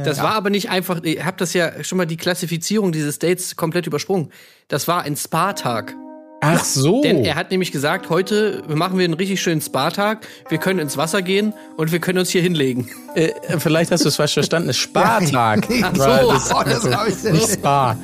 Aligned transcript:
ja, 0.00 0.04
Das 0.04 0.22
war 0.22 0.32
aber 0.34 0.50
nicht 0.50 0.70
einfach, 0.70 1.02
ihr 1.02 1.24
habt 1.24 1.40
das 1.40 1.52
ja 1.54 1.82
schon 1.84 1.98
mal 1.98 2.06
die 2.06 2.16
Klassifizierung 2.16 2.92
dieses 2.92 3.18
Dates 3.18 3.56
komplett 3.56 3.86
übersprungen. 3.86 4.30
Das 4.68 4.88
war 4.88 5.02
ein 5.02 5.16
Spa-Tag. 5.16 5.94
Ach 6.42 6.64
so. 6.64 7.02
Denn 7.02 7.22
er 7.22 7.34
hat 7.34 7.50
nämlich 7.50 7.70
gesagt, 7.70 8.08
heute 8.08 8.62
machen 8.66 8.96
wir 8.96 9.04
einen 9.04 9.12
richtig 9.12 9.42
schönen 9.42 9.60
Spa-Tag. 9.60 10.26
Wir 10.48 10.56
können 10.56 10.78
ins 10.78 10.96
Wasser 10.96 11.20
gehen 11.20 11.52
und 11.76 11.92
wir 11.92 11.98
können 11.98 12.18
uns 12.18 12.30
hier 12.30 12.40
hinlegen. 12.40 12.88
Äh, 13.14 13.32
vielleicht 13.58 13.90
hast 13.90 14.04
du 14.04 14.08
es 14.08 14.16
falsch 14.16 14.32
verstanden. 14.32 14.68
Es 14.70 14.76
ist 14.76 14.82
Spartag. 14.82 15.68
Ach 15.82 15.94
so. 15.94 16.32
Das, 16.32 16.50
Oh, 16.54 16.62
das 16.64 16.90
hab 16.90 17.08
ich 17.08 17.22
nicht 17.24 17.52
Spa. 17.52 17.94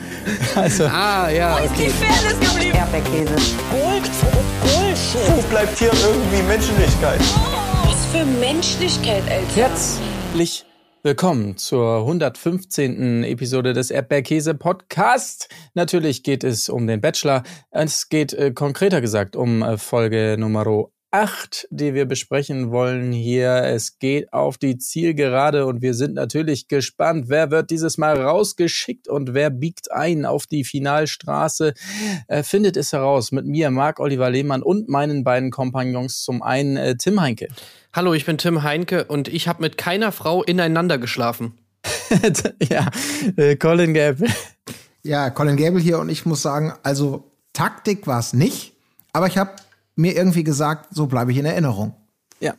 Also, 0.55 0.85
Ah, 0.85 1.31
ja, 1.31 1.57
okay. 1.65 1.91
Erdbeerkäse. 2.75 3.37
Wo 5.29 5.43
bleibt 5.51 5.79
hier 5.79 5.91
irgendwie 5.93 6.43
Menschlichkeit? 6.43 7.21
Was 7.85 8.05
für 8.13 8.25
Menschlichkeit, 8.39 9.23
Alter. 9.31 9.55
herzlich 9.55 10.65
willkommen 11.07 11.57
zur 11.57 11.99
115. 11.99 13.23
Episode 13.23 13.73
des 13.73 13.93
Erdbeerkäse 13.93 14.55
Podcast. 14.55 15.49
Natürlich 15.75 16.25
geht 16.25 16.43
es 16.43 16.69
um 16.69 16.89
den 16.89 17.01
Bachelor. 17.01 17.45
Es 17.71 18.09
geht 18.09 18.33
äh, 18.33 18.51
konkreter 18.51 19.01
gesagt 19.01 19.37
um 19.37 19.63
äh, 19.63 19.79
Folge 19.79 20.35
Nummer 20.37 20.65
8, 21.17 21.69
die 21.71 21.95
wir 21.95 22.05
besprechen 22.05 22.71
wollen 22.71 23.11
hier. 23.11 23.65
Es 23.65 23.99
geht 23.99 24.35
auf 24.35 24.59
die 24.59 24.77
Zielgerade 24.77 25.65
und 25.65 25.81
wir 25.81 25.95
sind 25.95 26.13
natürlich 26.13 26.69
gespannt, 26.69 27.31
wer 27.31 27.51
wird 27.51 27.71
dieses 27.71 27.97
Mal 27.97 28.21
rausgeschickt 28.21 29.09
und 29.09 29.33
wer 29.33 29.49
biegt 29.49 29.91
ein 29.91 30.27
auf 30.27 30.47
die 30.47 30.63
Finalstraße. 30.63 31.73
Äh, 32.29 32.43
findet 32.43 32.77
es 32.77 32.93
heraus 32.93 33.33
mit 33.33 33.47
mir, 33.47 33.71
Marc 33.71 33.99
Oliver 33.99 34.29
Lehmann 34.29 34.63
und 34.63 34.91
meinen 34.91 35.25
beiden 35.25 35.51
Kompagnons. 35.51 36.23
Zum 36.23 36.43
einen 36.43 36.77
äh, 36.77 36.97
Tim 36.97 37.19
Heinke. 37.19 37.49
Hallo, 37.95 38.13
ich 38.13 38.27
bin 38.27 38.37
Tim 38.37 38.63
Heinke 38.63 39.07
und 39.07 39.29
ich 39.29 39.49
habe 39.49 39.63
mit 39.63 39.79
keiner 39.79 40.13
Frau 40.13 40.43
ineinander 40.43 40.99
geschlafen. 40.99 41.55
ja, 42.69 42.91
äh, 43.39 43.57
Colin 43.57 43.95
Gable. 43.95 44.29
Ja, 45.03 45.31
Colin 45.31 45.57
Gable 45.57 45.81
hier 45.81 45.99
und 45.99 46.11
ich 46.11 46.27
muss 46.27 46.43
sagen, 46.43 46.75
also 46.83 47.25
Taktik 47.55 48.07
war 48.07 48.21
es 48.21 48.35
nicht, 48.35 48.75
aber 49.15 49.29
ich 49.29 49.39
habe 49.39 49.53
mir 49.97 50.15
irgendwie 50.15 50.45
gesagt, 50.45 50.95
so 50.95 51.07
bleibe 51.07 51.33
ich 51.33 51.39
in 51.39 51.45
Erinnerung. 51.45 51.95
Ja. 52.41 52.55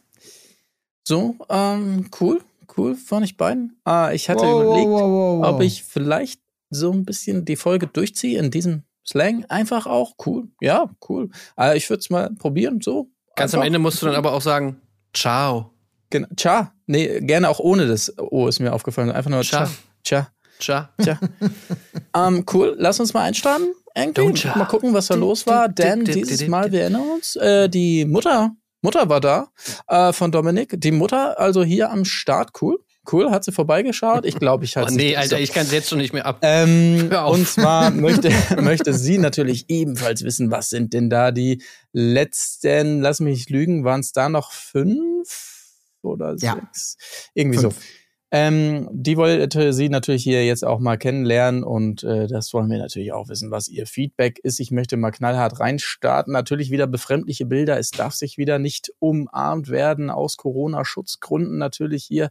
So, 1.08 1.36
ähm, 1.50 2.10
cool, 2.20 2.42
cool, 2.78 2.96
fand 2.96 3.26
ich 3.26 3.38
beiden. 3.38 3.80
Äh, 3.88 4.16
ich 4.16 4.30
hatte 4.30 4.44
Wow, 4.44 4.64
überlegt, 4.64 4.90
wow, 4.90 5.02
wow, 5.02 5.42
wow. 5.42 5.56
ob 5.56 5.62
ich 5.62 5.84
vielleicht 5.84 6.42
so 6.70 6.92
ein 6.92 7.06
bisschen 7.06 7.46
die 7.46 7.56
Folge 7.56 7.88
durchziehe 7.88 8.40
in 8.40 8.52
diesem 8.52 8.84
Slang. 9.08 9.46
Einfach 9.46 9.86
auch 9.86 10.16
cool. 10.26 10.50
Ja, 10.60 10.90
cool. 11.08 11.30
Äh, 11.58 11.78
ich 11.78 11.90
würde 11.90 12.02
es 12.02 12.10
mal 12.10 12.30
probieren, 12.32 12.82
so. 12.82 13.10
Ganz 13.36 13.54
am 13.54 13.60
Einfach. 13.60 13.68
Ende 13.68 13.80
musst 13.80 14.02
du 14.02 14.08
dann 14.08 14.16
aber 14.16 14.34
auch 14.34 14.42
sagen, 14.42 14.82
ciao. 15.14 15.72
Genau. 16.10 16.28
Tja, 16.36 16.74
nee, 16.86 17.20
gerne 17.22 17.50
auch 17.50 17.60
ohne 17.60 17.86
das 17.88 18.14
O 18.18 18.48
ist 18.48 18.60
mir 18.60 18.74
aufgefallen. 18.74 19.12
Einfach 19.12 19.30
nur 19.30 19.42
tja. 19.42 19.70
Tja, 20.04 20.28
Ciao. 20.60 20.86
tja. 21.02 21.20
ähm, 22.16 22.46
cool, 22.54 22.76
lass 22.80 23.00
uns 23.00 23.14
mal 23.14 23.24
einstarten. 23.24 23.74
Irgendwie. 23.98 24.48
Mal 24.56 24.66
gucken, 24.66 24.94
was 24.94 25.08
da 25.08 25.16
los 25.16 25.48
war. 25.48 25.68
Denn 25.70 26.06
dieses 26.06 26.48
Mal, 26.48 26.72
wir 26.72 26.82
erinnern 26.82 27.10
uns, 27.10 27.36
äh, 27.36 27.68
die 27.70 28.06
Mutter, 28.06 28.52
Mutter 28.82 29.10
war 29.10 29.20
da 29.20 29.48
äh, 29.88 30.14
von 30.14 30.32
Dominik. 30.32 30.74
Die 30.80 30.92
Mutter 30.92 31.40
also 31.40 31.64
hier 31.64 31.90
am 31.92 32.06
Start. 32.06 32.52
Cool, 32.62 32.78
cool, 33.12 33.32
hat 33.32 33.44
sie 33.44 33.52
vorbeigeschaut. 33.52 34.24
Ich 34.26 34.36
glaube, 34.36 34.66
ich 34.66 34.74
Oh 34.78 34.82
halte 34.82 34.94
nee, 34.96 35.16
Alter, 35.16 35.40
ich 35.40 35.52
kann 35.52 35.64
es 35.66 35.72
jetzt 35.72 35.90
schon 35.90 35.98
nicht 35.98 36.14
mehr 36.14 36.26
ab. 36.28 36.40
ähm, 36.44 37.10
und 37.28 37.48
zwar 37.48 37.90
möchte, 37.92 38.30
möchte 38.62 38.94
sie 38.94 39.18
natürlich 39.18 39.66
ebenfalls 39.70 40.24
wissen, 40.24 40.52
was 40.52 40.70
sind 40.70 40.94
denn 40.94 41.10
da 41.10 41.32
die 41.32 41.64
letzten, 41.92 43.02
lass 43.02 43.20
mich 43.20 43.50
lügen, 43.50 43.84
waren 43.84 44.02
es 44.02 44.12
da 44.12 44.30
noch 44.30 44.52
fünf 44.52 45.66
oder 46.04 46.36
Ja. 46.40 46.54
sechs? 46.56 46.98
Irgendwie 47.34 47.58
Fünf. 47.60 47.76
so. 47.76 47.82
Ähm, 48.30 48.90
die 48.92 49.16
wollte 49.16 49.72
sie 49.72 49.88
natürlich 49.88 50.24
hier 50.24 50.46
jetzt 50.46 50.66
auch 50.66 50.80
mal 50.80 50.98
kennenlernen 50.98 51.64
und 51.64 52.04
äh, 52.04 52.28
das 52.28 52.54
wollen 52.54 52.70
wir 52.70 52.78
natürlich 52.78 53.14
auch 53.14 53.30
wissen, 53.30 53.52
was 53.52 53.70
ihr 53.70 53.88
Feedback 53.88 54.40
ist. 54.40 54.60
Ich 54.60 54.70
möchte 54.72 54.98
mal 54.98 55.12
knallhart 55.12 55.62
reinstarten. 55.62 56.34
Natürlich 56.34 56.70
wieder 56.70 56.88
befremdliche 56.88 57.46
Bilder. 57.46 57.80
Es 57.80 57.92
darf 57.92 58.14
sich 58.14 58.38
wieder 58.38 58.60
nicht 58.60 58.92
umarmt 59.00 59.70
werden 59.70 60.10
aus 60.10 60.36
Corona-Schutzgründen 60.36 61.58
natürlich 61.58 62.04
hier. 62.04 62.30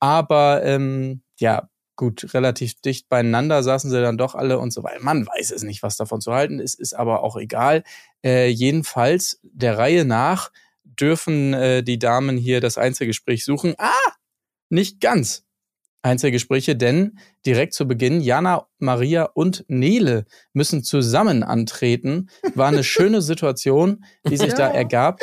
Aber 0.00 0.62
ähm, 0.64 1.20
ja, 1.38 1.68
gut, 1.96 2.32
relativ 2.32 2.80
dicht 2.80 3.08
beieinander 3.10 3.62
saßen 3.62 3.90
sie 3.90 4.00
dann 4.00 4.18
doch 4.18 4.34
alle 4.34 4.58
und 4.58 4.72
so 4.72 4.82
weiter. 4.84 5.02
Man 5.02 5.26
weiß 5.26 5.50
es 5.50 5.62
nicht, 5.62 5.82
was 5.82 5.96
davon 5.96 6.22
zu 6.22 6.32
halten 6.32 6.60
ist, 6.60 6.80
ist 6.80 6.94
aber 6.94 7.22
auch 7.22 7.36
egal. 7.36 7.82
Äh, 8.24 8.48
jedenfalls 8.48 9.38
der 9.42 9.76
Reihe 9.76 10.06
nach 10.06 10.50
dürfen 10.84 11.52
äh, 11.52 11.82
die 11.82 11.98
Damen 11.98 12.38
hier 12.38 12.60
das 12.60 12.78
Einzelgespräch 12.78 13.44
suchen. 13.44 13.74
Ah, 13.76 13.92
nicht 14.68 15.00
ganz. 15.00 15.44
Einzelgespräche, 16.02 16.76
denn 16.76 17.18
direkt 17.44 17.74
zu 17.74 17.88
Beginn 17.88 18.20
Jana, 18.20 18.68
Maria 18.78 19.24
und 19.34 19.64
Nele 19.66 20.24
müssen 20.52 20.84
zusammen 20.84 21.42
antreten. 21.42 22.28
War 22.54 22.68
eine 22.68 22.84
schöne 22.84 23.20
Situation, 23.22 24.04
die 24.28 24.36
sich 24.36 24.54
da 24.54 24.68
ergab, 24.68 25.18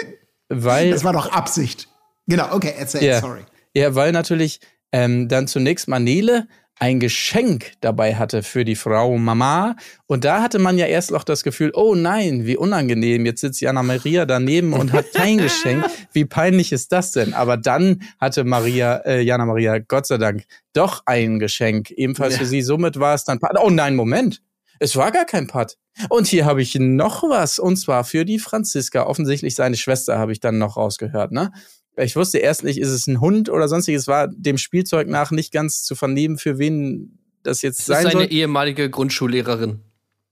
weil 0.50 0.92
Das 0.92 1.06
war 1.06 1.14
doch 1.14 1.32
Absicht. 1.32 1.88
Genau, 2.28 2.54
okay, 2.54 2.74
erzähl, 2.78 3.04
Ja. 3.04 3.22
sorry. 3.22 3.42
ja, 3.74 3.96
weil 3.96 4.12
natürlich 4.12 4.60
ähm, 4.92 5.28
dann 5.30 5.48
zunächst 5.48 5.88
mal 5.88 6.00
Nele 6.00 6.48
ein 6.80 7.00
Geschenk 7.00 7.74
dabei 7.82 8.16
hatte 8.16 8.44
für 8.44 8.66
die 8.66 8.76
Frau 8.76 9.18
Mama. 9.18 9.76
Und 10.08 10.26
da 10.26 10.42
hatte 10.42 10.60
man 10.60 10.78
ja 10.78 10.86
erst 10.86 11.12
noch 11.12 11.24
das 11.24 11.44
Gefühl, 11.44 11.72
oh 11.76 11.96
nein, 11.96 12.46
wie 12.46 12.58
unangenehm. 12.58 13.26
Jetzt 13.26 13.42
sitzt 13.42 13.62
Jana 13.62 13.84
Maria 13.84 14.26
daneben 14.26 14.74
und 14.74 14.92
hat 14.92 15.14
kein 15.14 15.38
Geschenk. 15.38 15.86
Wie 16.14 16.26
peinlich 16.26 16.72
ist 16.72 16.92
das 16.92 17.12
denn? 17.12 17.34
Aber 17.34 17.58
dann 17.58 18.02
hatte 18.20 18.44
Maria, 18.44 18.98
äh, 19.06 19.22
Jana 19.22 19.46
Maria, 19.46 19.80
Gott 19.80 20.06
sei 20.08 20.18
Dank, 20.18 20.44
doch 20.74 21.04
ein 21.06 21.40
Geschenk. 21.40 21.92
Ebenfalls 21.92 22.34
Ja. 22.34 22.40
für 22.40 22.46
sie. 22.46 22.62
Somit 22.62 23.00
war 23.00 23.16
es 23.16 23.24
dann. 23.24 23.40
Oh 23.62 23.70
nein, 23.70 23.96
Moment. 23.96 24.42
Es 24.80 24.96
war 24.96 25.12
gar 25.12 25.26
kein 25.26 25.48
Patt. 25.48 25.78
Und 26.10 26.28
hier 26.28 26.46
habe 26.46 26.62
ich 26.62 26.76
noch 26.76 27.24
was. 27.24 27.60
Und 27.60 27.78
zwar 27.78 28.04
für 28.04 28.26
die 28.26 28.40
Franziska. 28.40 29.04
Offensichtlich 29.06 29.56
seine 29.56 29.78
Schwester 29.78 30.18
habe 30.18 30.32
ich 30.32 30.40
dann 30.40 30.58
noch 30.58 30.76
rausgehört, 30.76 31.32
ne? 31.32 31.52
Ich 31.98 32.16
wusste 32.16 32.40
erst 32.40 32.64
nicht, 32.64 32.80
ist 32.80 32.90
es 32.90 33.08
ein 33.08 33.22
Hund 33.22 33.50
oder 33.50 33.68
sonstiges. 33.68 34.08
War 34.08 34.28
dem 34.28 34.58
Spielzeug 34.58 35.08
nach 35.08 35.32
nicht 35.32 35.52
ganz 35.52 35.84
zu 35.84 35.96
vernehmen, 35.96 36.38
für 36.38 36.58
wen 36.58 37.20
das 37.44 37.62
jetzt 37.62 37.80
Das 37.80 37.84
ist 37.84 38.04
sein 38.04 38.04
seine 38.12 38.24
soll. 38.26 38.34
ehemalige 38.34 38.90
Grundschullehrerin. 38.90 39.80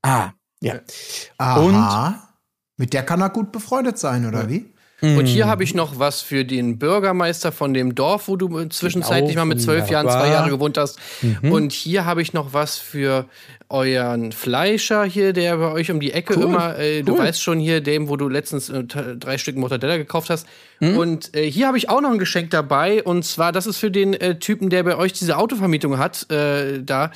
Ah, 0.02 0.32
ja. 0.62 0.80
Aha. 1.38 2.30
Mit 2.78 2.94
der 2.94 3.04
kann 3.04 3.22
er 3.22 3.30
gut 3.30 3.52
befreundet 3.52 3.98
sein, 4.00 4.26
oder 4.26 4.50
wie? 4.50 4.66
Und 5.04 5.26
hier 5.26 5.46
Hm. 5.46 5.50
habe 5.52 5.64
ich 5.64 5.74
noch 5.74 5.98
was 5.98 6.22
für 6.22 6.46
den 6.46 6.78
Bürgermeister 6.78 7.52
von 7.52 7.74
dem 7.74 7.96
Dorf, 7.96 8.28
wo 8.28 8.36
du 8.36 8.66
zwischenzeitlich 8.66 9.36
mal 9.36 9.46
mit 9.46 9.60
zwölf 9.60 9.90
Jahren, 9.90 10.08
zwei. 10.08 10.30
Jahre 10.30 10.52
gewohnt 10.52 10.78
hast. 10.78 11.00
Mhm. 11.24 11.52
Und 11.52 11.72
hier 11.72 12.06
habe 12.06 12.22
ich 12.22 12.34
noch 12.34 12.54
was 12.54 12.78
für 12.78 13.28
euren 13.72 14.32
Fleischer 14.32 15.04
hier, 15.06 15.34
der 15.34 15.58
bei 15.58 15.72
euch 15.72 15.90
um 15.92 16.00
die 16.00 16.12
Ecke 16.12 16.36
Cool, 16.38 16.44
immer, 16.44 16.78
äh, 16.78 17.02
du 17.04 17.14
cool. 17.14 17.20
weißt 17.20 17.42
schon 17.42 17.58
hier, 17.60 17.82
dem, 17.82 18.10
wo 18.10 18.18
du 18.18 18.28
letztens 18.30 18.70
äh, 18.70 18.84
drei 18.84 19.38
Stück 19.38 19.56
Mortadella 19.56 19.98
gekauft 19.98 20.30
hast. 20.30 20.46
Mhm. 20.80 20.98
Und 20.98 21.36
äh, 21.36 21.50
hier 21.50 21.68
habe 21.68 21.78
ich 21.78 21.90
auch 21.90 22.02
noch 22.02 22.12
ein 22.12 22.18
Geschenk 22.20 22.50
dabei. 22.52 23.02
Und 23.04 23.24
zwar, 23.24 23.52
das 23.52 23.68
ist 23.68 23.78
für 23.78 23.90
den 23.92 24.14
äh, 24.14 24.38
Typen, 24.40 24.70
der 24.70 24.84
bei 24.84 24.96
euch 24.98 25.14
diese 25.14 25.38
Autovermietung 25.38 25.98
hat, 25.98 26.30
äh, 26.32 26.82
da. 26.84 27.12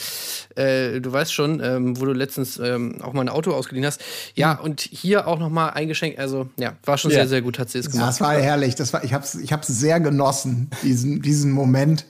Äh, 0.56 1.02
du 1.02 1.12
weißt 1.12 1.34
schon, 1.34 1.62
ähm, 1.64 2.00
wo 2.00 2.06
du 2.06 2.14
letztens 2.14 2.58
ähm, 2.60 3.02
auch 3.02 3.14
mal 3.14 3.22
ein 3.22 3.30
Auto 3.30 3.52
ausgeliehen 3.52 3.86
hast. 3.86 4.02
Ja, 4.36 4.54
und 4.54 4.82
hier 4.82 5.28
auch 5.28 5.40
noch 5.40 5.50
mal 5.50 5.70
ein 5.70 5.88
Geschenk. 5.88 6.18
Also, 6.20 6.48
ja, 6.58 6.74
war 6.86 6.98
schon 6.98 7.12
Ja. 7.12 7.18
sehr, 7.18 7.28
sehr 7.28 7.42
gut, 7.42 7.60
hat 7.60 7.70
sie 7.70 7.80
es 7.80 7.86
Ja, 7.88 7.92
gemacht. 7.92 8.08
das 8.10 8.22
war 8.22 8.34
herrlich. 8.34 8.76
Das 8.76 8.94
war, 8.94 9.04
ich 9.04 9.14
hab's, 9.14 9.36
ich 9.36 9.52
hab's 9.52 9.68
sehr 9.68 10.00
genossen, 10.00 10.70
diesen, 10.84 11.22
diesen 11.22 11.52
Moment. 11.52 12.06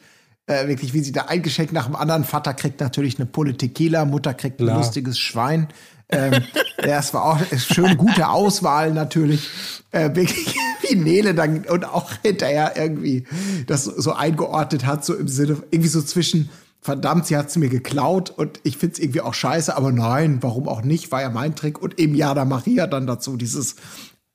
Äh, 0.47 0.67
wirklich, 0.67 0.93
wie 0.93 1.01
sie 1.01 1.11
da 1.11 1.23
ein 1.23 1.41
Geschenk 1.41 1.73
nach 1.73 1.85
dem 1.85 1.95
anderen. 1.95 2.23
Vater 2.23 2.53
kriegt 2.53 2.79
natürlich 2.79 3.17
eine 3.17 3.25
Pulle 3.25 3.57
Tequila, 3.57 4.05
Mutter 4.05 4.33
kriegt 4.35 4.59
ein 4.59 4.65
Klar. 4.65 4.77
lustiges 4.77 5.17
Schwein. 5.17 5.69
Ähm, 6.09 6.43
ja, 6.85 6.99
es 6.99 7.13
war 7.15 7.25
auch 7.25 7.39
schön 7.57 7.97
gute 7.97 8.27
Auswahl 8.29 8.93
natürlich. 8.93 9.49
Äh, 9.91 10.15
wirklich, 10.15 10.55
wie 10.87 10.95
Nele 10.95 11.33
dann 11.33 11.65
und 11.65 11.85
auch 11.85 12.11
hinterher 12.21 12.73
irgendwie 12.75 13.25
das 13.65 13.85
so 13.85 14.13
eingeordnet 14.13 14.85
hat, 14.85 15.03
so 15.03 15.15
im 15.15 15.27
Sinne, 15.27 15.63
irgendwie 15.71 15.89
so 15.89 16.01
zwischen, 16.03 16.49
verdammt, 16.79 17.25
sie 17.25 17.37
hat's 17.37 17.55
mir 17.57 17.69
geklaut 17.69 18.29
und 18.29 18.59
ich 18.63 18.77
find's 18.77 18.99
irgendwie 18.99 19.21
auch 19.21 19.33
scheiße, 19.33 19.75
aber 19.75 19.91
nein, 19.91 20.37
warum 20.41 20.67
auch 20.67 20.83
nicht, 20.83 21.11
war 21.11 21.21
ja 21.21 21.31
mein 21.31 21.55
Trick. 21.55 21.81
Und 21.81 21.99
eben 21.99 22.13
Jana 22.13 22.45
Maria 22.45 22.85
dann 22.85 23.07
dazu, 23.07 23.35
dieses 23.35 23.77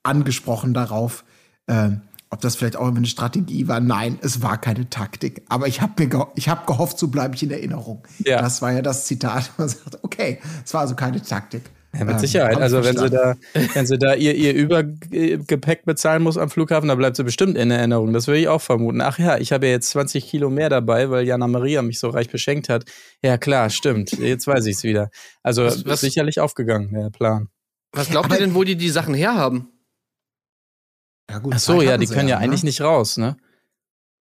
angesprochen 0.02 0.75
darauf, 0.75 1.25
ähm, 1.69 2.00
ob 2.31 2.41
das 2.41 2.56
vielleicht 2.56 2.77
auch 2.77 2.87
immer 2.88 2.99
eine 2.99 3.06
Strategie 3.06 3.67
war. 3.69 3.81
Nein, 3.81 4.19
es 4.23 4.41
war 4.43 4.59
keine 4.61 4.88
Taktik. 4.88 5.43
Aber 5.49 5.67
ich 5.67 5.81
habe 5.81 5.93
mir 5.99 6.09
ge 6.09 6.23
ich 6.37 6.49
hab 6.49 6.67
gehofft, 6.67 6.99
so 6.99 7.09
bleibe 7.09 7.35
ich 7.35 7.43
in 7.43 7.50
Erinnerung. 7.50 8.06
Ja. 8.25 8.41
Das 8.41 8.62
war 8.62 8.73
ja 8.73 8.82
das 8.82 9.05
Zitat. 9.06 9.50
Man 9.59 9.69
sagt, 9.69 9.99
okay, 10.03 10.38
es 10.65 10.73
war 10.73 10.82
also 10.82 10.94
keine 10.94 11.21
Taktik. 11.21 11.62
Ja, 11.93 12.05
mit 12.05 12.15
Ähm, 12.15 12.21
Sicherheit. 12.21 12.53
ich 12.53 12.62
Also 12.62 12.85
wenn 12.85 12.97
sie 12.97 13.11
da, 13.11 13.35
wenn 13.75 13.85
sie 13.85 13.99
da 13.99 14.15
ihr, 14.15 14.37
ihr 14.37 14.55
Übergepäck 14.55 15.85
bezahlen 15.85 16.23
muss 16.23 16.38
am 16.38 16.49
Flughafen, 16.49 16.88
da 16.88 16.94
bleibt 16.94 17.17
sie 17.17 17.25
bestimmt 17.25 17.56
in 17.59 17.73
Erinnerung. 17.73 18.12
Das 18.12 18.29
würde 18.29 18.38
ich 18.38 18.47
auch 18.47 18.61
vermuten. 18.61 19.00
Ach 19.00 19.19
ja, 19.19 19.38
ich 19.38 19.50
habe 19.53 19.67
ja 19.67 19.73
jetzt 19.73 19.91
20 19.91 20.25
Kilo 20.29 20.50
mehr 20.50 20.69
dabei, 20.69 21.11
weil 21.11 21.27
Jana 21.27 21.49
Maria 21.49 21.82
mich 21.82 21.99
so 21.99 22.09
reich 22.11 22.29
beschenkt 22.31 22.69
hat. 22.69 22.85
Ja 23.23 23.38
klar, 23.38 23.71
stimmt. 23.71 24.12
Jetzt 24.12 24.47
weiß 24.47 24.67
ich 24.67 24.77
es 24.77 24.82
wieder. 24.85 25.11
Also 25.43 25.65
Was- 25.65 25.85
was- 25.85 25.94
ist 25.94 26.00
sicherlich 26.03 26.38
aufgegangen, 26.38 26.93
der 26.93 27.11
Plan. 27.11 27.49
Was 27.93 28.09
glaubt 28.09 28.27
Aber- 28.27 28.37
ihr 28.37 28.41
denn, 28.47 28.55
wo 28.55 28.62
die 28.62 28.77
die 28.77 28.88
Sachen 28.91 29.15
herhaben? 29.15 29.69
Ja, 31.31 31.38
gut, 31.38 31.55
Ach 31.55 31.61
so, 31.61 31.81
ja, 31.81 31.97
die 31.97 32.06
können 32.06 32.29
ja, 32.29 32.38
ne? 32.38 32.44
eigentlich 32.44 32.62
nicht 32.65 32.81
raus, 32.81 33.17
ne? 33.17 33.37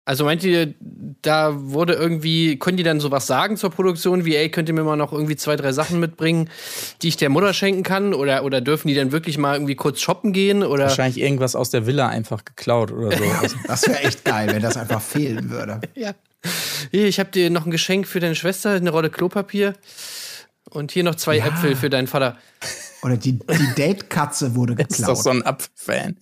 Also 0.05 0.25
meint 0.25 0.43
ihr, 0.43 0.75
da 1.23 1.53
wurde 1.55 1.93
irgendwie, 1.93 2.59
können 2.59 2.77
die 2.77 2.83
dann 2.83 2.99
sowas 2.99 3.29
sagen 3.29 3.57
zur 3.57 3.71
Produktion, 3.71 4.25
wie, 4.25 4.35
ey, 4.35 4.51
könnt 4.51 4.69
ihr 4.69 4.75
mir 4.75 4.83
mal 4.83 4.97
noch 4.97 5.13
irgendwie 5.13 5.37
zwei, 5.37 5.55
drei 5.55 5.71
Sachen 5.71 6.01
mitbringen, 6.01 6.51
die 7.03 7.09
ich 7.09 7.17
der 7.17 7.29
Mutter 7.29 7.55
schenken 7.55 7.85
kann? 7.85 8.13
Oder, 8.13 8.43
oder 8.43 8.61
dürfen 8.61 8.89
die 8.89 8.95
dann 8.95 9.13
wirklich 9.13 9.39
mal 9.39 9.55
irgendwie 9.55 9.77
kurz 9.77 10.01
shoppen 10.01 10.33
gehen? 10.33 10.65
Oder? 10.65 10.85
Wahrscheinlich 10.85 11.21
irgendwas 11.23 11.55
aus 11.55 11.71
der 11.71 11.87
Villa 11.87 12.09
einfach 12.09 12.45
geklaut 12.45 12.91
oder 12.91 13.17
so. 13.17 13.25
Das 13.69 13.87
wäre 13.87 14.01
echt 14.01 14.25
geil, 14.25 14.49
wenn 14.53 14.63
das 14.63 14.77
einfach 14.77 15.01
fehlen 15.01 15.51
würde. 15.51 15.81
Ja. 15.95 16.15
Hier, 16.91 17.07
ich 17.07 17.21
habe 17.21 17.31
dir 17.31 17.51
noch 17.51 17.65
ein 17.65 17.71
Geschenk 17.71 18.09
für 18.09 18.19
deine 18.19 18.35
Schwester, 18.35 18.71
eine 18.71 18.91
Rolle 18.91 19.09
Klopapier. 19.11 19.75
Und 20.69 20.91
hier 20.91 21.05
noch 21.05 21.15
zwei 21.15 21.37
Ja. 21.37 21.47
Äpfel 21.47 21.77
für 21.77 21.91
deinen 21.91 22.09
Vater. 22.09 22.37
Oder 23.03 23.17
die, 23.17 23.39
die 23.39 23.75
Date-Katze 23.77 24.55
wurde 24.55 24.75
ist 24.75 25.01
doch 25.01 25.09
geklaut. 25.09 25.23
so 25.23 25.31
ein 25.31 25.43
Apfelfan. 25.45 26.17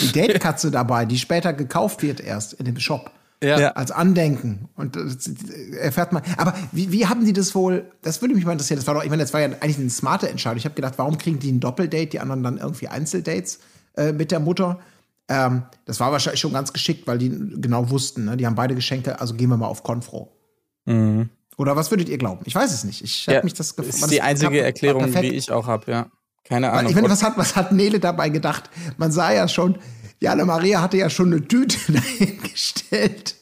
Die 0.00 0.12
Date-Katze 0.12 0.70
dabei, 0.70 1.04
die 1.04 1.18
später 1.18 1.52
gekauft 1.52 2.02
wird 2.02 2.20
erst 2.20 2.54
in 2.54 2.64
dem 2.64 2.78
Shop. 2.78 3.10
Ja. 3.42 3.60
Ja. 3.60 3.70
Als 3.72 3.90
Andenken. 3.90 4.68
Und 4.74 4.96
das 4.96 5.30
erfährt 5.78 6.12
man. 6.12 6.22
Aber 6.38 6.54
wie, 6.72 6.90
wie 6.92 7.06
haben 7.06 7.26
die 7.26 7.34
das 7.34 7.54
wohl? 7.54 7.84
Das 8.00 8.22
würde 8.22 8.34
mich 8.34 8.44
mal 8.44 8.52
interessieren. 8.52 8.78
Das 8.78 8.86
war 8.86 8.94
doch, 8.94 9.04
ich 9.04 9.10
meine, 9.10 9.22
das 9.22 9.34
war 9.34 9.40
ja 9.40 9.48
eigentlich 9.48 9.78
eine 9.78 9.90
smarte 9.90 10.28
Entscheidung. 10.28 10.56
Ich 10.56 10.64
habe 10.64 10.74
gedacht, 10.74 10.94
warum 10.96 11.18
kriegen 11.18 11.38
die 11.40 11.52
ein 11.52 11.60
Doppeldate, 11.60 12.06
die 12.06 12.20
anderen 12.20 12.42
dann 12.42 12.56
irgendwie 12.56 12.88
Einzeldates 12.88 13.60
äh, 13.96 14.12
mit 14.12 14.30
der 14.30 14.40
Mutter? 14.40 14.80
Ähm, 15.28 15.64
das 15.84 16.00
war 16.00 16.10
wahrscheinlich 16.10 16.40
schon 16.40 16.52
ganz 16.52 16.72
geschickt, 16.72 17.06
weil 17.06 17.18
die 17.18 17.30
genau 17.30 17.90
wussten, 17.90 18.24
ne? 18.26 18.36
die 18.36 18.46
haben 18.46 18.54
beide 18.54 18.74
Geschenke, 18.74 19.20
also 19.20 19.34
gehen 19.34 19.50
wir 19.50 19.56
mal 19.56 19.66
auf 19.66 19.82
Konfro. 19.82 20.32
Oder 21.56 21.76
was 21.76 21.90
würdet 21.90 22.08
ihr 22.08 22.18
glauben? 22.18 22.42
Ich 22.46 22.54
weiß 22.54 22.72
es 22.72 22.84
nicht. 22.84 23.02
Ich 23.02 23.26
habe 23.28 23.36
Ja, 23.38 23.44
mich 23.44 23.54
das 23.54 23.76
gef- 23.78 23.82
ist 23.84 24.10
die 24.10 24.20
einzige 24.22 24.50
war 24.58 24.64
Erklärung, 24.64 25.12
die 25.12 25.28
ich 25.34 25.50
auch 25.52 25.66
habe, 25.66 25.90
ja. 25.90 26.06
Keine 26.44 26.66
Weil 26.68 26.78
Ahnung. 26.80 26.90
Ich 26.90 26.96
meine, 26.96 27.08
was 27.10 27.22
hat, 27.22 27.38
was 27.38 27.56
hat 27.56 27.72
Nele 27.72 28.00
dabei 28.00 28.28
gedacht? 28.28 28.68
Man 28.98 29.10
sah 29.12 29.32
ja 29.32 29.48
schon, 29.48 29.78
Jana 30.20 30.44
Maria 30.44 30.82
hatte 30.82 30.96
ja 30.96 31.08
schon 31.08 31.32
eine 31.32 31.46
Tüte 31.46 31.78
dahingestellt. 31.92 33.36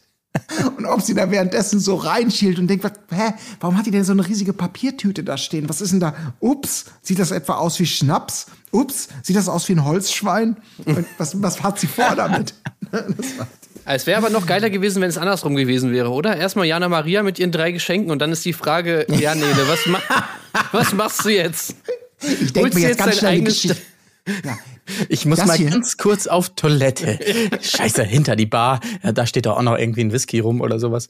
Und 0.79 0.87
ob 0.87 1.03
sie 1.03 1.13
da 1.15 1.31
währenddessen 1.31 1.79
so 1.79 1.95
reinschielt 1.97 2.59
und 2.59 2.67
denkt, 2.67 2.85
was, 2.85 2.93
hä, 3.11 3.35
warum 3.61 3.77
hat 3.77 3.85
die 3.87 3.91
denn 3.91 4.05
so 4.05 4.13
eine 4.13 4.27
riesige 4.27 4.53
Papiertüte 4.55 5.23
da 5.25 5.37
stehen? 5.37 5.69
Was 5.69 5.81
ist 5.83 5.93
denn 5.93 6.01
da? 6.01 6.15
Ups, 6.41 6.87
sieht 7.03 7.19
das 7.19 7.33
etwa 7.33 7.57
aus 7.57 7.79
wie 7.81 7.87
Schnaps? 7.87 8.47
Ups, 8.71 9.09
sieht 9.23 9.37
das 9.37 9.49
aus 9.49 9.69
wie 9.69 9.75
ein 9.75 9.85
Holzschwein? 9.85 10.57
Und 10.87 11.05
was, 11.19 11.41
was 11.43 11.63
hat 11.63 11.79
sie 11.79 11.87
vor 11.87 12.15
damit? 12.17 12.55
Das 12.91 13.39
war- 13.39 13.47
Es 13.85 14.07
wäre 14.07 14.19
aber 14.19 14.31
noch 14.31 14.47
geiler 14.47 14.71
gewesen, 14.71 15.03
wenn 15.03 15.09
es 15.09 15.19
andersrum 15.19 15.57
gewesen 15.57 15.93
wäre, 15.93 16.11
oder? 16.11 16.37
Erstmal 16.37 16.67
Jana 16.67 16.89
Maria 16.89 17.23
mit 17.23 17.39
ihren 17.39 17.53
drei 17.53 17.73
Geschenken 17.73 18.11
und 18.11 18.21
dann 18.21 18.31
ist 18.33 18.45
die 18.45 18.53
Frage, 18.53 19.07
ja, 19.09 19.35
Nele, 19.35 19.69
was, 19.69 19.87
ma 19.87 20.01
was 20.73 20.93
machst 20.93 21.25
du 21.25 21.31
jetzt? 21.31 21.75
Ich 22.21 22.53
denke 22.53 22.75
mir 22.75 22.89
jetzt 22.89 22.99
ganz 22.99 23.19
schnell 23.19 23.33
eine 23.33 23.43
Geschichte. 23.43 23.77
Ja. 24.45 24.59
Ich 25.09 25.25
muss 25.25 25.39
Das 25.39 25.47
mal 25.47 25.57
hier? 25.57 25.71
ganz 25.71 25.97
kurz 25.97 26.27
auf 26.27 26.57
Toilette. 26.57 27.19
Scheiße, 27.63 28.03
hinter 28.03 28.35
die 28.35 28.47
Bar. 28.47 28.81
Ja, 29.05 29.13
da 29.13 29.27
steht 29.27 29.47
doch 29.47 29.57
auch 29.57 29.63
noch 29.63 29.79
irgendwie 29.79 30.01
ein 30.03 30.13
Whisky 30.13 30.41
rum 30.41 30.61
oder 30.61 30.81
sowas. 30.81 31.07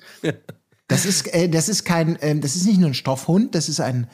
Das 0.89 1.07
ist, 1.07 1.33
äh, 1.33 1.49
das 1.49 1.71
ist 1.71 1.85
kein, 1.85 2.19
ähm, 2.21 2.43
das 2.43 2.55
ist 2.55 2.67
nicht 2.67 2.79
nur 2.79 2.91
ein 2.91 2.95
Stoffhund, 2.95 3.55
das 3.55 3.71
ist 3.71 3.81
ein 3.81 4.09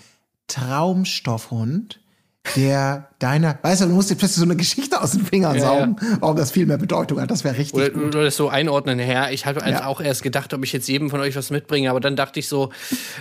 Traumstoffhund, 0.46 2.00
der 2.56 3.07
deiner, 3.18 3.58
weißt 3.62 3.80
du, 3.82 3.86
du 3.86 3.92
musst 3.94 4.10
dir 4.10 4.14
plötzlich 4.14 4.38
so 4.38 4.44
eine 4.44 4.54
Geschichte 4.54 5.00
aus 5.02 5.10
den 5.10 5.24
Fingern 5.26 5.56
Ja, 5.56 5.62
saugen, 5.62 5.96
warum 6.20 6.36
das 6.36 6.52
viel 6.52 6.66
mehr 6.66 6.78
Bedeutung 6.78 7.20
hat. 7.20 7.30
Das 7.30 7.42
wäre 7.42 7.56
richtig 7.58 7.74
Oder, 7.74 7.90
gut. 7.90 8.04
oder 8.14 8.24
das 8.24 8.36
so 8.36 8.48
einordnen, 8.48 8.98
Herr. 9.00 9.32
Ich 9.32 9.44
habe 9.44 9.60
Ja. 9.68 9.86
auch 9.86 10.00
erst 10.00 10.22
gedacht, 10.22 10.54
ob 10.54 10.62
ich 10.64 10.72
jetzt 10.72 10.88
jedem 10.88 11.10
von 11.10 11.18
euch 11.20 11.34
was 11.34 11.50
mitbringe, 11.50 11.90
aber 11.90 11.98
dann 12.00 12.14
dachte 12.14 12.38
ich 12.38 12.46
so, 12.48 12.70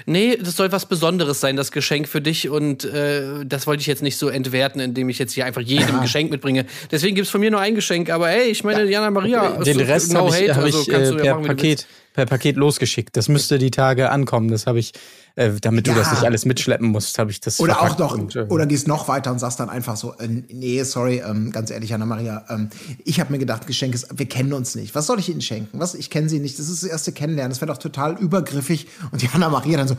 nee, 0.06 0.38
das 0.38 0.56
soll 0.56 0.72
was 0.72 0.86
Besonderes 0.86 1.40
sein, 1.40 1.56
das 1.56 1.72
Geschenk 1.72 2.08
für 2.08 2.22
dich 2.22 2.48
und 2.50 2.86
äh, 2.86 3.44
das 3.46 3.66
wollte 3.66 3.82
ich 3.82 3.88
jetzt 3.88 4.04
nicht 4.04 4.18
so 4.18 4.30
entwerten, 4.30 4.80
indem 4.82 5.10
ich 5.10 5.18
jetzt 5.18 5.34
hier 5.34 5.46
einfach 5.46 5.62
jedem 5.62 5.96
Ja. 5.96 6.02
Geschenk 6.02 6.30
mitbringe. 6.30 6.66
Deswegen 6.92 7.16
gibt's 7.16 7.32
von 7.32 7.42
mir 7.42 7.50
nur 7.50 7.60
ein 7.60 7.74
Geschenk, 7.74 8.10
aber 8.12 8.30
ey, 8.30 8.50
ich 8.50 8.64
meine, 8.64 8.84
Jana 8.86 9.10
Maria, 9.10 9.58
Den 9.64 9.80
Rest 9.80 10.14
no 10.14 10.20
habe 10.20 10.30
ich, 10.30 10.36
hate, 10.50 10.56
hab 10.56 10.64
also 10.64 10.82
ich 10.82 10.90
äh, 10.90 10.92
du 11.12 11.18
ja 11.18 11.24
per, 11.24 11.34
machen, 11.36 11.48
Paket, 11.48 11.88
per 12.14 12.26
Paket 12.26 12.56
losgeschickt. 12.56 13.18
Das 13.18 13.30
müsste 13.30 13.58
die 13.58 13.72
Tage 13.72 14.10
ankommen. 14.12 14.50
Das 14.50 14.68
habe 14.68 14.80
ich, 14.80 14.94
äh, 15.36 15.52
damit 15.62 15.88
du 15.88 15.92
Ja. 15.92 15.98
das 15.98 16.12
nicht 16.12 16.24
alles 16.24 16.46
mitschleppen 16.46 16.88
musst, 16.90 17.18
habe 17.20 17.32
ich 17.32 17.40
das 17.42 17.60
Oder 17.60 17.82
auch 17.82 17.98
noch, 17.98 18.14
und, 18.16 18.36
äh, 18.36 18.46
oder 18.50 18.66
gehst 18.66 18.88
noch 18.88 19.08
weiter 19.08 19.32
und 19.32 19.40
sagst 19.40 19.60
dann 19.60 19.70
einfach 19.70 19.87
so, 19.96 20.14
äh, 20.20 20.28
nee, 20.28 20.84
sorry, 20.84 21.22
ähm, 21.26 21.52
ganz 21.52 21.70
ehrlich, 21.72 21.94
Anna 21.94 22.06
Maria, 22.06 22.44
ähm, 22.50 22.70
ich 23.06 23.20
habe 23.20 23.32
mir 23.32 23.40
gedacht, 23.40 23.66
Geschenk 23.68 23.94
ist, 23.96 24.08
wir 24.18 24.26
kennen 24.28 24.54
uns 24.54 24.76
nicht. 24.76 24.96
Was 24.96 25.06
soll 25.08 25.20
ich 25.20 25.30
Ihnen 25.30 25.42
schenken? 25.42 25.80
Was? 25.80 25.94
Ich 25.96 26.10
kenne 26.10 26.28
Sie 26.28 26.40
nicht. 26.40 26.60
Das 26.60 26.68
ist 26.68 26.84
das 26.84 26.90
erste 26.90 27.12
Kennenlernen. 27.12 27.52
Das 27.52 27.62
wäre 27.62 27.72
doch 27.72 27.78
total 27.80 28.18
übergriffig. 28.20 28.88
Und 29.12 29.22
die 29.22 29.30
Anna 29.34 29.50
Maria 29.50 29.78
dann 29.78 29.88
so, 29.88 29.96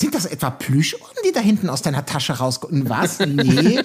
sind 0.00 0.14
das 0.14 0.26
etwa 0.26 0.50
Plüschohren, 0.50 1.14
die 1.24 1.30
da 1.32 1.38
hinten 1.40 1.68
aus 1.68 1.80
deiner 1.82 2.04
Tasche 2.04 2.32
rauskommen? 2.32 2.88
Was? 2.88 3.20
Nee. 3.20 3.80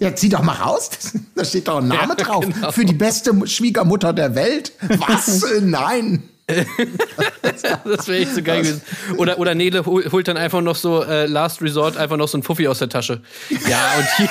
Ja, 0.00 0.14
zieh 0.16 0.28
doch 0.28 0.42
mal 0.42 0.54
raus. 0.56 0.90
Da 1.36 1.44
steht 1.44 1.68
doch 1.68 1.78
ein 1.78 1.86
Name 1.88 2.14
Ja, 2.18 2.24
drauf. 2.24 2.44
genau. 2.44 2.72
Für 2.72 2.84
die 2.84 2.94
beste 2.94 3.32
Schwiegermutter 3.46 4.12
der 4.12 4.34
Welt. 4.34 4.72
Was? 4.98 5.42
Äh, 5.44 5.60
Nein. 5.60 6.24
Das 7.84 8.08
wäre 8.08 8.18
echt 8.22 8.34
so 8.34 8.42
geil 8.42 8.62
gewesen. 8.62 8.82
Oder, 9.16 9.38
oder 9.38 9.54
Nele 9.54 9.84
hol- 9.86 10.10
holt 10.10 10.28
dann 10.28 10.36
einfach 10.36 10.60
noch 10.60 10.76
so 10.76 11.02
äh, 11.04 11.26
Last 11.26 11.62
Resort 11.62 11.96
einfach 11.96 12.16
noch 12.16 12.28
so 12.28 12.38
ein 12.38 12.42
Fuffi 12.42 12.66
aus 12.68 12.78
der 12.78 12.88
Tasche. 12.88 13.22
Ja, 13.68 13.92
und 13.98 14.06
hier, 14.16 14.28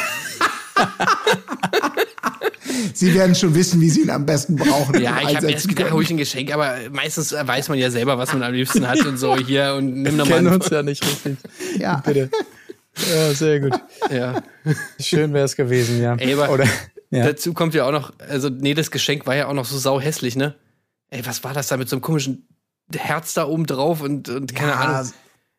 Sie 2.94 3.14
werden 3.14 3.36
schon 3.36 3.56
wissen, 3.56 3.82
wie 3.82 3.90
Sie 3.90 4.02
ihn 4.02 4.10
am 4.10 4.26
besten 4.26 4.56
brauchen. 4.56 5.02
ja, 5.02 5.20
ich 5.22 5.36
habe 5.36 5.52
erst 5.52 5.68
gedacht, 5.68 5.92
hol 5.92 6.04
ich 6.04 6.10
ein 6.10 6.18
Geschenk, 6.18 6.54
aber 6.54 6.76
meistens 6.92 7.32
weiß 7.34 7.70
man 7.70 7.78
ja 7.78 7.90
selber, 7.92 8.18
was 8.18 8.34
man 8.34 8.44
am 8.44 8.54
liebsten 8.54 8.88
hat 8.88 9.06
und 9.06 9.18
so 9.18 9.38
hier 9.38 9.76
und 9.78 9.94
nimm 10.04 10.18
noch 10.18 10.28
kennen 10.28 10.46
mal. 10.46 10.56
uns 10.56 10.70
ja 10.70 10.84
nicht 10.84 11.04
richtig. 11.06 11.38
Ja. 11.78 11.98
Bitte. 12.06 12.30
Ja, 13.14 13.34
sehr 13.34 13.60
gut. 13.60 13.80
Ja. 14.12 14.42
Schön 15.00 15.34
wäre 15.34 15.46
es 15.46 15.56
gewesen, 15.56 16.02
ja. 16.02 16.16
Ey, 16.16 16.34
aber 16.34 16.50
oder, 16.52 16.66
ja. 17.12 17.26
dazu 17.26 17.54
kommt 17.54 17.74
ja 17.74 17.86
auch 17.86 17.92
noch, 17.92 18.14
also 18.20 18.50
nee, 18.50 18.74
das 18.74 18.92
Geschenk 18.92 19.26
war 19.26 19.36
ja 19.36 19.48
auch 19.48 19.54
noch 19.54 19.66
so 19.66 19.78
sau 19.78 20.00
hässlich, 20.02 20.36
ne? 20.36 20.56
Ey, 21.10 21.26
was 21.26 21.44
war 21.44 21.54
das 21.54 21.68
da 21.68 21.78
mit 21.78 21.88
so 21.90 21.96
einem 21.96 22.02
komischen 22.02 22.48
Herz 22.94 23.34
da 23.34 23.46
oben 23.48 23.66
drauf 23.66 24.02
und, 24.02 24.30
und 24.30 24.54
keine 24.54 24.76
Ahnung. 24.76 25.12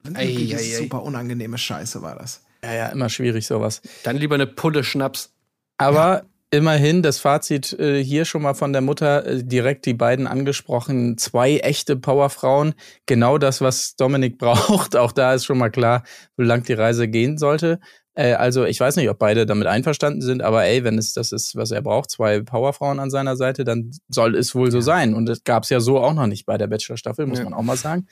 Wirklich 0.03 0.55
Ei, 0.55 0.59
ei, 0.59 0.77
ei. 0.77 0.83
super 0.83 1.03
unangenehme 1.03 1.59
Scheiße 1.59 2.03
war 2.03 2.17
das. 2.17 2.43
Ja, 2.65 2.73
ja, 2.75 2.87
immer 2.89 3.09
schwierig 3.09 3.47
sowas. 3.47 3.81
Dann 4.03 4.17
lieber 4.17 4.35
eine 4.35 4.47
Pulle 4.47 4.85
Schnaps. 4.85 5.33
Aber 5.79 6.25
immerhin 6.51 7.03
das 7.03 7.19
Fazit 7.19 7.73
äh, 7.79 8.03
hier 8.03 8.25
schon 8.25 8.43
mal 8.43 8.55
von 8.55 8.73
der 8.73 8.83
Mutter 8.83 9.25
äh, 9.25 9.45
direkt 9.45 9.87
die 9.87 9.95
beiden 9.95 10.27
angesprochen. 10.27 11.17
Zwei 11.17 11.59
echte 11.59 11.97
Powerfrauen. 11.97 12.75
Genau 13.07 13.39
das, 13.39 13.61
was 13.61 13.95
Dominik 13.97 14.39
braucht. 14.39 14.97
Auch 14.97 15.13
da 15.13 15.35
ist 15.35 15.45
schon 15.45 15.59
mal 15.59 15.71
klar, 15.71 16.03
wo 16.37 16.43
lang 16.43 16.63
die 16.65 16.73
Reise 16.75 17.09
gehen 17.09 17.39
sollte. 17.39 17.79
Äh, 18.15 18.33
also 18.35 18.65
ich 18.65 18.81
weiß 18.81 18.97
nicht, 18.97 19.09
ob 19.09 19.19
beide 19.19 19.47
damit 19.47 19.69
einverstanden 19.69 20.21
sind, 20.23 20.43
aber 20.43 20.65
ey, 20.65 20.83
wenn 20.85 20.99
es 20.99 21.13
das 21.15 21.31
ist, 21.33 21.55
was 21.57 21.71
er 21.71 21.83
braucht, 21.83 22.11
zwei 22.11 22.41
Powerfrauen 22.41 22.99
an 22.99 23.11
seiner 23.11 23.37
Seite, 23.37 23.63
dann 23.65 23.93
soll 24.09 24.35
es 24.35 24.55
wohl 24.55 24.71
so 24.73 24.81
sein. 24.81 25.15
Und 25.15 25.27
das 25.27 25.45
gab 25.45 25.63
es 25.63 25.71
ja 25.71 25.79
so 25.81 26.01
auch 26.01 26.13
noch 26.15 26.27
nicht 26.27 26.47
bei 26.47 26.59
der 26.59 26.67
Bachelor-Staffel, 26.67 27.27
muss 27.27 27.39
Ja. 27.39 27.45
man 27.45 27.55
auch 27.55 27.63
mal 27.63 27.77
sagen. 27.77 28.07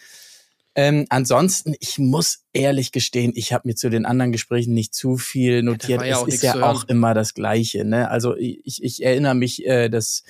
Ähm, 0.75 1.07
ansonsten, 1.09 1.75
ich 1.81 1.99
muss 1.99 2.45
ehrlich 2.53 2.93
gestehen, 2.93 3.33
ich 3.35 3.53
habe 3.53 3.67
mir 3.67 3.75
zu 3.75 3.91
den 3.91 4.07
anderen 4.07 4.31
Gesprächen 4.33 4.75
nicht 4.75 4.95
zu 4.95 5.17
viel 5.17 5.63
notiert. 5.63 6.01
war 6.01 6.07
ja 6.07 6.23
es 6.23 6.35
ist 6.35 6.43
ja 6.43 6.63
auch 6.63 6.85
immer 6.85 7.15
das 7.15 7.35
Gleiche. 7.35 7.85
Ne? 7.85 8.09
Also 8.11 8.37
ich, 8.37 8.83
ich 8.83 9.03
erinnere 9.03 9.35
mich, 9.35 9.67
äh, 9.67 9.89
dass 9.89 10.23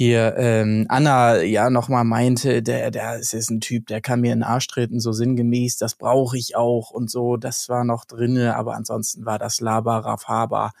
hier 0.00 0.36
ähm, 0.38 0.86
Anna 0.88 1.42
ja 1.42 1.70
nochmal 1.70 2.04
meinte, 2.04 2.62
der, 2.62 2.90
der 2.92 3.16
ist 3.18 3.34
ein 3.50 3.60
Typ, 3.60 3.88
der 3.88 4.00
kann 4.00 4.20
mir 4.20 4.32
in 4.32 4.38
den 4.38 4.44
Arsch 4.44 4.68
treten, 4.68 5.00
so 5.00 5.12
sinngemäß, 5.12 5.76
das 5.76 5.96
brauche 5.96 6.38
ich 6.38 6.54
auch 6.56 6.90
und 6.90 7.10
so. 7.10 7.36
Das 7.36 7.68
war 7.68 7.84
noch 7.84 8.04
drinne, 8.04 8.54
aber 8.56 8.74
ansonsten 8.74 9.26
war 9.26 9.38
das 9.40 9.60
Laber, 9.60 10.16
Faber. 10.18 10.72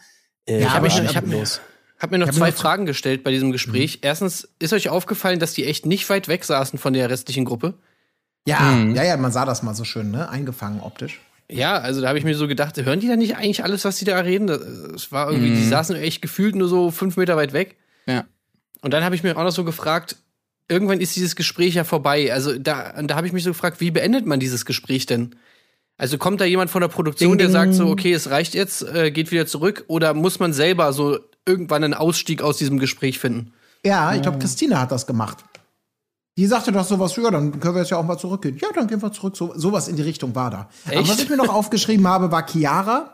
Äh, 0.46 0.62
Ja, 0.62 0.68
aber 0.70 0.86
ich- 0.86 0.98
ich 1.02 1.16
hab- 1.16 1.26
los. 1.26 1.60
Hab 1.98 2.12
mir 2.12 2.18
noch 2.18 2.28
hab 2.28 2.34
mir 2.34 2.38
zwei 2.38 2.50
noch- 2.50 2.56
Fragen 2.56 2.86
gestellt 2.86 3.24
bei 3.24 3.32
diesem 3.32 3.50
Gespräch. 3.50 3.98
Erstens, 4.02 4.48
ist 4.60 4.72
euch 4.72 4.88
aufgefallen, 4.88 5.40
dass 5.40 5.52
die 5.52 5.66
echt 5.66 5.84
nicht 5.84 6.08
weit 6.08 6.28
weg 6.28 6.44
saßen 6.44 6.78
von 6.78 6.92
der 6.92 7.10
restlichen 7.10 7.44
Gruppe? 7.44 7.74
Ja, 8.46 8.60
Mhm. 8.60 8.94
ja, 8.94 9.02
ja, 9.04 9.16
man 9.16 9.32
sah 9.32 9.44
das 9.44 9.62
mal 9.62 9.74
so 9.74 9.84
schön, 9.84 10.10
ne? 10.10 10.28
Eingefangen 10.28 10.80
optisch. 10.80 11.20
Ja, 11.50 11.78
also 11.78 12.00
da 12.02 12.08
habe 12.08 12.18
ich 12.18 12.24
mir 12.24 12.34
so 12.34 12.46
gedacht, 12.46 12.76
hören 12.76 13.00
die 13.00 13.08
da 13.08 13.16
nicht 13.16 13.36
eigentlich 13.36 13.64
alles, 13.64 13.84
was 13.84 13.96
die 13.96 14.04
da 14.04 14.18
reden? 14.18 14.48
Es 14.94 15.10
war 15.12 15.30
irgendwie, 15.30 15.54
die 15.54 15.64
saßen 15.66 15.96
echt 15.96 16.20
gefühlt 16.20 16.54
nur 16.54 16.68
so 16.68 16.90
fünf 16.90 17.16
Meter 17.16 17.36
weit 17.36 17.52
weg. 17.54 17.76
Ja. 18.06 18.24
Und 18.82 18.92
dann 18.92 19.02
habe 19.02 19.14
ich 19.14 19.22
mir 19.22 19.36
auch 19.36 19.42
noch 19.44 19.50
so 19.50 19.64
gefragt, 19.64 20.16
irgendwann 20.68 21.00
ist 21.00 21.16
dieses 21.16 21.36
Gespräch 21.36 21.74
ja 21.74 21.84
vorbei. 21.84 22.32
Also 22.32 22.58
da, 22.58 23.00
da 23.02 23.16
habe 23.16 23.26
ich 23.26 23.32
mich 23.32 23.44
so 23.44 23.50
gefragt, 23.50 23.80
wie 23.80 23.90
beendet 23.90 24.26
man 24.26 24.40
dieses 24.40 24.66
Gespräch 24.66 25.06
denn? 25.06 25.36
Also 25.96 26.18
kommt 26.18 26.40
da 26.40 26.44
jemand 26.44 26.70
von 26.70 26.82
der 26.82 26.88
Produktion, 26.88 27.30
Ding, 27.30 27.38
der 27.38 27.46
ding. 27.48 27.52
sagt 27.54 27.74
so, 27.74 27.86
okay, 27.88 28.12
es 28.12 28.28
reicht 28.30 28.54
jetzt, 28.54 28.82
äh, 28.82 29.10
geht 29.10 29.30
wieder 29.30 29.46
zurück? 29.46 29.84
Oder 29.88 30.12
muss 30.14 30.38
man 30.38 30.52
selber 30.52 30.92
so 30.92 31.18
irgendwann 31.46 31.82
einen 31.82 31.94
Ausstieg 31.94 32.42
aus 32.42 32.58
diesem 32.58 32.78
Gespräch 32.78 33.18
finden? 33.18 33.52
Ja, 33.84 34.14
ich 34.14 34.20
glaube, 34.22 34.38
Christina 34.38 34.80
hat 34.80 34.92
das 34.92 35.06
gemacht. 35.06 35.38
Die 36.38 36.46
sagte 36.46 36.70
doch 36.70 36.86
sowas, 36.86 37.16
ja, 37.16 37.32
dann 37.32 37.58
können 37.58 37.74
wir 37.74 37.80
jetzt 37.80 37.90
ja 37.90 37.96
auch 37.96 38.04
mal 38.04 38.16
zurückgehen. 38.16 38.56
Ja, 38.62 38.68
dann 38.72 38.86
gehen 38.86 39.02
wir 39.02 39.10
zurück. 39.10 39.36
So, 39.36 39.54
sowas 39.56 39.88
in 39.88 39.96
die 39.96 40.02
Richtung 40.02 40.36
war 40.36 40.52
da. 40.52 40.68
Aber 40.86 40.94
Echt? 40.94 41.10
was 41.10 41.18
ich 41.18 41.28
mir 41.28 41.36
noch 41.36 41.52
aufgeschrieben 41.52 42.06
habe, 42.06 42.30
war 42.30 42.46
Chiara, 42.46 43.12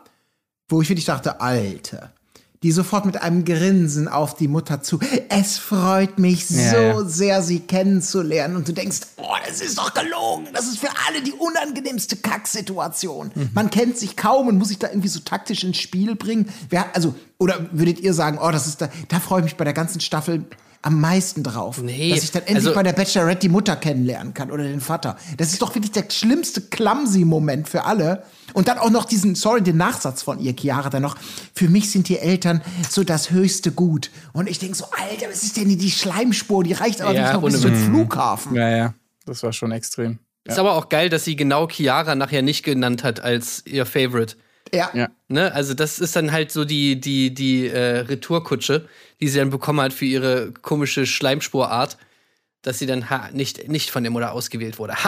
wo 0.69 0.79
ich 0.83 0.89
wirklich 0.89 1.05
dachte, 1.05 1.41
Alter, 1.41 2.13
die 2.61 2.71
sofort 2.71 3.07
mit 3.07 3.19
einem 3.19 3.43
Grinsen 3.43 4.07
auf 4.07 4.35
die 4.35 4.47
Mutter 4.47 4.83
zu. 4.83 4.99
Es 5.29 5.57
freut 5.57 6.19
mich 6.19 6.47
Ja, 6.51 6.69
so 6.69 6.77
ja. 6.77 7.03
sehr, 7.05 7.41
sie 7.41 7.61
kennenzulernen. 7.61 8.55
Und 8.57 8.67
du 8.67 8.73
denkst, 8.73 8.99
oh, 9.17 9.35
das 9.47 9.59
ist 9.59 9.79
doch 9.79 9.91
gelogen. 9.95 10.49
Das 10.53 10.67
ist 10.67 10.77
für 10.77 10.89
alle 11.07 11.23
die 11.23 11.33
unangenehmste 11.33 12.17
Kacksituation. 12.17 13.31
Man 13.55 13.71
kennt 13.71 13.97
sich 13.97 14.15
kaum 14.15 14.49
und 14.49 14.59
muss 14.59 14.67
sich 14.67 14.77
da 14.77 14.89
irgendwie 14.89 15.07
so 15.07 15.21
taktisch 15.21 15.63
ins 15.63 15.77
Spiel 15.77 16.15
bringen. 16.15 16.47
Wer, 16.69 16.95
also, 16.95 17.15
oder 17.39 17.69
würdet 17.71 18.01
ihr 18.01 18.13
sagen, 18.13 18.37
oh, 18.39 18.51
das 18.51 18.67
ist 18.67 18.81
da, 18.81 18.89
da 19.07 19.19
freue 19.19 19.39
ich 19.39 19.45
mich 19.45 19.57
bei 19.57 19.63
der 19.63 19.73
ganzen 19.73 19.99
Staffel 19.99 20.45
am 20.85 21.01
meisten 21.01 21.41
drauf. 21.41 21.81
Nee, 21.81 22.11
dass 22.11 22.23
ich 22.23 22.31
dann 22.31 22.43
endlich 22.43 22.57
also- 22.67 22.75
bei 22.75 22.83
der 22.83 22.93
Bachelorette 22.93 23.39
die 23.39 23.49
Mutter 23.49 23.75
kennenlernen 23.75 24.33
kann 24.35 24.51
oder 24.51 24.63
den 24.63 24.81
Vater. 24.81 25.17
Das 25.37 25.51
ist 25.51 25.61
doch 25.61 25.73
wirklich 25.73 25.91
der 25.91 26.05
schlimmste 26.09 26.61
Clumsy-Moment 26.61 27.67
für 27.67 27.85
alle. 27.85 28.23
Und 28.53 28.67
dann 28.67 28.77
auch 28.77 28.91
noch 28.91 29.05
diesen, 29.05 29.33
sorry, 29.35 29.61
den 29.63 29.77
Nachsatz 29.77 30.21
von 30.21 30.39
ihr, 30.39 30.53
Chiara, 30.55 30.89
dann 30.89 31.01
noch, 31.01 31.17
für 31.55 31.67
mich 31.69 31.91
sind 31.91 32.07
die 32.07 32.19
Eltern 32.19 32.61
so 32.89 33.03
das 33.03 33.31
höchste 33.31 33.71
Gut. 33.71 34.11
Und 34.33 34.47
ich 34.47 34.59
denke 34.59 34.75
so, 34.77 34.85
Alter, 34.85 35.25
was 35.29 35.43
ist 35.43 35.57
denn 35.57 35.75
die 35.75 35.91
Schleimspur? 35.91 36.63
Die 36.63 36.73
reicht 36.73 37.01
aber 37.01 37.13
Ja, 37.13 37.23
nicht 37.23 37.33
noch 37.33 37.41
bis 37.41 37.61
zum 37.61 37.71
Witz. 37.71 37.85
Flughafen. 37.85 38.55
Ja, 38.55 38.69
ja. 38.69 38.93
Das 39.25 39.41
war 39.41 39.51
schon 39.53 39.71
extrem. 39.71 40.19
Ist 40.47 40.59
aber 40.59 40.73
auch 40.75 40.89
geil, 40.89 41.09
dass 41.09 41.25
sie 41.25 41.35
genau 41.35 41.67
Chiara 41.67 42.13
nachher 42.13 42.43
nicht 42.43 42.63
genannt 42.63 43.03
hat 43.03 43.19
als 43.19 43.65
ihr 43.65 43.87
Favorite. 43.87 44.35
Ja. 44.73 44.89
Ja. 44.93 45.09
Ne? 45.27 45.53
Also 45.53 45.73
das 45.73 45.99
ist 45.99 46.15
dann 46.15 46.31
halt 46.31 46.51
so 46.51 46.65
die, 46.65 46.99
die, 46.99 47.33
die 47.33 47.67
äh, 47.67 47.99
Retourkutsche, 47.99 48.87
die 49.19 49.27
sie 49.27 49.39
dann 49.39 49.49
bekommen 49.49 49.81
hat 49.81 49.93
für 49.93 50.05
ihre 50.05 50.51
komische 50.51 51.05
Schleimspurart, 51.05 51.97
dass 52.61 52.79
sie 52.79 52.85
dann 52.85 53.09
ha, 53.09 53.29
nicht, 53.31 53.67
nicht 53.67 53.91
von 53.91 54.03
der 54.03 54.11
Mutter 54.11 54.31
ausgewählt 54.31 54.79
wurde. 54.79 54.95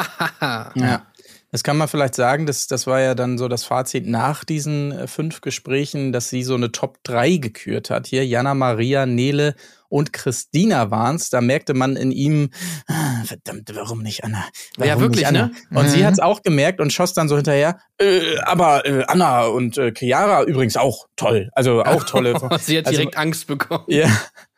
Ja. 0.75 1.05
Das 1.51 1.63
kann 1.63 1.77
man 1.77 1.87
vielleicht 1.87 2.15
sagen, 2.15 2.45
das, 2.45 2.67
das 2.67 2.87
war 2.87 2.99
ja 2.99 3.15
dann 3.15 3.37
so 3.37 3.47
das 3.47 3.63
Fazit 3.63 4.05
nach 4.05 4.43
diesen 4.43 4.91
äh, 4.91 5.07
fünf 5.07 5.41
Gesprächen, 5.41 6.11
dass 6.11 6.29
sie 6.29 6.43
so 6.43 6.55
eine 6.55 6.71
Top 6.71 6.99
3 7.03 7.37
gekürt 7.37 7.89
hat. 7.89 8.07
Hier 8.07 8.25
Jana, 8.25 8.53
Maria, 8.53 9.05
Nele 9.05 9.55
und 9.89 10.13
Christina 10.13 10.91
waren's. 10.91 11.29
Da 11.29 11.41
merkte 11.41 11.73
man 11.73 11.95
in 11.95 12.11
ihm, 12.11 12.49
ah, 12.87 13.23
verdammt, 13.25 13.71
warum 13.73 14.01
nicht 14.01 14.23
Anna? 14.23 14.43
Warum 14.77 14.89
Ja, 14.89 14.99
wirklich, 14.99 15.21
nicht 15.21 15.27
Anna? 15.27 15.51
ne? 15.69 15.79
Und 15.79 15.89
sie 15.89 16.05
hat's 16.05 16.19
auch 16.19 16.41
gemerkt 16.41 16.79
und 16.79 16.93
schoss 16.93 17.13
dann 17.13 17.29
so 17.29 17.35
hinterher, 17.35 17.79
äh, 17.99 18.37
aber 18.39 18.85
äh, 18.85 19.03
Anna 19.07 19.45
und 19.45 19.77
äh, 19.77 19.91
Chiara 19.91 20.43
übrigens 20.43 20.77
auch 20.77 21.07
toll. 21.15 21.49
Also 21.53 21.83
auch 21.83 22.03
tolle. 22.03 22.33
sie 22.59 22.77
hat 22.77 22.87
also, 22.87 22.97
direkt 22.97 23.17
Angst 23.17 23.47
bekommen. 23.47 23.85
Ja, 23.87 24.09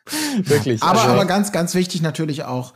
wirklich. 0.42 0.82
Aber, 0.82 1.00
also, 1.00 1.12
aber 1.12 1.24
ganz, 1.26 1.52
ganz 1.52 1.74
wichtig 1.74 2.02
natürlich 2.02 2.44
auch, 2.44 2.74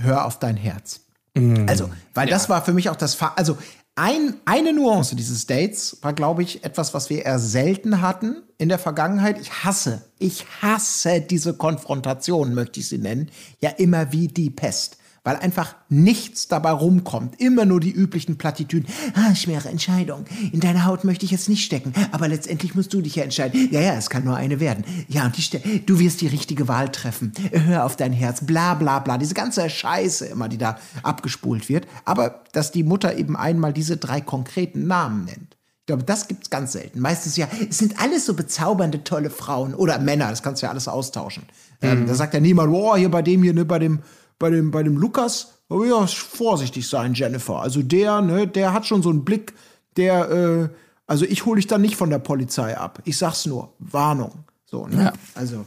hör 0.00 0.24
auf 0.24 0.38
dein 0.38 0.56
Herz. 0.56 1.00
Mhm. 1.34 1.66
Also, 1.68 1.90
weil 2.14 2.28
das 2.28 2.48
war 2.48 2.64
für 2.64 2.72
mich 2.72 2.90
auch 2.90 2.96
das, 2.96 3.14
Fa 3.14 3.32
also 3.36 3.56
ein, 3.94 4.40
eine 4.46 4.72
Nuance 4.72 5.16
dieses 5.16 5.46
Dates 5.46 5.98
war, 6.00 6.14
glaube 6.14 6.42
ich, 6.42 6.64
etwas, 6.64 6.94
was 6.94 7.10
wir 7.10 7.24
eher 7.24 7.38
selten 7.38 8.00
hatten 8.00 8.42
in 8.56 8.70
der 8.70 8.78
Vergangenheit. 8.78 9.38
Ich 9.38 9.64
hasse, 9.64 10.02
ich 10.18 10.46
hasse 10.62 11.20
diese 11.20 11.54
Konfrontation, 11.54 12.54
möchte 12.54 12.80
ich 12.80 12.88
sie 12.88 12.98
nennen, 12.98 13.30
ja 13.60 13.70
immer 13.70 14.12
wie 14.12 14.28
die 14.28 14.50
Pest. 14.50 14.96
Weil 15.24 15.36
einfach 15.36 15.76
nichts 15.88 16.48
dabei 16.48 16.72
rumkommt. 16.72 17.40
Immer 17.40 17.64
nur 17.64 17.78
die 17.78 17.92
üblichen 17.92 18.38
Plattitüden. 18.38 18.88
Ah, 19.14 19.36
schwere 19.36 19.68
Entscheidung. 19.68 20.24
In 20.50 20.58
deine 20.58 20.84
Haut 20.84 21.04
möchte 21.04 21.24
ich 21.24 21.30
jetzt 21.30 21.48
nicht 21.48 21.64
stecken. 21.64 21.92
Aber 22.10 22.26
letztendlich 22.26 22.74
musst 22.74 22.92
du 22.92 23.00
dich 23.00 23.14
ja 23.14 23.22
entscheiden. 23.22 23.68
Ja, 23.70 23.80
ja, 23.80 23.94
es 23.94 24.10
kann 24.10 24.24
nur 24.24 24.34
eine 24.34 24.58
werden. 24.58 24.84
Ja, 25.06 25.26
und 25.26 25.36
die 25.36 25.86
du 25.86 26.00
wirst 26.00 26.22
die 26.22 26.26
richtige 26.26 26.66
Wahl 26.66 26.90
treffen. 26.90 27.32
Hör 27.52 27.84
auf 27.84 27.94
dein 27.94 28.12
Herz. 28.12 28.44
Bla, 28.44 28.74
bla, 28.74 28.98
bla. 28.98 29.16
Diese 29.16 29.34
ganze 29.34 29.70
Scheiße 29.70 30.26
immer, 30.26 30.48
die 30.48 30.58
da 30.58 30.78
abgespult 31.04 31.68
wird. 31.68 31.86
Aber 32.04 32.42
dass 32.52 32.72
die 32.72 32.82
Mutter 32.82 33.16
eben 33.16 33.36
einmal 33.36 33.72
diese 33.72 33.98
drei 33.98 34.20
konkreten 34.20 34.88
Namen 34.88 35.24
nennt. 35.26 35.56
Ich 35.82 35.86
glaube, 35.86 36.04
das 36.04 36.28
gibt's 36.28 36.48
ganz 36.48 36.72
selten. 36.72 37.00
Meistens 37.00 37.36
ja, 37.36 37.48
es 37.68 37.78
sind 37.78 38.00
alles 38.00 38.24
so 38.26 38.34
bezaubernde, 38.34 39.02
tolle 39.02 39.30
Frauen 39.30 39.74
oder 39.74 39.98
Männer, 39.98 40.30
das 40.30 40.42
kannst 40.42 40.62
du 40.62 40.66
ja 40.66 40.70
alles 40.70 40.86
austauschen. 40.86 41.42
Ähm, 41.80 42.06
da 42.06 42.14
sagt 42.14 42.34
ja 42.34 42.40
niemand, 42.40 42.70
boah, 42.70 42.96
hier 42.96 43.10
bei 43.10 43.22
dem 43.22 43.42
hier, 43.42 43.52
ne, 43.52 43.64
bei 43.64 43.80
dem, 43.80 43.98
bei 44.42 44.50
dem, 44.50 44.70
bei 44.70 44.82
dem 44.82 44.96
Lukas, 44.98 45.54
oh 45.70 45.84
ja, 45.84 46.06
vorsichtig 46.06 46.86
sein, 46.88 47.14
Jennifer. 47.14 47.60
Also 47.60 47.80
der, 47.82 48.20
ne, 48.20 48.46
der 48.46 48.72
hat 48.74 48.84
schon 48.86 49.02
so 49.02 49.08
einen 49.08 49.24
Blick, 49.24 49.54
der, 49.96 50.30
äh, 50.30 50.68
also 51.06 51.24
ich 51.24 51.46
hole 51.46 51.56
dich 51.56 51.66
dann 51.68 51.80
nicht 51.80 51.96
von 51.96 52.10
der 52.10 52.18
Polizei 52.18 52.76
ab. 52.76 53.00
Ich 53.04 53.16
sag's 53.16 53.46
nur, 53.46 53.72
Warnung. 53.78 54.44
So, 54.66 54.86
ne? 54.86 55.04
Ja. 55.04 55.12
Also. 55.34 55.64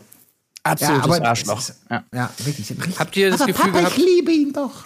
absolutes 0.64 1.16
es 1.16 1.22
Arschloch. 1.22 1.60
ist- 1.60 1.80
Ja. 1.90 2.04
Ja, 2.14 2.30
wirklich. 2.44 2.70
richtig. 2.70 3.00
Habt 3.00 3.16
ihr 3.18 3.30
das 3.32 3.42
aber 3.42 3.52
Gefühl 3.54 3.72
Papa, 3.72 3.80
gehabt- 3.82 3.98
ich 3.98 4.04
liebe 4.06 4.32
ihn 4.32 4.52
doch. 4.54 4.86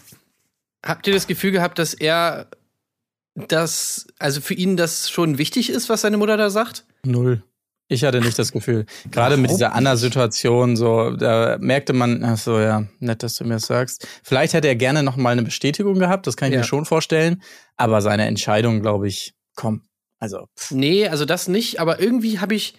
Habt 0.85 1.07
ihr 1.07 1.13
das 1.13 1.25
Gefühl 1.27 1.51
gehabt, 1.51 1.79
dass 1.79 1.93
er 1.93 2.47
das, 3.35 4.07
also 4.19 4.41
für 4.41 4.53
ihn 4.53 4.77
das 4.77 5.09
schon 5.09 5.37
wichtig 5.37 5.69
ist, 5.69 5.89
was 5.89 6.01
seine 6.01 6.17
Mutter 6.17 6.37
da 6.37 6.49
sagt? 6.49 6.85
Null. 7.05 7.43
Ich 7.91 8.03
hatte 8.03 8.21
nicht 8.21 8.37
das 8.37 8.51
Gefühl. 8.51 8.85
Gerade 9.09 9.35
mit 9.35 9.49
dieser 9.49 9.73
Anna-Situation, 9.73 10.75
so, 10.77 11.09
da 11.09 11.57
merkte 11.59 11.91
man, 11.93 12.23
ach 12.23 12.37
so, 12.37 12.59
ja, 12.59 12.83
nett, 12.99 13.23
dass 13.23 13.33
du 13.35 13.43
mir 13.45 13.55
das 13.55 13.65
sagst. 13.65 14.07
Vielleicht 14.23 14.53
hätte 14.53 14.67
er 14.67 14.75
gerne 14.75 15.01
noch 15.01 15.17
mal 15.17 15.31
eine 15.31 15.41
Bestätigung 15.41 15.95
gehabt, 15.97 16.27
das 16.27 16.37
kann 16.37 16.49
ich 16.49 16.53
Ja. 16.53 16.59
mir 16.59 16.65
schon 16.65 16.85
vorstellen. 16.85 17.41
Aber 17.77 18.01
seine 18.01 18.27
Entscheidung, 18.27 18.81
glaube 18.81 19.07
ich, 19.07 19.33
komm. 19.55 19.81
Also, 20.19 20.45
pff, 20.57 20.71
Nee, 20.71 21.07
also 21.07 21.25
das 21.25 21.47
nicht, 21.47 21.79
aber 21.79 21.99
irgendwie 21.99 22.39
habe 22.39 22.53
ich 22.53 22.75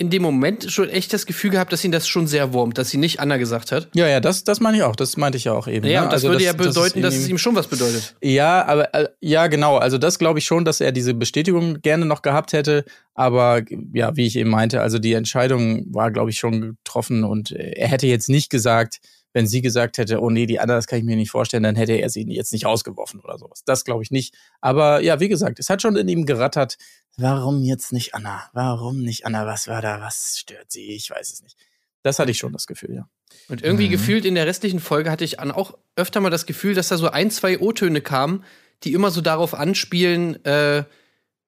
in 0.00 0.10
dem 0.10 0.22
Moment 0.22 0.70
schon 0.70 0.88
echt 0.88 1.12
das 1.12 1.26
Gefühl 1.26 1.50
gehabt, 1.50 1.72
dass 1.72 1.84
ihn 1.84 1.90
das 1.90 2.06
schon 2.06 2.28
sehr 2.28 2.52
wurmt, 2.52 2.78
dass 2.78 2.88
sie 2.90 2.98
nicht 2.98 3.18
Anna 3.18 3.36
gesagt 3.36 3.72
hat. 3.72 3.88
ja, 3.94 4.06
ja, 4.06 4.20
das, 4.20 4.44
das 4.44 4.60
meine 4.60 4.76
ich 4.76 4.82
auch. 4.84 4.94
Das 4.94 5.16
meinte 5.16 5.36
ich 5.38 5.44
ja 5.44 5.52
auch 5.54 5.66
eben. 5.66 5.84
Ja, 5.86 6.00
ne? 6.00 6.04
und 6.06 6.12
das 6.12 6.22
Also, 6.22 6.28
würde 6.28 6.44
ja 6.44 6.52
bedeuten, 6.52 7.02
dass 7.02 7.14
ihm- 7.16 7.20
es 7.22 7.28
ihm 7.28 7.38
schon 7.38 7.56
was 7.56 7.66
bedeutet. 7.66 8.14
Ja, 8.22 8.64
aber 8.64 8.94
äh, 8.94 9.08
ja, 9.20 9.48
genau. 9.48 9.76
Also 9.76 9.98
das 9.98 10.20
glaube 10.20 10.38
ich 10.38 10.44
schon, 10.44 10.64
dass 10.64 10.80
er 10.80 10.92
diese 10.92 11.14
Bestätigung 11.14 11.80
gerne 11.82 12.06
noch 12.06 12.22
gehabt 12.22 12.52
hätte. 12.52 12.84
Aber 13.14 13.62
ja, 13.92 14.16
wie 14.16 14.26
ich 14.26 14.36
eben 14.36 14.50
meinte, 14.50 14.80
also 14.82 15.00
die 15.00 15.14
Entscheidung 15.14 15.84
war, 15.92 16.12
glaube 16.12 16.30
ich, 16.30 16.38
schon 16.38 16.60
getroffen 16.76 17.24
und 17.24 17.50
äh, 17.50 17.72
er 17.76 17.88
hätte 17.88 18.06
jetzt 18.06 18.28
nicht 18.28 18.50
gesagt, 18.50 18.98
wenn 19.32 19.46
sie 19.48 19.60
gesagt 19.62 19.98
hätte, 19.98 20.20
oh 20.22 20.30
nee, 20.30 20.46
die 20.46 20.58
andere, 20.60 20.78
das 20.78 20.86
kann 20.86 21.00
ich 21.00 21.04
mir 21.04 21.16
nicht 21.16 21.30
vorstellen, 21.30 21.62
dann 21.64 21.76
hätte 21.76 21.92
er 21.94 22.08
sie 22.08 22.22
jetzt 22.28 22.52
nicht 22.52 22.64
rausgeworfen 22.64 23.20
oder 23.20 23.36
sowas. 23.36 23.62
Das 23.66 23.84
glaube 23.84 24.02
ich 24.04 24.10
nicht. 24.10 24.34
Aber 24.60 25.00
ja, 25.02 25.18
wie 25.20 25.28
gesagt, 25.28 25.58
es 25.58 25.68
hat 25.68 25.82
schon 25.82 25.96
in 25.96 26.08
ihm 26.08 26.24
gerattert. 26.24 26.76
Warum 27.18 27.62
jetzt 27.64 27.92
nicht 27.92 28.14
Anna? 28.14 28.48
Warum 28.52 28.98
nicht 29.02 29.26
Anna? 29.26 29.44
Was 29.46 29.66
war 29.68 29.82
da? 29.82 30.00
Was 30.00 30.36
stört 30.38 30.70
sie? 30.70 30.92
Ich 30.94 31.10
weiß 31.10 31.32
es 31.32 31.42
nicht. 31.42 31.56
Das 32.02 32.18
hatte 32.18 32.30
ich 32.30 32.38
schon 32.38 32.52
das 32.52 32.66
Gefühl, 32.66 32.94
ja. 32.94 33.08
Und 33.48 33.62
irgendwie 33.62 33.88
Mhm. 33.88 33.92
gefühlt 33.92 34.24
in 34.24 34.34
der 34.36 34.46
restlichen 34.46 34.78
Folge 34.80 35.10
hatte 35.10 35.24
ich 35.24 35.38
auch 35.40 35.76
öfter 35.96 36.20
mal 36.20 36.30
das 36.30 36.46
Gefühl, 36.46 36.74
dass 36.74 36.88
da 36.88 36.96
so 36.96 37.10
ein, 37.10 37.30
zwei 37.30 37.58
O-Töne 37.58 38.00
kamen, 38.00 38.44
die 38.84 38.92
immer 38.92 39.10
so 39.10 39.20
darauf 39.20 39.52
anspielen, 39.54 40.42
äh, 40.44 40.84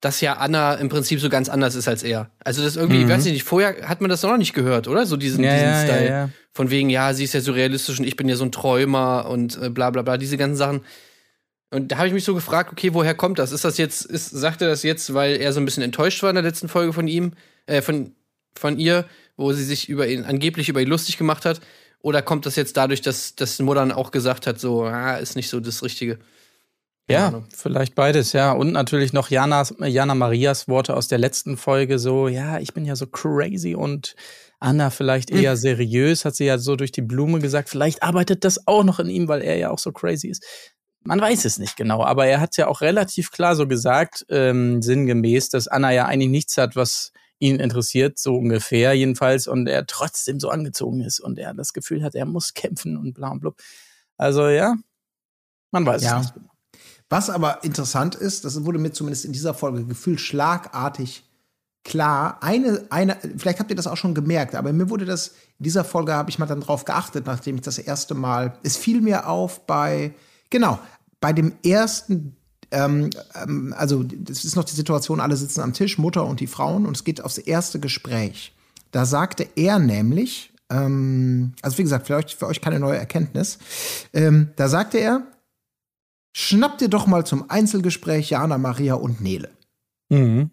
dass 0.01 0.21
ja 0.21 0.35
Anna 0.39 0.75
im 0.75 0.89
Prinzip 0.89 1.21
so 1.21 1.29
ganz 1.29 1.49
anders 1.49 1.75
ist 1.77 1.87
als 1.87 2.03
er. 2.03 2.31
Also 2.43 2.63
das 2.63 2.75
irgendwie, 2.75 3.03
ich 3.03 3.09
weiß 3.09 3.25
nicht, 3.27 3.45
vorher 3.45 3.89
hat 3.89 4.01
man 4.01 4.11
das 4.11 4.23
noch 4.23 4.37
nicht 4.39 4.55
gehört, 4.55 4.89
oder? 4.89 5.07
So 5.07 5.17
diesen, 5.17 5.39
Mhm. 5.39 5.45
Ja, 5.45 5.53
diesen 5.55 5.67
ja, 5.69 5.83
Style. 5.85 6.09
ja. 6.09 6.31
Von 6.53 6.71
wegen, 6.71 6.91
ja, 6.91 7.15
sie 7.15 7.25
ist 7.25 7.35
ja 7.35 7.41
so 7.41 7.53
realistisch 7.53 7.99
und 8.01 8.07
ich 8.07 8.17
bin 8.17 8.29
ja 8.29 8.35
so 8.35 8.45
ein 8.45 8.51
Träumer 8.51 9.27
und 9.29 9.57
äh, 9.63 9.69
bla 9.71 9.91
bla 9.91 10.03
bla, 10.03 10.17
diese 10.17 10.37
ganzen 10.37 10.57
Sachen. 10.57 10.81
Und 11.71 11.93
da 11.93 11.99
habe 11.99 12.09
ich 12.09 12.15
mich 12.15 12.25
so 12.25 12.35
gefragt, 12.35 12.73
okay, 12.73 12.95
woher 12.95 13.15
kommt 13.15 13.39
das? 13.39 13.53
Ist 13.53 13.65
das 13.65 13.79
jetzt, 13.79 14.05
ist, 14.05 14.31
sagt 14.31 14.61
er 14.61 14.69
das 14.69 14.83
jetzt, 14.83 15.15
weil 15.15 15.37
er 15.37 15.53
so 15.53 15.61
ein 15.61 15.65
bisschen 15.65 15.85
enttäuscht 15.85 16.23
war 16.23 16.31
in 16.31 16.35
der 16.35 16.43
letzten 16.43 16.69
Folge 16.69 16.93
von 16.93 17.07
ihm, 17.07 17.33
äh, 17.67 17.81
von, 17.81 18.15
von 18.57 18.79
ihr, 18.79 19.05
wo 19.37 19.53
sie 19.53 19.65
sich 19.65 19.89
über 19.89 20.09
ihn, 20.09 20.25
angeblich 20.25 20.69
über 20.69 20.81
ihn 20.83 20.89
lustig 20.89 21.17
gemacht 21.17 21.45
hat? 21.45 21.61
Oder 22.03 22.23
kommt 22.23 22.47
das 22.47 22.57
jetzt 22.57 22.77
dadurch, 22.77 23.03
dass, 23.03 23.37
dass 23.37 23.57
die 23.57 23.63
Mutter 23.63 23.81
dann 23.81 23.93
auch 23.93 24.11
gesagt 24.11 24.47
hat, 24.47 24.59
so, 24.59 24.85
ah, 24.85 25.17
ist 25.17 25.37
nicht 25.37 25.49
so 25.49 25.61
das 25.61 25.83
Richtige? 25.83 26.19
Ja, 27.09 27.29
Ahnung. 27.29 27.47
vielleicht 27.55 27.95
beides, 27.95 28.33
ja. 28.33 28.53
Und 28.53 28.73
natürlich 28.73 29.13
noch 29.13 29.31
Janas, 29.31 29.75
Jana 29.81 30.15
Marias 30.15 30.69
Worte 30.69 30.97
aus 30.97 31.09
der 31.09 31.19
letzten 31.19 31.57
Folge, 31.57 31.99
so, 31.99 32.29
ja, 32.29 32.59
ich 32.59 32.73
bin 32.73 32.85
ja 32.85 32.97
so 32.97 33.07
crazy 33.07 33.75
und 33.75 34.15
Anna 34.61 34.91
vielleicht 34.91 35.31
eher 35.31 35.57
seriös, 35.57 36.25
hat 36.25 36.37
sie 36.37 36.45
ja 36.45 36.59
so 36.59 36.77
durch 36.77 36.93
die 36.93 37.03
Blume 37.03 37.39
gesagt. 37.41 37.69
Vielleicht 37.69 38.03
arbeitet 38.03 38.45
das 38.45 38.67
auch 38.67 38.85
noch 38.85 39.01
in 39.01 39.09
ihm, 39.09 39.27
weil 39.27 39.43
er 39.43 39.57
ja 39.57 39.71
auch 39.71 39.79
so 39.79 39.91
crazy 39.91 40.29
ist. 40.29 40.45
Man 41.03 41.21
weiß 41.21 41.45
es 41.47 41.59
nicht 41.59 41.77
genau, 41.77 42.05
aber 42.05 42.27
er 42.27 42.41
hat 42.41 42.57
ja 42.59 42.67
auch 42.67 42.83
relativ 42.83 43.31
klar 43.31 43.57
so 43.57 43.67
gesagt, 43.67 44.27
ähm, 44.29 44.83
sinngemäß, 44.83 45.49
dass 45.49 45.67
Anna 45.67 45.91
ja 45.93 46.05
eigentlich 46.07 46.31
nichts 46.31 46.57
hat, 46.59 46.77
was 46.77 47.13
ihn 47.39 47.57
interessiert, 47.59 48.19
so 48.19 48.37
ungefähr 48.37 48.93
jedenfalls, 48.93 49.47
und 49.47 49.67
er 49.67 49.87
trotzdem 49.87 50.39
so 50.39 50.51
angezogen 50.51 51.01
ist 51.01 51.19
und 51.21 51.39
er 51.39 51.55
das 51.55 51.73
Gefühl 51.73 52.03
hat, 52.03 52.15
er 52.15 52.27
muss 52.27 52.53
kämpfen 52.55 52.97
und 52.99 53.15
bla 53.15 53.31
und 53.31 53.41
blub. 53.41 53.57
Also 54.19 54.49
ja, 54.49 54.75
man 55.71 55.87
weiß 55.87 56.03
Ja. 56.03 56.19
es 56.19 56.25
nicht. 56.25 56.35
genau. 56.35 56.51
Was 57.09 57.29
aber 57.31 57.65
interessant 57.65 58.15
ist, 58.15 58.45
das 58.45 58.63
wurde 58.65 58.79
mir 58.79 58.93
zumindest 58.93 59.25
in 59.25 59.33
dieser 59.33 59.55
Folge 59.55 59.85
gefühlt 59.85 60.21
schlagartig 60.21 61.25
klar. 61.83 62.39
Eine, 62.43 62.87
eine, 62.91 63.17
vielleicht 63.37 63.59
habt 63.59 63.71
ihr 63.71 63.77
das 63.77 63.87
auch 63.89 63.97
schon 63.97 64.15
gemerkt, 64.15 64.55
aber 64.55 64.73
mir 64.73 64.91
wurde 64.91 65.07
das, 65.07 65.29
in 65.59 65.65
dieser 65.65 65.83
Folge 65.83 66.13
habe 66.15 66.31
ich 66.31 66.39
mal 66.39 66.47
dann 66.47 66.61
drauf 66.61 66.85
geachtet, 66.85 67.27
nachdem 67.27 67.57
ich 67.57 67.63
das 67.63 67.79
erste 67.79 68.15
Mal, 68.15 68.53
es 68.63 68.77
fiel 68.77 69.01
mir 69.01 69.27
auf 69.29 69.67
bei, 69.67 70.15
genau, 70.51 70.79
bei 71.21 71.33
dem 71.33 71.53
ersten, 71.65 72.37
ähm, 72.71 73.11
ähm, 73.35 73.75
also 73.77 74.03
das 74.03 74.45
ist 74.45 74.57
noch 74.57 74.65
die 74.65 74.75
Situation, 74.75 75.21
alle 75.21 75.37
sitzen 75.37 75.61
am 75.61 75.73
Tisch, 75.73 75.99
Mutter 75.99 76.27
und 76.27 76.41
die 76.41 76.47
Frauen, 76.47 76.87
und 76.87 76.97
es 76.97 77.05
geht 77.05 77.23
aufs 77.23 77.39
erste 77.39 77.81
Gespräch. 77.81 78.55
Da 78.91 79.05
sagte 79.05 79.47
er 79.57 79.79
nämlich, 79.79 80.53
ähm, 80.71 81.53
also 81.63 81.79
wie 81.79 81.83
gesagt, 81.83 82.07
vielleicht 82.07 82.33
für 82.33 82.47
euch 82.47 82.61
keine 82.61 82.81
neue 82.81 82.99
Erkenntnis, 82.99 83.59
ähm, 84.13 84.51
da 84.57 84.69
sagte 84.69 84.99
er, 84.99 85.23
schnapp 86.33 86.79
dir 86.79 86.89
doch 86.89 87.07
mal 87.07 87.25
zum 87.25 87.51
Einzelgespräch 87.51 88.31
Jana, 88.31 88.59
Maria 88.59 88.95
und 88.95 89.21
Nele. 89.21 89.51
Mhm. 90.11 90.51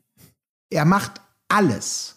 Er 0.69 0.85
macht 0.85 1.21
alles. 1.47 2.15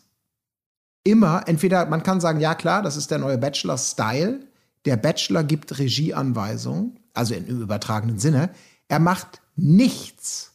Immer, 1.04 1.44
entweder 1.46 1.86
man 1.86 2.02
kann 2.02 2.20
sagen, 2.20 2.40
ja 2.40 2.54
klar, 2.54 2.82
das 2.82 2.96
ist 2.96 3.10
der 3.10 3.18
neue 3.18 3.38
Bachelor-Style. 3.38 4.40
Der 4.84 4.96
Bachelor 4.96 5.44
gibt 5.44 5.78
Regieanweisungen, 5.78 6.98
also 7.20 7.34
im 7.34 7.44
übertragenen 7.46 8.18
Sinne. 8.18 8.50
Er 8.88 8.98
macht 8.98 9.40
nichts. 9.56 10.48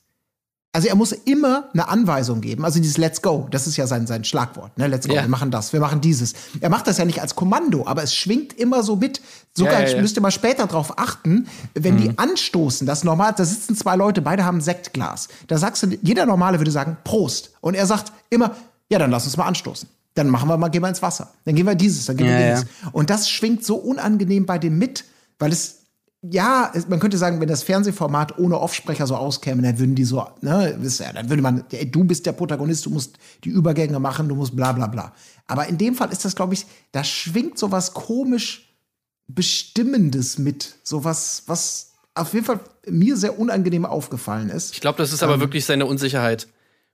Also 0.74 0.90
er 0.90 0.96
muss 0.96 1.14
immer 1.14 1.70
eine 1.72 1.88
Anweisung 1.88 2.42
geben. 2.42 2.66
Also 2.66 2.82
dieses 2.82 2.98
Let's 2.98 3.22
go, 3.22 3.48
das 3.50 3.66
ist 3.66 3.78
ja 3.78 3.88
sein, 3.88 4.08
sein 4.08 4.26
Schlagwort. 4.26 4.78
Ne? 4.78 4.88
Let's 4.88 5.08
go, 5.08 5.14
Ja. 5.14 5.22
wir 5.22 5.30
machen 5.30 5.50
das, 5.50 5.72
wir 5.72 5.80
machen 5.80 6.02
dieses. 6.02 6.34
Er 6.60 6.70
macht 6.70 6.88
das 6.88 6.98
ja 6.98 7.06
nicht 7.06 7.22
als 7.22 7.36
Kommando, 7.36 7.88
aber 7.88 8.04
es 8.04 8.14
schwingt 8.14 8.52
immer 8.52 8.84
so 8.84 8.98
mit. 8.98 9.22
Sogar 9.54 9.76
Ja, 9.76 9.88
ja, 9.88 9.96
ja. 9.96 10.02
müsst 10.02 10.18
ihr 10.18 10.22
mal 10.22 10.32
später 10.32 10.68
drauf 10.68 10.98
achten, 11.00 11.48
wenn 11.76 11.96
die 11.96 12.18
anstoßen, 12.18 12.86
das 12.86 13.06
normal, 13.06 13.34
da 13.38 13.46
sitzen 13.46 13.78
zwei 13.78 13.96
Leute, 13.96 14.22
beide 14.22 14.44
haben 14.44 14.58
ein 14.58 14.62
Sektglas. 14.62 15.30
Da 15.48 15.58
sagst 15.58 15.84
du, 15.84 15.98
jeder 16.02 16.26
Normale 16.26 16.60
würde 16.60 16.72
sagen, 16.72 16.98
Prost. 17.06 17.52
Und 17.62 17.76
er 17.76 17.86
sagt 17.86 18.12
immer, 18.30 18.54
ja, 18.90 19.00
dann 19.00 19.12
lass 19.12 19.24
uns 19.26 19.38
mal 19.38 19.46
anstoßen. 19.46 19.88
Dann 20.16 20.28
machen 20.28 20.50
wir 20.50 20.58
mal, 20.58 20.68
gehen 20.68 20.82
wir 20.82 20.90
ins 20.90 21.02
Wasser. 21.02 21.32
Dann 21.46 21.56
gehen 21.56 21.66
wir 21.68 21.76
dieses, 21.76 22.06
dann 22.08 22.18
gehen 22.18 22.28
wir 22.28 22.50
dieses. 22.50 22.66
Und 22.92 23.10
das 23.10 23.30
schwingt 23.30 23.64
so 23.64 23.76
unangenehm 23.78 24.46
bei 24.46 24.58
dem 24.58 24.78
mit, 24.78 25.06
weil 25.40 25.54
es 25.54 25.84
ja, 26.32 26.72
man 26.90 27.00
könnte 27.00 27.18
sagen, 27.18 27.40
wenn 27.42 27.48
das 27.48 27.64
Fernsehformat 27.64 28.38
ohne 28.38 28.60
Offsprecher 28.60 29.08
so 29.08 29.16
auskäme, 29.16 29.62
dann 29.62 29.78
würden 29.80 29.96
die 29.96 30.06
so, 30.06 30.26
ne, 30.42 30.76
wisst 30.80 31.02
ihr, 31.02 31.12
dann 31.14 31.30
würde 31.30 31.42
man, 31.42 31.64
ey, 31.72 31.90
du 31.90 32.04
bist 32.04 32.26
der 32.26 32.32
Protagonist, 32.34 32.86
du 32.86 32.90
musst 32.90 33.18
die 33.44 33.50
Übergänge 33.50 34.00
machen, 34.00 34.30
du 34.30 34.36
musst 34.36 34.56
bla 34.56 34.72
bla 34.72 34.88
bla. 34.88 35.14
Aber 35.48 35.68
in 35.68 35.78
dem 35.78 35.96
Fall 35.96 36.12
ist 36.12 36.26
das, 36.26 36.36
glaube 36.36 36.54
ich, 36.54 36.66
da 36.92 37.04
schwingt 37.04 37.58
so 37.58 37.72
was 37.72 37.94
komisch 37.94 38.62
Bestimmendes 39.28 40.38
mit. 40.38 40.76
So 40.84 41.04
was, 41.04 41.44
was 41.48 41.94
auf 42.14 42.34
jeden 42.34 42.46
Fall 42.46 42.60
mir 42.88 43.18
sehr 43.18 43.40
unangenehm 43.40 43.86
aufgefallen 43.86 44.50
ist. 44.50 44.74
Ich 44.74 44.82
glaube, 44.82 44.98
das 45.00 45.12
ist 45.12 45.24
aber 45.24 45.40
wirklich 45.40 45.66
seine 45.66 45.86
Unsicherheit. 45.86 46.48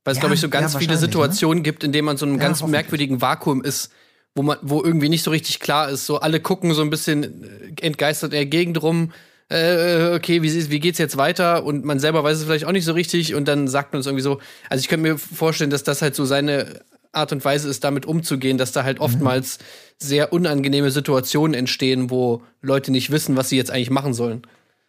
Weil 0.03 0.13
es, 0.13 0.17
Ja, 0.17 0.21
glaube 0.21 0.35
ich, 0.35 0.41
so 0.41 0.49
ganz 0.49 0.73
ja, 0.73 0.79
viele 0.79 0.93
wahrscheinlich, 0.93 1.11
Situationen 1.11 1.63
gibt, 1.63 1.83
in 1.83 1.91
denen 1.91 2.05
man 2.05 2.17
so 2.17 2.25
in 2.25 2.31
einem 2.31 2.41
Ja, 2.41 2.47
ganz 2.47 2.63
merkwürdigen 2.63 3.21
Vakuum 3.21 3.63
ist, 3.63 3.91
wo 4.35 4.43
man, 4.43 4.57
wo 4.61 4.83
irgendwie 4.83 5.09
nicht 5.09 5.23
so 5.23 5.31
richtig 5.31 5.59
klar 5.59 5.89
ist. 5.89 6.05
So 6.05 6.19
alle 6.19 6.39
gucken 6.39 6.73
so 6.73 6.81
ein 6.81 6.89
bisschen 6.89 7.43
äh, 7.43 7.81
entgeistert 7.81 8.31
in 8.33 8.37
der 8.37 8.45
Gegend 8.45 8.81
rum. 8.81 9.11
Äh, 9.49 10.13
okay, 10.15 10.41
wie, 10.41 10.69
wie 10.69 10.79
geht's 10.79 10.97
jetzt 10.97 11.17
weiter? 11.17 11.65
Und 11.65 11.83
man 11.83 11.99
selber 11.99 12.23
weiß 12.23 12.37
es 12.37 12.45
vielleicht 12.45 12.65
auch 12.65 12.71
nicht 12.71 12.85
so 12.85 12.93
richtig. 12.93 13.35
Und 13.35 13.47
dann 13.47 13.67
sagt 13.67 13.91
man 13.91 13.99
es 13.99 14.05
irgendwie 14.05 14.23
so. 14.23 14.39
Also 14.69 14.81
ich 14.81 14.87
könnte 14.87 15.09
mir 15.09 15.17
vorstellen, 15.17 15.69
dass 15.69 15.83
das 15.83 16.01
halt 16.01 16.15
so 16.15 16.23
seine 16.23 16.81
Art 17.11 17.33
und 17.33 17.43
Weise 17.43 17.67
ist, 17.67 17.83
damit 17.83 18.05
umzugehen, 18.05 18.57
dass 18.57 18.71
da 18.71 18.85
halt 18.85 18.99
Mhm. 18.99 19.03
oftmals 19.03 19.59
sehr 19.97 20.31
unangenehme 20.31 20.91
Situationen 20.91 21.53
entstehen, 21.53 22.09
wo 22.09 22.41
Leute 22.61 22.91
nicht 22.91 23.11
wissen, 23.11 23.35
was 23.35 23.49
sie 23.49 23.57
jetzt 23.57 23.71
eigentlich 23.71 23.89
machen 23.89 24.13
sollen. 24.13 24.43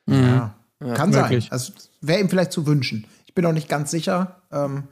Ja, 0.06 0.54
kann 0.94 1.12
wirklich. 1.12 1.44
sein. 1.44 1.52
Also 1.52 1.72
wäre 2.00 2.20
ihm 2.20 2.28
vielleicht 2.28 2.52
zu 2.52 2.66
wünschen. 2.66 3.06
Ich 3.26 3.34
bin 3.34 3.44
auch 3.46 3.52
nicht 3.52 3.68
ganz 3.68 3.90
sicher. 3.90 4.40
Ähm, 4.52 4.84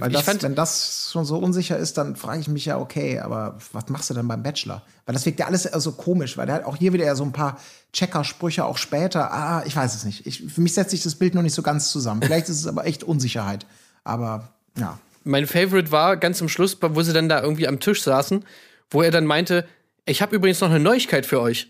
weil 0.00 0.10
das, 0.10 0.22
fand- 0.22 0.42
wenn 0.42 0.54
das 0.54 1.10
schon 1.12 1.24
so 1.24 1.38
unsicher 1.38 1.76
ist, 1.76 1.96
dann 1.98 2.16
frage 2.16 2.40
ich 2.40 2.48
mich 2.48 2.64
ja, 2.64 2.78
okay, 2.78 3.18
aber 3.18 3.58
was 3.72 3.88
machst 3.88 4.10
du 4.10 4.14
denn 4.14 4.26
beim 4.28 4.42
Bachelor? 4.42 4.82
Weil 5.06 5.14
das 5.14 5.26
wirkt 5.26 5.40
ja 5.40 5.46
alles 5.46 5.62
so 5.64 5.92
komisch, 5.92 6.36
weil 6.36 6.46
der 6.46 6.56
hat 6.56 6.64
auch 6.64 6.76
hier 6.76 6.92
wieder 6.92 7.04
ja 7.04 7.14
so 7.14 7.24
ein 7.24 7.32
paar 7.32 7.58
Checkersprüche 7.92 8.64
auch 8.64 8.78
später. 8.78 9.32
Ah, 9.32 9.62
ich 9.66 9.74
weiß 9.76 9.94
es 9.94 10.04
nicht. 10.04 10.26
Ich, 10.26 10.42
für 10.52 10.60
mich 10.60 10.74
setzt 10.74 10.90
sich 10.90 11.02
das 11.02 11.14
Bild 11.16 11.34
noch 11.34 11.42
nicht 11.42 11.54
so 11.54 11.62
ganz 11.62 11.90
zusammen. 11.90 12.22
Vielleicht 12.22 12.48
ist 12.48 12.58
es 12.60 12.66
aber 12.66 12.86
echt 12.86 13.02
Unsicherheit. 13.04 13.66
Aber 14.04 14.48
ja. 14.78 14.98
Mein 15.24 15.46
Favorite 15.46 15.90
war 15.92 16.16
ganz 16.16 16.38
zum 16.38 16.48
Schluss, 16.48 16.78
wo 16.80 17.02
sie 17.02 17.12
dann 17.12 17.28
da 17.28 17.42
irgendwie 17.42 17.68
am 17.68 17.80
Tisch 17.80 18.02
saßen, 18.02 18.44
wo 18.90 19.02
er 19.02 19.10
dann 19.10 19.26
meinte, 19.26 19.66
ich 20.06 20.22
habe 20.22 20.34
übrigens 20.34 20.60
noch 20.60 20.70
eine 20.70 20.80
Neuigkeit 20.80 21.26
für 21.26 21.40
euch. 21.40 21.68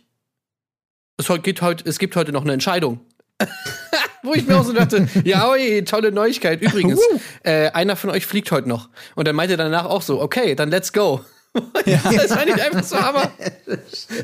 Es, 1.16 1.28
geht 1.42 1.60
heut, 1.60 1.86
es 1.86 1.98
gibt 1.98 2.16
heute 2.16 2.32
noch 2.32 2.42
eine 2.42 2.52
Entscheidung. 2.52 3.00
Wo 4.22 4.34
ich 4.34 4.46
mir 4.46 4.58
auch 4.58 4.64
so 4.64 4.72
dachte, 4.72 5.08
ja, 5.24 5.48
oi, 5.48 5.82
tolle 5.84 6.12
Neuigkeit. 6.12 6.60
Übrigens, 6.62 7.00
äh, 7.42 7.70
einer 7.70 7.96
von 7.96 8.10
euch 8.10 8.26
fliegt 8.26 8.50
heute 8.52 8.68
noch. 8.68 8.88
Und 9.16 9.26
dann 9.28 9.36
meinte 9.36 9.54
er 9.54 9.58
danach 9.58 9.84
auch 9.86 10.02
so, 10.02 10.20
okay, 10.20 10.54
dann 10.54 10.70
let's 10.70 10.92
go. 10.92 11.20
das 11.84 12.32
fand 12.32 12.46
ich 12.46 12.62
einfach 12.62 12.84
so, 12.84 12.94
aber 12.94 13.28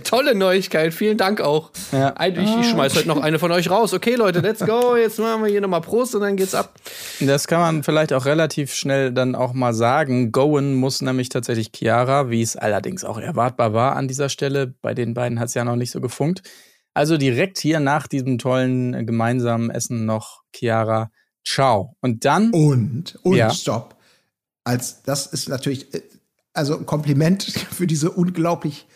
tolle 0.04 0.36
Neuigkeit. 0.36 0.94
Vielen 0.94 1.16
Dank 1.18 1.40
auch. 1.40 1.72
Ja. 1.90 2.10
Ein- 2.10 2.38
Ich, 2.40 2.56
ich 2.60 2.70
schmeiß 2.70 2.94
heute 2.94 3.08
noch 3.08 3.20
eine 3.20 3.40
von 3.40 3.50
euch 3.50 3.68
raus. 3.68 3.92
Okay, 3.94 4.14
Leute, 4.14 4.38
let's 4.38 4.64
go. 4.64 4.94
Jetzt 4.96 5.18
machen 5.18 5.42
wir 5.42 5.50
hier 5.50 5.60
nochmal 5.60 5.80
Prost 5.80 6.14
und 6.14 6.20
dann 6.20 6.36
geht's 6.36 6.54
ab. 6.54 6.74
Das 7.18 7.48
kann 7.48 7.60
man 7.60 7.82
vielleicht 7.82 8.12
auch 8.12 8.26
relativ 8.26 8.74
schnell 8.74 9.10
dann 9.12 9.34
auch 9.34 9.54
mal 9.54 9.74
sagen. 9.74 10.30
Goen 10.30 10.74
muss 10.76 11.02
nämlich 11.02 11.28
tatsächlich 11.28 11.72
Chiara, 11.74 12.30
wie 12.30 12.42
es 12.42 12.56
allerdings 12.56 13.04
auch 13.04 13.18
erwartbar 13.18 13.72
war 13.72 13.96
an 13.96 14.06
dieser 14.06 14.28
Stelle. 14.28 14.68
Bei 14.80 14.94
den 14.94 15.12
beiden 15.14 15.40
hat 15.40 15.48
es 15.48 15.54
ja 15.54 15.64
noch 15.64 15.74
nicht 15.74 15.90
so 15.90 16.00
gefunkt. 16.00 16.42
Also 16.96 17.18
direkt 17.18 17.58
hier 17.58 17.78
nach 17.78 18.06
diesem 18.06 18.38
tollen 18.38 18.94
äh, 18.94 19.04
gemeinsamen 19.04 19.68
Essen 19.68 20.06
noch 20.06 20.44
Chiara, 20.54 21.10
ciao. 21.46 21.94
Und 22.00 22.24
dann, 22.24 22.52
Und, 22.52 23.18
und 23.22 23.36
Ja. 23.36 23.50
stopp. 23.50 23.96
Als 24.64 25.02
das 25.02 25.26
ist 25.26 25.50
natürlich, 25.50 25.92
äh, 25.92 26.00
also 26.54 26.78
ein 26.78 26.86
Kompliment 26.86 27.42
für 27.70 27.86
diese 27.86 28.10
unglaublich 28.10 28.86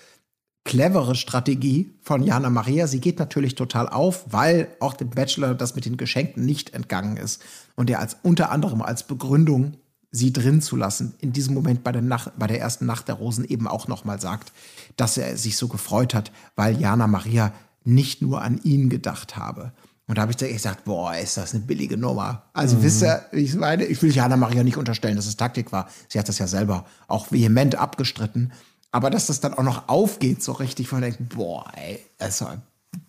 clevere 0.64 1.14
Strategie 1.14 1.90
von 2.00 2.22
Jana 2.22 2.48
Maria. 2.48 2.86
Sie 2.86 3.00
geht 3.00 3.18
natürlich 3.18 3.54
total 3.54 3.86
auf, 3.86 4.24
weil 4.32 4.68
auch 4.80 4.94
dem 4.94 5.10
Bachelor 5.10 5.54
das 5.54 5.74
mit 5.74 5.84
den 5.84 5.98
Geschenken 5.98 6.46
nicht 6.46 6.72
entgangen 6.72 7.18
ist. 7.18 7.42
Und 7.76 7.90
er 7.90 7.98
als 7.98 8.16
unter 8.22 8.50
anderem 8.50 8.80
als 8.80 9.06
Begründung, 9.06 9.74
sie 10.10 10.32
drin 10.32 10.62
zu 10.62 10.74
lassen, 10.74 11.16
in 11.18 11.34
diesem 11.34 11.52
Moment 11.52 11.84
bei 11.84 11.92
der, 11.92 12.00
Nacht, 12.00 12.32
bei 12.38 12.46
der 12.46 12.60
ersten 12.60 12.86
Nacht 12.86 13.08
der 13.08 13.16
Rosen 13.16 13.44
eben 13.44 13.68
auch 13.68 13.88
nochmal 13.88 14.18
sagt, 14.22 14.52
dass 14.96 15.18
er 15.18 15.36
sich 15.36 15.58
so 15.58 15.68
gefreut 15.68 16.14
hat, 16.14 16.32
weil 16.56 16.80
Jana 16.80 17.06
Maria 17.06 17.52
nicht 17.84 18.22
nur 18.22 18.42
an 18.42 18.60
ihn 18.62 18.88
gedacht 18.88 19.36
habe. 19.36 19.72
Und 20.06 20.18
da 20.18 20.22
habe 20.22 20.32
ich 20.32 20.38
gesagt, 20.38 20.84
boah, 20.84 21.14
ist 21.14 21.36
das 21.36 21.54
eine 21.54 21.62
billige 21.62 21.96
Nummer. 21.96 22.42
Also 22.52 22.82
wisst 22.82 23.00
ihr, 23.00 23.22
ich 23.30 23.54
meine, 23.54 23.84
ich 23.84 24.02
will 24.02 24.10
Jana 24.10 24.36
Maria 24.36 24.64
nicht 24.64 24.76
unterstellen, 24.76 25.14
dass 25.14 25.26
es 25.26 25.36
Taktik 25.36 25.70
war. 25.70 25.88
Sie 26.08 26.18
hat 26.18 26.28
das 26.28 26.38
ja 26.38 26.48
selber 26.48 26.84
auch 27.06 27.30
vehement 27.30 27.76
abgestritten. 27.76 28.52
Aber 28.90 29.10
dass 29.10 29.26
das 29.26 29.38
dann 29.38 29.54
auch 29.54 29.62
noch 29.62 29.88
aufgeht, 29.88 30.42
so 30.42 30.50
richtig, 30.50 30.88
von 30.88 31.00
denken, 31.00 31.28
boah, 31.28 31.64
ey, 31.76 32.00
das 32.18 32.40
ist 32.40 32.42
eine 32.42 32.62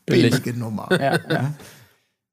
Billig. 0.05 0.29
billige 0.29 0.59
Nummer. 0.59 0.89
ja, 0.91 1.19
ja. 1.27 1.53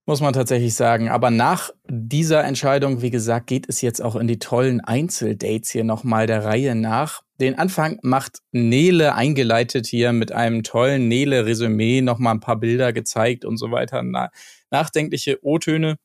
muss 0.05 0.21
man 0.21 0.35
tatsächlich 0.35 0.75
sagen. 0.75 1.09
Aber 1.09 1.31
nach 1.31 1.71
dieser 1.89 2.45
Entscheidung, 2.45 3.01
wie 3.01 3.11
gesagt, 3.11 3.47
geht 3.47 3.67
es 3.71 3.81
jetzt 3.81 4.03
auch 4.03 4.17
in 4.17 4.27
die 4.27 4.39
tollen 4.39 4.83
Einzeldates 4.83 5.71
hier 5.71 5.85
nochmal 5.85 6.27
der 6.27 6.45
Reihe 6.45 6.75
nach. 6.75 7.23
Den 7.41 7.57
Anfang 7.57 7.99
macht 8.03 8.41
Nele 8.53 9.15
eingeleitet 9.15 9.87
hier 9.87 10.13
mit 10.13 10.33
einem 10.33 10.63
tollen 10.65 11.09
Nele-Resümee, 11.09 12.01
nochmal 12.01 12.35
ein 12.35 12.41
paar 12.41 12.59
Bilder 12.59 12.93
gezeigt 12.93 13.45
und 13.45 13.59
so 13.59 13.71
weiter. 13.71 14.03
Na, 14.03 14.31
nachdenkliche 14.71 15.39
O-Töne 15.43 15.97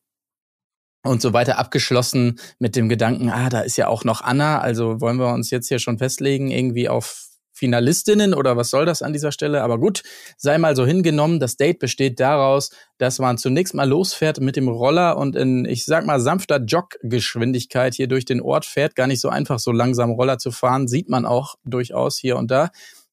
und 1.04 1.22
so 1.22 1.34
weiter 1.34 1.58
abgeschlossen 1.58 2.40
mit 2.60 2.76
dem 2.76 2.88
Gedanken, 2.88 3.30
ah, 3.30 3.50
da 3.50 3.62
ist 3.62 3.78
ja 3.78 3.88
auch 3.88 4.04
noch 4.04 4.22
Anna, 4.22 4.60
also 4.60 5.02
wollen 5.02 5.18
wir 5.18 5.34
uns 5.34 5.52
jetzt 5.52 5.68
hier 5.68 5.80
schon 5.80 5.98
festlegen, 5.98 6.50
irgendwie 6.50 6.88
auf 6.88 7.28
Finalistinnen 7.64 8.34
oder 8.34 8.58
was 8.58 8.72
soll 8.72 8.86
das 8.86 9.02
an 9.02 9.14
dieser 9.14 9.32
Stelle? 9.32 9.64
Aber 9.64 9.80
gut, 9.80 10.04
sei 10.36 10.58
mal 10.58 10.76
so 10.76 10.86
hingenommen. 10.86 11.40
Das 11.40 11.56
Date 11.56 11.80
besteht 11.80 12.20
daraus, 12.20 12.72
dass 12.98 13.20
man 13.20 13.38
zunächst 13.38 13.74
mal 13.74 13.88
losfährt 13.88 14.42
mit 14.42 14.58
dem 14.58 14.68
Roller 14.68 15.16
und 15.18 15.38
in, 15.38 15.64
ich 15.64 15.86
sag 15.86 16.06
mal, 16.06 16.20
sanfter 16.20 16.60
Joggeschwindigkeit 16.62 17.94
hier 17.94 18.08
durch 18.08 18.26
den 18.26 18.42
Ort 18.42 18.66
fährt. 18.66 18.96
Gar 18.96 19.08
nicht 19.08 19.22
so 19.22 19.30
einfach, 19.30 19.60
so 19.60 19.72
langsam 19.72 20.12
Roller 20.12 20.40
zu 20.40 20.52
fahren. 20.52 20.90
Sieht 20.90 21.08
man 21.08 21.26
auch 21.26 21.56
durchaus 21.64 22.18
hier 22.18 22.36
und 22.36 22.52
da. 22.52 22.70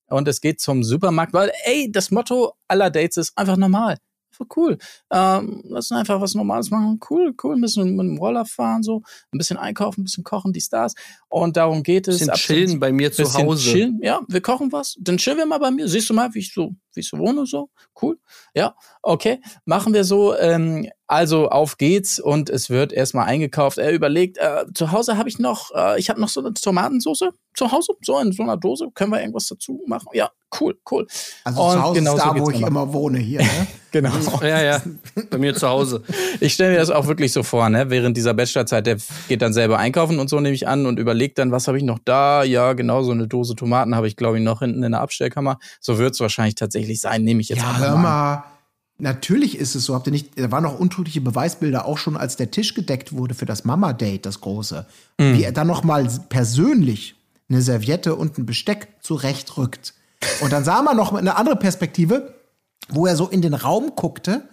Und 0.08 0.26
es 0.26 0.40
geht 0.40 0.60
zum 0.60 0.82
Supermarkt, 0.82 1.32
weil, 1.32 1.52
ey, 1.66 1.92
das 1.92 2.10
Motto 2.10 2.54
aller 2.66 2.90
Dates 2.90 3.18
ist 3.18 3.38
einfach 3.38 3.56
normal. 3.56 3.98
Einfach 4.40 4.56
cool. 4.56 4.78
Ähm, 5.12 5.62
lass 5.68 5.90
uns 5.90 5.98
einfach 6.00 6.20
was 6.20 6.34
Normales 6.34 6.70
machen. 6.70 6.98
Cool, 7.08 7.34
cool. 7.42 7.54
Ein 7.56 7.60
bisschen 7.60 7.96
mit 7.96 8.06
dem 8.06 8.18
Roller 8.18 8.44
fahren, 8.46 8.82
so. 8.82 9.02
Ein 9.32 9.38
bisschen 9.38 9.56
einkaufen, 9.56 10.00
ein 10.00 10.04
bisschen 10.04 10.24
kochen, 10.24 10.52
die 10.52 10.60
Stars. 10.60 10.94
Und 11.28 11.56
darum 11.56 11.82
geht 11.82 12.08
es. 12.08 12.16
Bisschen 12.18 12.30
Ab- 12.30 12.36
chillen 12.38 12.80
bei 12.80 12.92
mir 12.92 13.12
zu 13.12 13.22
bisschen 13.22 13.46
Hause. 13.46 13.70
Chillen. 13.70 13.98
Ja, 14.02 14.20
wir 14.28 14.40
kochen 14.40 14.72
was. 14.72 14.96
Dann 15.00 15.18
chillen 15.18 15.38
wir 15.38 15.46
mal 15.46 15.58
bei 15.58 15.70
mir. 15.70 15.88
Siehst 15.88 16.08
du 16.10 16.14
mal, 16.14 16.32
wie 16.34 16.38
ich 16.40 16.52
so, 16.52 16.74
wie 16.94 17.00
ich 17.00 17.08
so 17.08 17.18
wohne, 17.18 17.46
so. 17.46 17.70
Cool. 18.00 18.18
Ja, 18.54 18.74
okay. 19.02 19.40
Machen 19.64 19.94
wir 19.94 20.04
so. 20.04 20.36
Ähm, 20.36 20.88
also 21.10 21.48
auf 21.48 21.76
geht's 21.76 22.20
und 22.20 22.48
es 22.50 22.70
wird 22.70 22.92
erstmal 22.92 23.26
eingekauft. 23.26 23.78
Er 23.78 23.90
überlegt, 23.90 24.38
äh, 24.38 24.64
zu 24.72 24.92
Hause 24.92 25.18
habe 25.18 25.28
ich 25.28 25.40
noch, 25.40 25.72
äh, 25.74 25.98
ich 25.98 26.08
habe 26.08 26.20
noch 26.20 26.28
so 26.28 26.40
eine 26.40 26.54
Tomatensauce 26.54 27.30
zu 27.56 27.72
Hause, 27.72 27.94
so 28.02 28.16
in 28.20 28.30
so 28.30 28.44
einer 28.44 28.56
Dose. 28.56 28.86
Können 28.94 29.10
wir 29.10 29.18
irgendwas 29.20 29.48
dazu 29.48 29.82
machen? 29.88 30.06
Ja, 30.12 30.30
cool, 30.60 30.78
cool. 30.88 31.08
Also 31.42 31.62
Und 31.62 31.72
zu 31.72 31.82
Hause 31.82 31.98
genau 31.98 32.14
ist 32.14 32.22
so 32.22 32.28
da, 32.28 32.32
geht's 32.32 32.46
wo 32.46 32.50
ich 32.50 32.58
immer. 32.58 32.68
immer 32.68 32.92
wohne 32.92 33.18
hier. 33.18 33.40
Ne? 33.40 33.48
Genau. 33.92 34.12
Ja, 34.40 34.62
ja. 34.62 34.80
Bei 35.30 35.38
mir 35.38 35.52
zu 35.52 35.68
Hause. 35.68 36.04
Ich 36.38 36.54
stelle 36.54 36.70
mir 36.70 36.78
das 36.78 36.90
auch 36.90 37.08
wirklich 37.08 37.32
so 37.32 37.42
vor, 37.42 37.68
ne? 37.68 37.90
Während 37.90 38.16
dieser 38.16 38.34
Bachelorzeit, 38.34 38.86
der 38.86 38.98
geht 39.28 39.42
dann 39.42 39.52
selber 39.52 39.78
einkaufen 39.78 40.20
und 40.20 40.30
so 40.30 40.38
nehme 40.38 40.54
ich 40.54 40.68
an 40.68 40.86
und 40.86 41.00
überlegt 41.00 41.38
dann, 41.38 41.50
was 41.50 41.66
habe 41.66 41.76
ich 41.76 41.82
noch 41.82 41.98
da? 42.04 42.44
Ja, 42.44 42.72
genau, 42.74 43.02
so 43.02 43.10
eine 43.10 43.26
Dose 43.26 43.56
Tomaten 43.56 43.96
habe 43.96 44.06
ich, 44.06 44.14
glaube 44.14 44.38
ich, 44.38 44.44
noch 44.44 44.60
hinten 44.60 44.84
in 44.84 44.92
der 44.92 45.00
Abstellkammer. 45.00 45.58
So 45.80 45.98
wird 45.98 46.14
es 46.14 46.20
wahrscheinlich 46.20 46.54
tatsächlich 46.54 46.79
sein, 47.00 47.22
nehme 47.24 47.40
ich 47.40 47.48
jetzt 47.48 47.58
Ja, 47.62 47.76
hör 47.76 47.96
mal. 47.96 48.34
an. 48.34 48.42
Natürlich 48.98 49.56
ist 49.56 49.74
es 49.74 49.84
so. 49.84 49.94
Habt 49.94 50.06
ihr 50.06 50.12
nicht, 50.12 50.38
da 50.38 50.50
waren 50.50 50.62
noch 50.62 50.78
untrügliche 50.78 51.20
Beweisbilder 51.22 51.86
auch 51.86 51.96
schon, 51.96 52.16
als 52.16 52.36
der 52.36 52.50
Tisch 52.50 52.74
gedeckt 52.74 53.12
wurde 53.12 53.34
für 53.34 53.46
das 53.46 53.64
Mama-Date, 53.64 54.26
das 54.26 54.40
große. 54.40 54.86
Mhm. 55.18 55.38
Wie 55.38 55.44
er 55.44 55.52
dann 55.52 55.66
noch 55.66 55.84
mal 55.84 56.06
persönlich 56.28 57.14
eine 57.48 57.62
Serviette 57.62 58.14
und 58.14 58.38
ein 58.38 58.46
Besteck 58.46 58.88
zurechtrückt. 59.00 59.94
Und 60.42 60.52
dann 60.52 60.64
sah 60.64 60.82
man 60.82 60.96
noch 60.96 61.14
eine 61.14 61.36
andere 61.36 61.56
Perspektive, 61.56 62.34
wo 62.90 63.06
er 63.06 63.16
so 63.16 63.28
in 63.28 63.40
den 63.42 63.54
Raum 63.54 63.92
guckte 63.96 64.48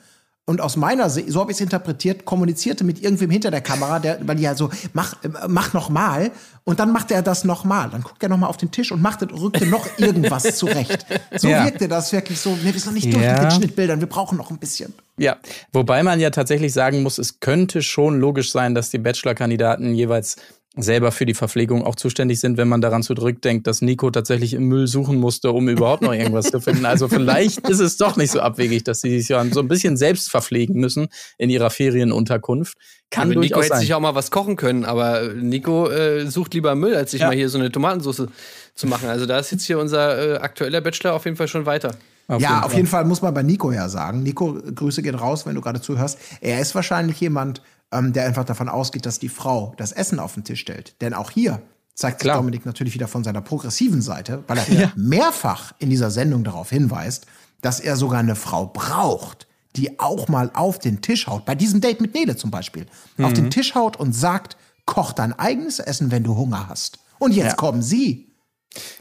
und 0.48 0.62
aus 0.62 0.78
meiner 0.78 1.10
Sicht, 1.10 1.30
so 1.30 1.42
habe 1.42 1.52
ich 1.52 1.58
es 1.58 1.62
interpretiert, 1.62 2.24
kommunizierte 2.24 2.84
mit 2.86 3.02
irgendwem 3.04 3.30
hinter 3.30 3.52
der 3.52 3.60
Kamera, 3.62 4.00
der, 4.00 4.18
weil 4.26 4.38
die 4.38 4.44
ja 4.44 4.56
so, 4.56 4.70
mach, 4.94 5.22
äh, 5.24 5.30
mach 5.50 5.74
noch 5.74 5.90
mal 5.90 6.32
und 6.64 6.80
dann 6.80 6.92
macht 6.94 7.12
er 7.12 7.22
das 7.22 7.44
noch 7.44 7.66
mal. 7.66 7.90
Dann 7.90 8.02
guckt 8.02 8.24
er 8.24 8.30
noch 8.30 8.38
mal 8.38 8.48
auf 8.48 8.56
den 8.56 8.72
Tisch 8.72 8.92
und 8.94 9.02
macht, 9.02 9.22
rückte 9.22 9.66
noch 9.66 9.86
irgendwas 9.98 10.58
zurecht. 10.58 11.06
So 11.36 11.50
Ja. 11.50 11.66
wirkte 11.66 11.90
das 11.90 12.14
wirklich 12.14 12.40
so, 12.40 12.58
wir 12.64 12.72
sind 12.72 12.86
noch 12.86 12.94
nicht 12.94 13.14
durch 13.14 13.24
Ja. 13.24 13.34
mit 13.34 13.44
den 13.44 13.52
Schnittbildern, 13.52 14.00
wir 14.00 14.08
brauchen 14.08 14.38
noch 14.38 14.50
ein 14.50 14.58
bisschen. 14.58 14.94
Ja, 15.18 15.36
wobei 15.74 16.02
man 16.04 16.20
ja 16.22 16.30
tatsächlich 16.30 16.72
sagen 16.72 17.04
muss, 17.04 17.18
es 17.18 17.40
könnte 17.42 17.82
schon 17.82 18.20
logisch 18.20 18.52
sein, 18.52 18.74
dass 18.74 18.90
die 18.90 19.00
Bachelor-Kandidaten 19.00 19.94
jeweils 19.96 20.38
selber 20.78 21.12
für 21.12 21.26
die 21.26 21.34
Verpflegung 21.34 21.84
auch 21.84 21.96
zuständig 21.96 22.40
sind, 22.40 22.58
wenn 22.58 22.68
man 22.68 22.82
daran 22.82 23.04
zurückdenkt, 23.04 23.68
dass 23.68 23.82
Nico 23.82 24.10
tatsächlich 24.12 24.54
im 24.54 24.64
Müll 24.68 24.88
suchen 24.88 25.18
musste, 25.18 25.52
um 25.52 25.68
überhaupt 25.70 26.04
noch 26.04 26.14
irgendwas 26.14 26.46
zu 26.52 26.60
finden. 26.62 26.86
Also 26.86 27.08
vielleicht 27.08 27.68
ist 27.70 27.80
es 27.80 27.98
doch 27.98 28.16
nicht 28.16 28.32
so 28.32 28.40
abwegig, 28.40 28.84
dass 28.84 29.02
sie 29.02 29.20
sich 29.20 29.30
ja 29.30 29.44
so 29.46 29.60
ein 29.60 29.68
bisschen 29.68 29.98
selbst 29.98 30.30
verpflegen 30.30 30.80
müssen 30.80 31.08
in 31.38 31.50
ihrer 31.50 31.70
Ferienunterkunft. 31.70 32.78
Kann 33.10 33.32
aber 33.32 33.40
Nico 33.40 33.60
hätte 33.60 33.70
sein. 33.70 33.80
sich 33.80 33.94
auch 33.94 34.00
mal 34.00 34.16
was 34.16 34.32
kochen 34.32 34.56
können, 34.56 34.86
aber 34.86 35.34
Nico 35.34 35.90
äh, 35.90 36.30
sucht 36.30 36.54
lieber 36.54 36.76
Müll, 36.76 36.96
als 36.96 37.12
sich 37.12 37.22
Ja. 37.22 37.28
mal 37.28 37.36
hier 37.36 37.50
so 37.50 37.58
eine 37.58 37.72
Tomatensauce 37.72 38.28
zu 38.76 38.88
machen. 38.88 39.08
Also 39.10 39.26
da 39.26 39.40
ist 39.40 39.52
jetzt 39.52 39.66
hier 39.66 39.80
unser 39.80 40.36
äh, 40.36 40.38
aktueller 40.40 40.82
Bachelor 40.82 41.14
auf 41.14 41.26
jeden 41.26 41.38
Fall 41.38 41.48
schon 41.48 41.66
weiter. 41.66 41.96
Auf 42.28 42.42
ja, 42.42 42.50
jeden 42.50 42.64
auf 42.64 42.74
jeden 42.74 42.88
Fall 42.88 43.06
muss 43.06 43.22
man 43.22 43.34
bei 43.34 43.42
Nico 43.44 43.72
ja 43.72 43.88
sagen. 43.88 44.22
Nico, 44.24 44.60
Grüße 44.76 45.02
gehen 45.02 45.16
raus, 45.16 45.46
wenn 45.46 45.56
du 45.56 45.62
gerade 45.62 45.80
zuhörst. 45.80 46.20
Er 46.42 46.60
ist 46.60 46.76
wahrscheinlich 46.76 47.20
jemand, 47.22 47.62
ähm, 47.92 48.14
der 48.14 48.26
einfach 48.26 48.44
davon 48.46 48.70
ausgeht, 48.70 49.06
dass 49.06 49.20
die 49.20 49.30
Frau 49.30 49.74
das 49.78 49.92
Essen 49.92 50.20
auf 50.20 50.34
den 50.34 50.44
Tisch 50.44 50.60
stellt. 50.62 51.00
Denn 51.02 51.14
auch 51.14 51.32
hier 51.32 51.62
zeigt 51.94 52.20
sich 52.20 52.26
Klar. 52.26 52.38
Dominik 52.38 52.66
natürlich 52.66 52.94
wieder 52.94 53.08
von 53.08 53.24
seiner 53.24 53.42
progressiven 53.42 54.02
Seite, 54.02 54.44
weil 54.48 54.58
er 54.60 54.70
ja. 54.74 54.92
mehrfach 54.96 55.74
in 55.80 55.90
dieser 55.90 56.12
Sendung 56.12 56.44
darauf 56.44 56.70
hinweist, 56.70 57.26
dass 57.62 57.80
er 57.80 57.96
sogar 57.96 58.20
eine 58.20 58.36
Frau 58.36 58.68
braucht, 58.68 59.48
die 59.76 60.00
auch 60.00 60.28
mal 60.28 60.52
auf 60.54 60.80
den 60.80 61.02
Tisch 61.02 61.28
haut. 61.28 61.46
Bei 61.46 61.56
diesem 61.56 61.82
Date 61.82 62.02
mit 62.02 62.14
Nele 62.14 62.36
zum 62.36 62.52
Beispiel. 62.52 62.86
Auf 63.22 63.32
Mhm. 63.32 63.36
den 63.36 63.50
Tisch 63.52 63.74
haut 63.76 63.98
und 63.98 64.14
sagt, 64.14 64.58
koch 64.86 65.12
dein 65.14 65.38
eigenes 65.38 65.80
Essen, 65.80 66.12
wenn 66.12 66.24
du 66.24 66.36
Hunger 66.36 66.68
hast. 66.70 67.00
Und 67.20 67.34
jetzt 67.34 67.52
Ja. 67.52 67.56
kommen 67.56 67.82
sie. 67.82 68.28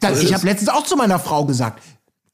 Dann, 0.01 0.19
ich 0.19 0.33
habe 0.33 0.47
letztens 0.47 0.71
auch 0.71 0.85
zu 0.85 0.97
meiner 0.97 1.19
Frau 1.19 1.45
gesagt, 1.45 1.83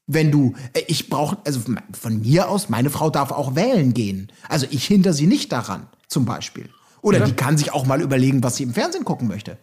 wenn 0.06 0.30
du, 0.30 0.54
äh, 0.72 0.82
ich 0.88 1.08
brauche, 1.08 1.38
also 1.44 1.60
von 1.92 2.20
mir 2.20 2.48
aus, 2.48 2.68
meine 2.68 2.90
Frau 2.90 3.10
darf 3.10 3.30
auch 3.30 3.54
wählen 3.54 3.94
gehen. 3.94 4.30
Also 4.48 4.66
ich 4.70 4.84
hinter 4.86 5.12
sie 5.12 5.26
nicht 5.26 5.52
daran, 5.52 5.86
zum 6.08 6.24
Beispiel. 6.24 6.68
Oder 7.00 7.20
die 7.20 7.32
kann 7.32 7.58
sich 7.58 7.72
auch 7.72 7.84
mal 7.84 8.00
überlegen, 8.00 8.42
was 8.42 8.56
sie 8.56 8.62
im 8.62 8.74
Fernsehen 8.74 9.04
gucken 9.04 9.26
möchte. 9.28 9.58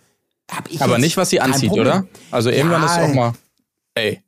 Aber 0.79 0.97
nicht, 0.97 1.15
was 1.15 1.29
sie 1.29 1.39
anzieht, 1.39 1.71
oder? 1.71 2.05
Also 2.31 2.49
irgendwann 2.49 2.81
Ja, 2.81 2.95
ist 3.03 3.09
auch 3.09 3.13
mal. 3.13 3.33
Ey. 3.95 4.21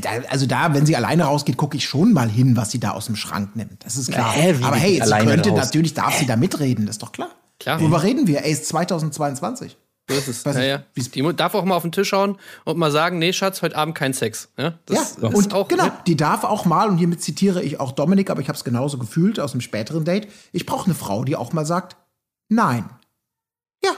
Da, 0.00 0.10
also 0.28 0.46
da, 0.46 0.74
wenn 0.74 0.86
sie 0.86 0.96
alleine 0.96 1.24
rausgeht, 1.24 1.56
gucke 1.56 1.76
ich 1.76 1.84
schon 1.84 2.12
mal 2.12 2.28
hin, 2.28 2.56
was 2.56 2.70
sie 2.70 2.80
da 2.80 2.90
aus 2.92 3.06
dem 3.06 3.16
Schrank 3.16 3.56
nimmt. 3.56 3.84
Das 3.84 3.96
ist 3.96 4.10
klar. 4.10 4.34
Wie 4.34 4.64
Aber 4.64 4.76
hey, 4.76 5.00
sie 5.04 5.10
könnte 5.26 5.50
raus? 5.50 5.58
natürlich, 5.58 5.94
darf 5.94 6.18
sie 6.18 6.26
da 6.26 6.36
mitreden, 6.36 6.86
das 6.86 6.96
ist 6.96 7.02
doch 7.02 7.12
klar. 7.12 7.30
Klar. 7.58 7.80
Worüber 7.80 8.02
reden 8.02 8.26
wir? 8.26 8.44
Ey, 8.44 8.52
ist 8.52 8.66
2022. 8.68 9.76
So 10.08 10.14
ist 10.14 10.28
es. 10.28 10.44
Ja, 10.44 10.62
ja. 10.62 10.82
Die 10.96 11.36
darf 11.36 11.54
auch 11.54 11.64
mal 11.64 11.76
auf 11.76 11.82
den 11.82 11.92
Tisch 11.92 12.12
hauen 12.12 12.38
und 12.64 12.78
mal 12.78 12.90
sagen, 12.90 13.18
nee, 13.18 13.32
Schatz, 13.32 13.60
heute 13.60 13.76
Abend 13.76 13.94
kein 13.94 14.14
Sex. 14.14 14.48
Ja, 14.56 14.78
das 14.86 15.16
ja, 15.20 15.28
ist 15.28 15.34
und 15.34 15.52
auch 15.52 15.68
genau, 15.68 15.84
ne? 15.84 15.92
die 16.06 16.16
darf 16.16 16.44
auch 16.44 16.64
mal, 16.64 16.88
und 16.88 16.96
hiermit 16.98 17.22
zitiere 17.22 17.62
ich 17.62 17.78
auch 17.78 17.92
Dominik, 17.92 18.30
aber 18.30 18.40
ich 18.40 18.48
habe 18.48 18.56
es 18.56 18.64
genauso 18.64 18.98
gefühlt 18.98 19.38
aus 19.38 19.52
einem 19.52 19.60
späteren 19.60 20.04
Date, 20.04 20.28
ich 20.52 20.64
brauche 20.64 20.86
eine 20.86 20.94
Frau, 20.94 21.24
die 21.24 21.36
auch 21.36 21.52
mal 21.52 21.66
sagt, 21.66 21.96
nein. 22.48 22.88
Ja, 23.84 23.92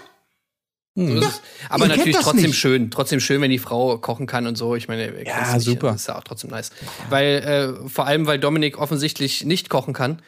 So 0.96 1.14
ist 1.14 1.24
es. 1.24 1.42
Aber 1.68 1.86
natürlich 1.86 2.16
trotzdem 2.16 2.46
nicht. 2.46 2.58
schön, 2.58 2.90
trotzdem 2.90 3.20
schön, 3.20 3.40
wenn 3.40 3.50
die 3.50 3.60
Frau 3.60 3.96
kochen 3.98 4.26
kann 4.26 4.48
und 4.48 4.56
so. 4.56 4.74
Ich 4.74 4.88
meine, 4.88 5.12
wer 5.14 5.24
kennt's 5.24 5.54
nicht? 5.54 5.64
super. 5.64 5.92
Das 5.92 6.02
ist 6.02 6.06
ja 6.08 6.18
auch 6.18 6.24
trotzdem 6.24 6.50
nice. 6.50 6.70
Weil, 7.08 7.76
äh, 7.84 7.88
vor 7.88 8.06
allem, 8.06 8.26
weil 8.26 8.40
Dominik 8.40 8.78
offensichtlich 8.78 9.44
nicht 9.44 9.70
kochen 9.70 9.94
kann. 9.94 10.20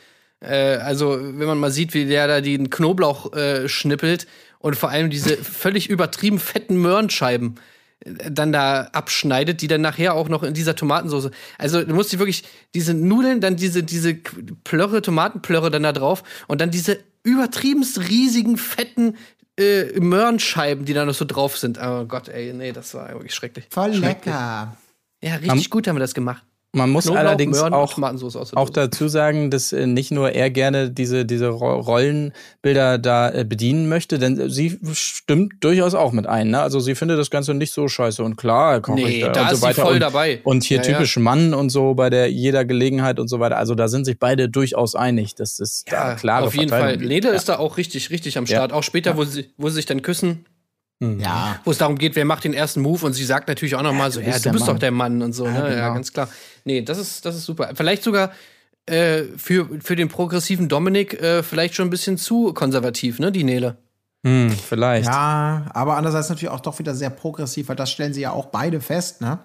Äh, 0.43 0.77
also, 0.77 1.19
wenn 1.21 1.47
man 1.47 1.59
mal 1.59 1.71
sieht, 1.71 1.95
wie 1.95 2.07
der 2.07 2.27
da 2.27 2.41
den 2.41 2.71
Knoblauch 2.71 3.33
äh, 3.33 3.69
schnippelt 3.69 4.27
und 4.59 4.77
vor 4.77 4.91
allem 4.91 5.11
diese 5.11 5.37
völlig 5.37 5.89
übertrieben 5.89 6.39
fetten 6.39 6.77
Möhrenscheiben 6.77 7.57
äh, 8.05 8.31
dann 8.31 8.53
da 8.53 8.89
abschneidet, 8.93 9.63
die 9.63 9.69
dann 9.69 9.81
nachher 9.81 10.15
auch 10.15 10.29
noch 10.29 10.43
in 10.43 10.55
dieser 10.55 10.75
Tomatensauce. 10.75 11.31
Also 11.59 11.85
du 11.85 11.95
musst 11.95 12.13
dir 12.13 12.19
wirklich 12.19 12.45
diese 12.75 12.95
Nudeln, 12.95 13.41
dann 13.41 13.57
diese 13.57 13.83
diese 13.83 14.15
Plörre, 14.65 15.03
Tomatenplörre 15.03 15.71
dann 15.71 15.85
da 15.85 15.93
drauf 15.93 16.23
und 16.49 16.61
dann 16.61 16.71
diese 16.71 16.99
übertriebenst 17.23 18.09
riesigen 18.09 18.57
fetten 18.57 19.17
äh, 19.59 20.01
Möhrenscheiben, 20.01 20.85
die 20.85 20.95
da 20.95 21.05
noch 21.05 21.15
so 21.15 21.25
drauf 21.25 21.57
sind. 21.57 21.79
Oh 21.81 22.05
Gott, 22.07 22.29
ey, 22.29 22.53
nee, 22.53 22.73
das 22.73 22.95
war 22.95 23.11
wirklich 23.11 23.35
schrecklich. 23.35 23.67
voll 23.71 23.95
Schrecklich. 23.95 24.35
lecker. 24.35 24.77
Ja, 25.23 25.37
richtig 25.37 25.71
gut 25.71 25.87
haben 25.87 25.95
wir 25.95 26.01
das 26.01 26.15
gemacht. 26.15 26.43
Man 26.75 26.89
muss 26.89 27.05
Knoblauch, 27.05 27.21
allerdings 27.21 27.59
Möhren, 27.59 27.75
auch, 27.75 27.99
auch 28.55 28.71
dazu 28.71 29.07
sagen, 29.09 29.51
dass 29.51 29.75
äh, 29.75 29.87
nicht 29.87 30.11
nur 30.11 30.31
er 30.33 30.49
gerne 30.49 30.91
diese, 30.91 31.27
diese 31.27 31.49
Ro- 31.49 31.81
Rollenbilder 31.81 32.97
da 32.99 33.31
äh, 33.31 33.45
bedienen 33.45 33.91
möchte, 33.91 34.19
denn 34.19 34.49
sie 34.49 34.79
stimmt 34.95 35.53
durchaus 35.61 35.95
auch 35.95 36.13
mit 36.13 36.27
ein. 36.27 36.49
Ne? 36.49 36.61
Also 36.63 36.81
sie 36.81 36.95
findet 36.95 37.19
das 37.19 37.29
Ganze 37.31 37.53
nicht 37.53 37.73
so 37.75 37.89
scheiße 37.89 38.25
und 38.25 38.37
klar, 38.37 38.81
koche 38.81 38.97
Nee, 38.97 39.19
ich 39.19 39.21
da, 39.23 39.33
da 39.33 39.41
und 39.43 39.47
ist 39.49 39.51
so 39.53 39.57
sie 39.57 39.63
weiter. 39.65 39.83
voll 39.83 39.95
und, 39.95 40.01
dabei. 40.01 40.41
Und 40.45 40.65
hier 40.65 40.79
Ja, 40.79 40.83
ja. 40.85 40.93
typisch 40.95 41.19
Mann 41.19 41.53
und 41.53 41.69
so 41.69 41.93
bei 41.95 42.09
der 42.09 42.31
jeder 42.33 42.65
Gelegenheit 42.65 43.21
und 43.21 43.29
so 43.29 43.39
weiter. 43.39 43.59
Also 43.59 43.75
da 43.75 43.89
sind 43.89 44.07
sich 44.07 44.19
beide 44.19 44.49
durchaus 44.49 44.95
einig, 44.95 45.35
das 45.35 45.85
da 45.91 46.15
klare 46.15 46.47
auf 46.47 46.55
jeden 46.57 46.71
Fall. 46.71 46.97
Lede 46.97 47.29
Ja. 47.29 47.35
ist 47.35 47.51
da 47.51 47.59
auch 47.59 47.77
richtig, 47.77 48.09
richtig 48.09 48.39
am 48.39 48.47
Start. 48.47 48.73
Auch 48.73 48.83
später, 48.83 49.19
wo, 49.19 49.25
sie, 49.25 49.51
wo 49.59 49.69
sie 49.69 49.75
sich 49.77 49.87
dann 49.87 50.01
küssen, 50.01 50.47
Ja. 51.03 51.61
wo 51.65 51.71
es 51.71 51.79
darum 51.79 51.99
geht, 51.99 52.15
wer 52.15 52.25
macht 52.25 52.45
den 52.45 52.55
ersten 52.55 52.81
Move 52.81 53.05
und 53.07 53.13
sie 53.13 53.25
sagt 53.25 53.49
natürlich 53.49 53.75
auch 53.75 53.83
noch 53.83 53.93
mal 53.93 54.13
so, 54.13 54.21
ja, 54.21 54.27
bist 54.27 54.47
du 54.47 54.53
bist 54.53 54.67
Mann. 54.67 54.75
doch 54.75 54.81
der 54.81 54.91
Mann 54.93 55.21
und 55.23 55.33
so, 55.33 55.47
ne? 55.47 55.59
Ja, 55.59 55.69
genau. 55.69 55.95
ganz 55.95 56.13
klar. 56.13 56.29
Nee, 56.65 56.83
das 56.83 56.99
ist, 56.99 57.25
das 57.27 57.35
ist 57.35 57.45
super. 57.45 57.71
Vielleicht 57.75 58.03
sogar 58.05 58.31
äh, 58.87 59.25
für, 59.37 59.69
für 59.81 59.97
den 59.97 60.09
progressiven 60.09 60.69
Dominik 60.69 61.21
äh, 61.21 61.43
vielleicht 61.43 61.75
schon 61.75 61.89
ein 61.89 61.91
bisschen 61.91 62.19
zu 62.19 62.53
konservativ, 62.53 63.19
ne, 63.19 63.33
die 63.33 63.45
Nele. 63.45 63.79
Hm, 64.25 64.51
vielleicht. 64.51 65.09
Ja, 65.09 65.67
aber 65.75 65.97
andererseits 65.97 66.29
natürlich 66.29 66.51
auch 66.51 66.61
doch 66.61 66.79
wieder 66.79 66.95
sehr 66.95 67.11
progressiv, 67.11 67.69
weil 67.69 67.77
das 67.77 67.91
stellen 67.91 68.15
sie 68.15 68.21
ja 68.21 68.31
auch 68.31 68.47
beide 68.47 68.81
fest, 68.81 69.21
ne? 69.21 69.41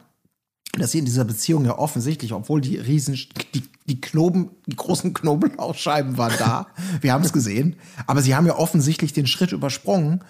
Dass 0.77 0.91
sie 0.91 0.99
in 0.99 1.05
dieser 1.05 1.23
Beziehung 1.23 1.65
ja 1.65 1.79
offensichtlich, 1.79 2.33
obwohl 2.33 2.61
die 2.61 2.77
riesen, 2.77 3.17
die, 3.55 3.63
die 3.87 4.01
Knoben, 4.01 4.51
die 4.67 4.75
großen 4.75 5.13
Knoblauchscheiben 5.13 6.17
waren 6.17 6.33
da, 6.37 6.67
wir 7.01 7.13
haben 7.13 7.23
es 7.23 7.33
gesehen, 7.33 7.77
aber 8.05 8.21
sie 8.21 8.35
haben 8.35 8.45
ja 8.45 8.55
offensichtlich 8.55 9.13
den 9.13 9.25
Schritt 9.25 9.53
übersprungen, 9.53 10.21
äh, 10.21 10.23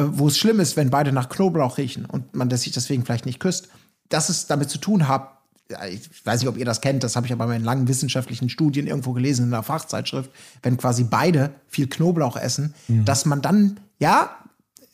wo 0.00 0.26
es 0.28 0.38
schlimm 0.38 0.60
ist, 0.60 0.76
wenn 0.76 0.90
beide 0.90 1.12
nach 1.12 1.28
Knoblauch 1.28 1.78
riechen 1.78 2.04
und 2.04 2.34
man 2.34 2.48
das 2.48 2.62
sich 2.62 2.72
deswegen 2.72 3.04
vielleicht 3.04 3.26
nicht 3.26 3.40
küsst. 3.40 3.68
Dass 4.08 4.28
es 4.28 4.46
damit 4.46 4.70
zu 4.70 4.78
tun 4.78 5.08
hat, 5.08 5.30
ja, 5.70 5.84
ich 5.86 6.08
weiß 6.26 6.40
nicht, 6.40 6.48
ob 6.48 6.56
ihr 6.58 6.64
das 6.64 6.80
kennt, 6.80 7.02
das 7.04 7.16
habe 7.16 7.26
ich 7.26 7.32
aber 7.32 7.44
in 7.44 7.50
meinen 7.50 7.64
langen 7.64 7.88
wissenschaftlichen 7.88 8.48
Studien 8.50 8.86
irgendwo 8.86 9.12
gelesen 9.12 9.46
in 9.46 9.54
einer 9.54 9.62
Fachzeitschrift, 9.62 10.30
wenn 10.62 10.76
quasi 10.76 11.04
beide 11.04 11.54
viel 11.68 11.86
Knoblauch 11.88 12.36
essen, 12.36 12.74
dass 12.88 13.24
man 13.24 13.40
dann, 13.40 13.80
ja, 13.98 14.30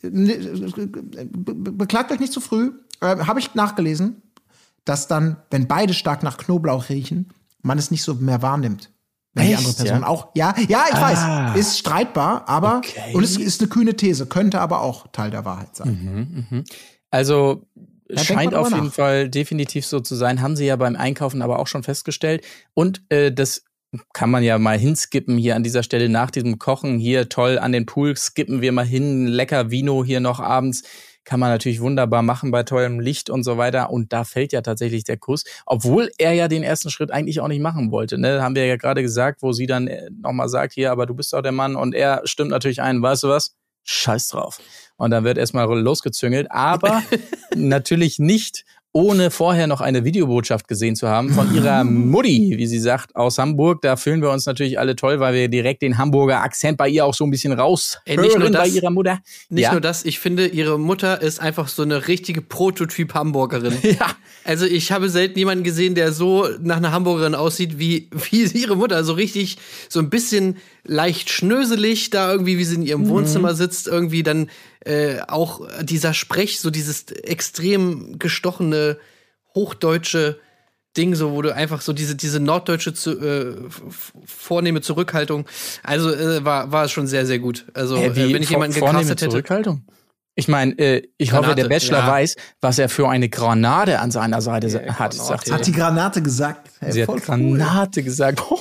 ne, 0.03 0.37
be- 0.37 1.55
be- 1.55 1.73
beklagt 1.73 2.13
euch 2.13 2.21
nicht 2.21 2.33
zu 2.33 2.41
früh, 2.41 2.73
äh, 3.01 3.17
habe 3.27 3.41
ich 3.41 3.55
nachgelesen, 3.55 4.23
dass 4.85 5.09
dann, 5.09 5.37
wenn 5.51 5.67
beide 5.67 5.93
stark 5.93 6.23
nach 6.23 6.37
Knoblauch 6.39 6.89
riechen, 6.89 7.31
man 7.63 7.79
es 7.79 7.91
nicht 7.91 8.03
so 8.03 8.15
mehr 8.15 8.41
wahrnimmt. 8.43 8.91
Wenn 9.35 9.47
die 9.47 9.53
Echt, 9.53 9.59
andere 9.64 9.75
Person 9.85 10.01
ja? 10.03 10.07
auch, 10.09 10.29
ja, 10.35 10.55
ja, 10.69 10.85
ich 10.90 10.95
Ah. 10.97 11.53
weiß, 11.55 11.61
ist 11.61 11.79
streitbar, 11.79 12.49
aber, 12.49 12.79
Okay. 12.79 13.14
und 13.14 13.23
es 13.23 13.37
ist 13.37 13.61
eine 13.61 13.69
kühne 13.69 13.95
These, 13.95 14.27
könnte 14.27 14.61
aber 14.61 14.81
auch 14.83 15.07
Teil 15.12 15.31
der 15.31 15.45
Wahrheit 15.45 15.77
sein. 15.77 16.64
Also 17.11 17.66
denk 18.09 18.21
scheint 18.27 18.55
auf 18.55 18.71
jeden 18.73 18.87
nach. 18.87 18.93
Fall 18.93 19.29
definitiv 19.29 19.87
so 19.87 20.01
zu 20.01 20.16
sein, 20.16 20.40
haben 20.40 20.57
sie 20.57 20.66
ja 20.66 20.77
beim 20.77 20.97
Einkaufen 20.97 21.43
aber 21.43 21.59
auch 21.61 21.66
schon 21.69 21.83
festgestellt. 21.85 22.45
Und 22.75 23.03
äh, 23.09 23.31
das 23.33 23.64
kann 24.12 24.31
man 24.31 24.43
ja 24.45 24.59
mal 24.59 24.79
hinskippen 24.79 25.37
hier 25.37 25.57
an 25.57 25.62
dieser 25.64 25.83
Stelle 25.83 26.09
nach 26.09 26.31
diesem 26.31 26.59
Kochen 26.59 26.99
hier 26.99 27.29
toll 27.29 27.59
an 27.59 27.73
den 27.73 27.87
Pool 27.87 28.16
skippen 28.16 28.61
wir 28.61 28.71
mal 28.73 28.85
hin, 28.87 29.27
lecker 29.27 29.71
Vino 29.71 30.05
hier 30.05 30.21
noch 30.21 30.38
abends. 30.40 30.83
Kann 31.31 31.38
man 31.38 31.51
natürlich 31.51 31.81
wunderbar 31.81 32.23
machen 32.23 32.51
bei 32.51 32.64
tollem 32.64 32.99
Licht 32.99 33.31
und 33.31 33.45
so 33.45 33.57
weiter. 33.57 33.90
Und 33.90 34.12
da 34.12 34.25
fällt 34.25 34.53
ja 34.53 34.62
tatsächlich 34.62 35.05
der 35.05 35.16
Kuss, 35.16 35.45
obwohl 35.64 36.11
er 36.19 36.33
ja 36.33 36.49
den 36.49 36.64
ersten 36.64 36.90
Schritt 36.90 37.12
eigentlich 37.12 37.38
auch 37.38 37.47
nicht 37.47 37.61
machen 37.61 37.93
wollte. 37.93 38.19
Ne? 38.19 38.43
Haben 38.43 38.57
wir 38.57 38.66
ja 38.66 38.75
gerade 38.75 39.01
gesagt, 39.01 39.40
wo 39.40 39.53
sie 39.53 39.66
dann 39.69 39.87
äh, 39.87 40.11
nochmal 40.11 40.49
sagt, 40.49 40.73
hier, 40.73 40.90
aber 40.90 41.07
du 41.07 41.14
bist 41.14 41.33
doch 41.33 41.40
der 41.40 41.53
Mann. 41.53 41.77
Und 41.77 41.95
er 41.95 42.23
stimmt 42.25 42.51
natürlich 42.51 42.83
ein, 42.83 43.01
weißt 43.01 43.23
du 43.23 43.29
was? 43.29 43.55
Scheiß 43.85 44.27
drauf. 44.27 44.61
Und 44.97 45.12
dann 45.12 45.23
wird 45.23 45.38
erstmal 45.38 45.69
losgezüngelt, 45.79 46.51
aber 46.51 47.01
natürlich 47.55 48.19
nicht 48.19 48.64
ohne 48.92 49.31
vorher 49.31 49.68
noch 49.68 49.81
eine 49.81 50.05
Videobotschaft 50.05 50.66
gesehen 50.66 50.96
zu 50.96 51.09
haben 51.09 51.31
von 51.31 51.55
ihrer 51.55 51.85
Mutti, 51.85 52.55
wie 52.57 52.66
sie 52.66 52.81
sagt, 52.81 53.14
aus 53.14 53.38
Hamburg. 53.38 53.83
Da 53.83 53.94
fühlen 53.96 54.20
wir 54.20 54.31
uns 54.31 54.46
natürlich 54.46 54.81
alle 54.81 54.96
toll, 54.96 55.20
weil 55.20 55.33
wir 55.35 55.48
direkt 55.48 55.83
den 55.83 55.96
Hamburger 55.96 56.40
Akzent 56.42 56.76
bei 56.76 56.88
ihr 56.88 57.05
auch 57.05 57.14
so 57.14 57.24
ein 57.24 57.31
bisschen 57.31 57.53
raushören 57.53 58.03
Ey, 58.05 58.16
nicht 58.16 58.37
nur 58.38 58.50
bei 58.50 58.64
das- 58.66 58.74
ihrer 58.74 58.90
Mutter. 58.90 59.20
Nicht 59.48 59.62
ja. 59.62 59.72
nur 59.72 59.81
das, 59.81 60.05
ich 60.05 60.18
finde, 60.18 60.46
ihre 60.48 60.79
Mutter 60.79 61.22
ist 61.22 61.40
einfach 61.40 61.68
so 61.68 61.83
eine 61.83 62.09
richtige 62.09 62.42
Prototyp-Hamburgerin. 62.42 63.79
Ja. 63.83 64.07
Also 64.44 64.64
ich 64.66 64.90
habe 64.92 65.09
selten 65.11 65.38
jemanden 65.38 65.64
gesehen, 65.64 65.94
der 65.94 66.12
so 66.12 66.48
nach 66.61 66.79
einer 66.79 66.92
Hamburgerin 66.92 67.35
aussieht 67.35 67.79
wie, 67.79 68.09
wie 68.31 68.42
ihre 68.44 68.76
Mutter. 68.76 69.05
So 69.05 69.12
richtig, 69.12 69.59
so 69.88 70.00
ein 70.00 70.11
bisschen 70.11 70.57
leicht 70.85 71.31
schnöselig 71.31 72.11
da 72.11 72.33
irgendwie, 72.33 72.57
wie 72.59 72.64
sie 72.64 72.76
in 72.76 72.83
ihrem 72.83 73.09
Wohnzimmer 73.09 73.55
sitzt. 73.55 73.87
Irgendwie 73.87 74.22
dann 74.22 74.48
äh, 74.85 75.21
auch 75.29 75.61
dieser 75.83 76.14
Sprech, 76.14 76.61
so 76.61 76.71
dieses 76.71 77.11
extrem 77.11 78.19
gestochene, 78.19 78.99
hochdeutsche, 79.55 80.40
Ding, 80.97 81.14
so 81.14 81.31
wo 81.33 81.40
du 81.40 81.55
einfach 81.55 81.83
so 81.83 81.93
diese, 81.93 82.16
diese 82.16 82.40
norddeutsche 82.40 82.93
zu, 82.93 83.12
äh, 83.21 83.57
vornehme 84.27 84.81
Zurückhaltung. 84.81 85.47
Also 85.85 86.12
äh, 86.12 86.45
war, 86.45 86.73
war 86.73 86.88
schon 86.88 87.07
sehr, 87.07 87.27
sehr 87.27 87.38
gut. 87.38 87.66
Also, 87.75 87.97
äh, 87.97 88.16
wenn 88.16 88.43
ich 88.43 88.51
jemanden 88.51 88.77
vornehme 88.77 89.05
gecastet 89.05 89.23
hätte. 89.23 89.31
Zurückhaltung? 89.31 89.85
Ich 90.35 90.49
meine, 90.49 90.77
äh, 90.79 91.09
ich 91.16 91.33
hoffe, 91.33 91.43
Granate, 91.43 91.62
der 91.62 91.69
Bachelor 91.69 91.99
ja. 91.99 92.09
weiß, 92.09 92.37
was 92.61 92.79
er 92.79 92.88
für 92.88 93.09
eine 93.09 93.29
Granate 93.29 94.01
an 94.01 94.11
seiner 94.11 94.40
Seite 94.40 94.69
Ja, 94.69 94.99
hat. 94.99 95.12
Granate. 95.12 95.16
Sagt. 95.16 95.53
Hat 95.53 95.66
die 95.66 95.73
Granate 95.73 96.23
gesagt. 96.23 96.71
Hey, 96.81 96.93
sie 96.93 97.07
hat 97.07 97.23
Granate 97.23 98.03
gesagt. 98.03 98.43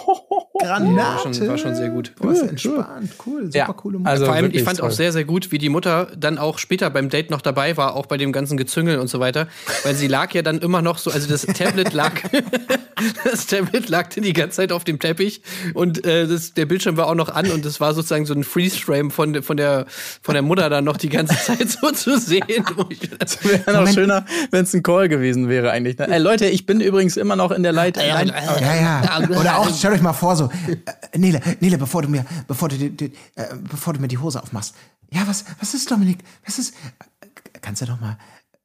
Cool. 0.62 0.68
War 0.70 0.80
Granate. 0.80 1.34
schon, 1.34 1.48
war 1.48 1.58
schon 1.58 1.76
sehr 1.76 1.90
gut. 1.90 2.12
Boah, 2.18 2.32
ist 2.34 2.42
entspannt. 2.42 3.12
Cool. 3.26 3.46
Super 3.46 3.58
Ja, 3.58 3.66
coole 3.74 3.98
Mutter. 4.00 4.10
also- 4.12 4.26
Vor 4.26 4.34
allem, 4.36 4.50
ich 4.54 4.64
fand 4.64 4.80
toll. 4.80 4.90
auch 4.90 4.92
sehr, 4.92 5.12
sehr 5.12 5.24
gut, 5.24 5.52
wie 5.52 5.58
die 5.58 5.70
Mutter 5.70 6.08
dann 6.18 6.38
auch 6.38 6.58
später 6.58 6.90
beim 6.90 7.10
Date 7.10 7.30
noch 7.32 7.42
dabei 7.42 7.78
war, 7.78 7.96
auch 7.96 8.06
bei 8.08 8.18
dem 8.18 8.32
ganzen 8.32 8.58
Gezüngel 8.58 9.00
und 9.00 9.08
so 9.08 9.20
weiter. 9.20 9.48
Weil 9.84 9.96
sie 9.96 10.08
lag 10.08 10.34
ja 10.34 10.42
dann 10.42 10.60
immer 10.60 10.82
noch 10.82 10.98
so, 10.98 11.12
also 11.12 11.28
das 11.30 11.44
Tablet 11.44 11.94
lag, 11.94 12.12
das 13.24 13.48
Tablet 13.48 13.90
lag 13.90 14.10
die 14.10 14.34
ganze 14.34 14.58
Zeit 14.58 14.72
auf 14.72 14.84
dem 14.84 15.00
Teppich 15.00 15.42
und 15.74 16.06
äh, 16.06 16.28
das, 16.28 16.54
der 16.54 16.66
Bildschirm 16.66 16.98
war 16.98 17.08
auch 17.08 17.16
noch 17.16 17.30
an 17.30 17.50
und 17.52 17.66
es 17.66 17.80
war 17.80 17.94
sozusagen 17.94 18.26
so 18.26 18.34
ein 18.34 18.44
Freeze-Frame 18.44 19.12
von, 19.12 19.42
von, 19.42 19.56
der, 19.58 19.86
von 20.22 20.34
der 20.34 20.42
Mutter 20.42 20.70
dann 20.70 20.84
noch 20.84 20.98
die 20.98 21.10
ganze 21.10 21.36
Zeit 21.44 21.70
so 21.70 21.92
zu 21.92 22.18
sehen. 22.20 22.44
ich- 22.90 23.00
Wäre 23.44 23.84
noch 23.86 23.92
schöner, 23.92 24.26
wenn 24.52 24.64
es 24.64 24.74
ein 24.74 24.84
Call 24.84 25.08
gewesen 25.08 25.48
wäre 25.50 25.72
eigentlich. 25.72 25.98
ne? 25.98 26.08
Äh, 26.10 26.18
Leute, 26.20 26.48
ich 26.48 26.66
bin 26.66 26.82
übrigens 26.82 27.16
immer 27.18 27.36
noch 27.36 27.52
in 27.52 27.64
der 27.64 27.72
Leitung. 27.72 28.04
Ja, 28.04 28.22
Ja, 28.22 28.76
ja. 28.76 29.40
Oder 29.40 29.58
auch, 29.60 29.70
stell 29.76 29.94
euch 29.94 30.02
mal 30.02 30.14
vor, 30.14 30.36
so, 30.36 30.49
äh, 30.52 31.18
Nele, 31.18 31.42
Nele, 31.60 31.78
bevor 31.78 32.02
du 32.02 32.10
mir, 32.10 32.26
bevor 32.48 32.70
du, 32.70 32.78
die, 32.78 32.96
die, 32.96 33.14
äh, 33.36 33.56
bevor 33.56 33.94
du 33.94 34.00
mir 34.00 34.08
die 34.08 34.18
Hose 34.18 34.42
aufmachst. 34.42 34.76
Ja, 35.12 35.28
was, 35.28 35.46
was 35.60 35.74
ist, 35.74 35.90
Dominik? 35.90 36.20
Was 36.46 36.60
ist, 36.60 36.74
äh, 37.22 37.28
kannst 37.62 37.82
du 37.82 37.86
doch 37.86 38.00
mal, 38.00 38.18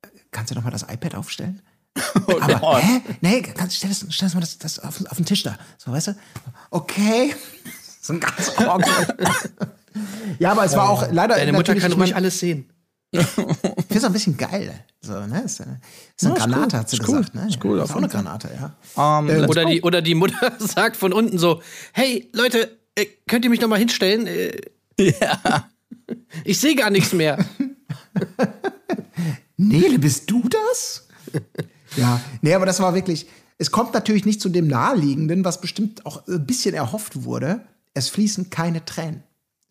äh, 0.02 0.08
kannst 0.30 0.50
du 0.50 0.54
doch 0.54 0.62
mal 0.62 0.70
das 0.70 0.82
iPad 0.82 1.14
aufstellen? 1.14 1.62
Aber, 2.14 2.58
Gott. 2.58 2.82
hä? 2.82 3.00
Nee, 3.20 3.42
kannst, 3.42 3.76
stell 3.76 3.90
das, 3.90 4.04
stell 4.10 4.26
das 4.26 4.34
mal 4.34 4.40
das, 4.40 4.58
das 4.58 4.78
auf, 4.78 5.00
auf 5.06 5.16
den 5.16 5.26
Tisch 5.26 5.42
da. 5.42 5.56
So, 5.78 5.92
weißt 5.92 6.08
du? 6.08 6.16
Okay. 6.70 7.34
So 8.04 8.12
ein 8.12 8.20
ganz 8.20 8.50
awkward. 8.58 9.16
Ja, 10.38 10.52
aber 10.52 10.66
es 10.66 10.76
war 10.76 10.90
auch 10.90 11.10
leider. 11.10 11.36
Deine 11.36 11.54
Mutter 11.54 11.74
kann 11.74 11.90
ich 11.90 11.96
mein, 11.96 12.08
ruhig 12.08 12.16
alles 12.16 12.38
sehen. 12.38 12.68
Ich 13.20 13.26
finde 13.26 13.56
es 13.90 14.04
ein 14.04 14.12
bisschen 14.12 14.36
geil. 14.36 14.72
So, 15.00 15.12
ne? 15.26 15.42
Ist, 15.44 15.60
eine- 15.60 15.80
ist 16.16 16.26
eine 16.26 16.30
Ja, 16.30 16.36
ist 16.36 16.42
Granate, 16.44 16.76
cool. 16.76 16.80
hat 16.80 16.90
sie 16.90 16.96
Ist 16.96 17.08
cool. 17.08 17.16
gesagt. 17.18 17.34
Ne? 17.34 17.48
Ist 17.48 17.64
cool, 17.64 17.78
Ist 17.78 17.84
auf 17.84 17.90
auch 17.92 17.96
eine. 17.96 18.08
Granate, 18.08 18.50
ja. 18.96 19.18
Ähm, 19.20 19.28
Äh, 19.30 19.46
Oder 19.46 19.64
die, 19.66 19.82
oder 19.82 20.02
die 20.02 20.14
Mutter 20.14 20.52
sagt 20.58 20.96
von 20.96 21.12
unten 21.12 21.38
so: 21.38 21.62
Hey, 21.92 22.28
Leute, 22.32 22.76
äh, 22.94 23.06
könnt 23.26 23.44
ihr 23.44 23.50
mich 23.50 23.60
noch 23.60 23.68
mal 23.68 23.78
hinstellen? 23.78 24.26
Äh, 24.26 24.56
Ja. 24.98 25.68
Ich 26.44 26.58
sehe 26.60 26.74
gar 26.74 26.90
nichts 26.90 27.14
mehr. 27.14 27.38
Nele, 29.56 29.98
bist 29.98 30.30
du 30.30 30.42
das? 30.48 31.06
ja, 31.96 32.20
nee, 32.42 32.54
aber 32.54 32.66
das 32.66 32.80
war 32.80 32.94
wirklich. 32.94 33.26
Es 33.56 33.70
kommt 33.70 33.94
natürlich 33.94 34.24
nicht 34.26 34.40
zu 34.40 34.48
dem 34.48 34.66
Naheliegenden, 34.66 35.44
was 35.44 35.60
bestimmt 35.60 36.04
auch 36.04 36.26
ein 36.26 36.44
bisschen 36.44 36.74
erhofft 36.74 37.22
wurde. 37.24 37.60
Es 37.94 38.08
fließen 38.08 38.50
keine 38.50 38.84
Tränen. 38.84 39.22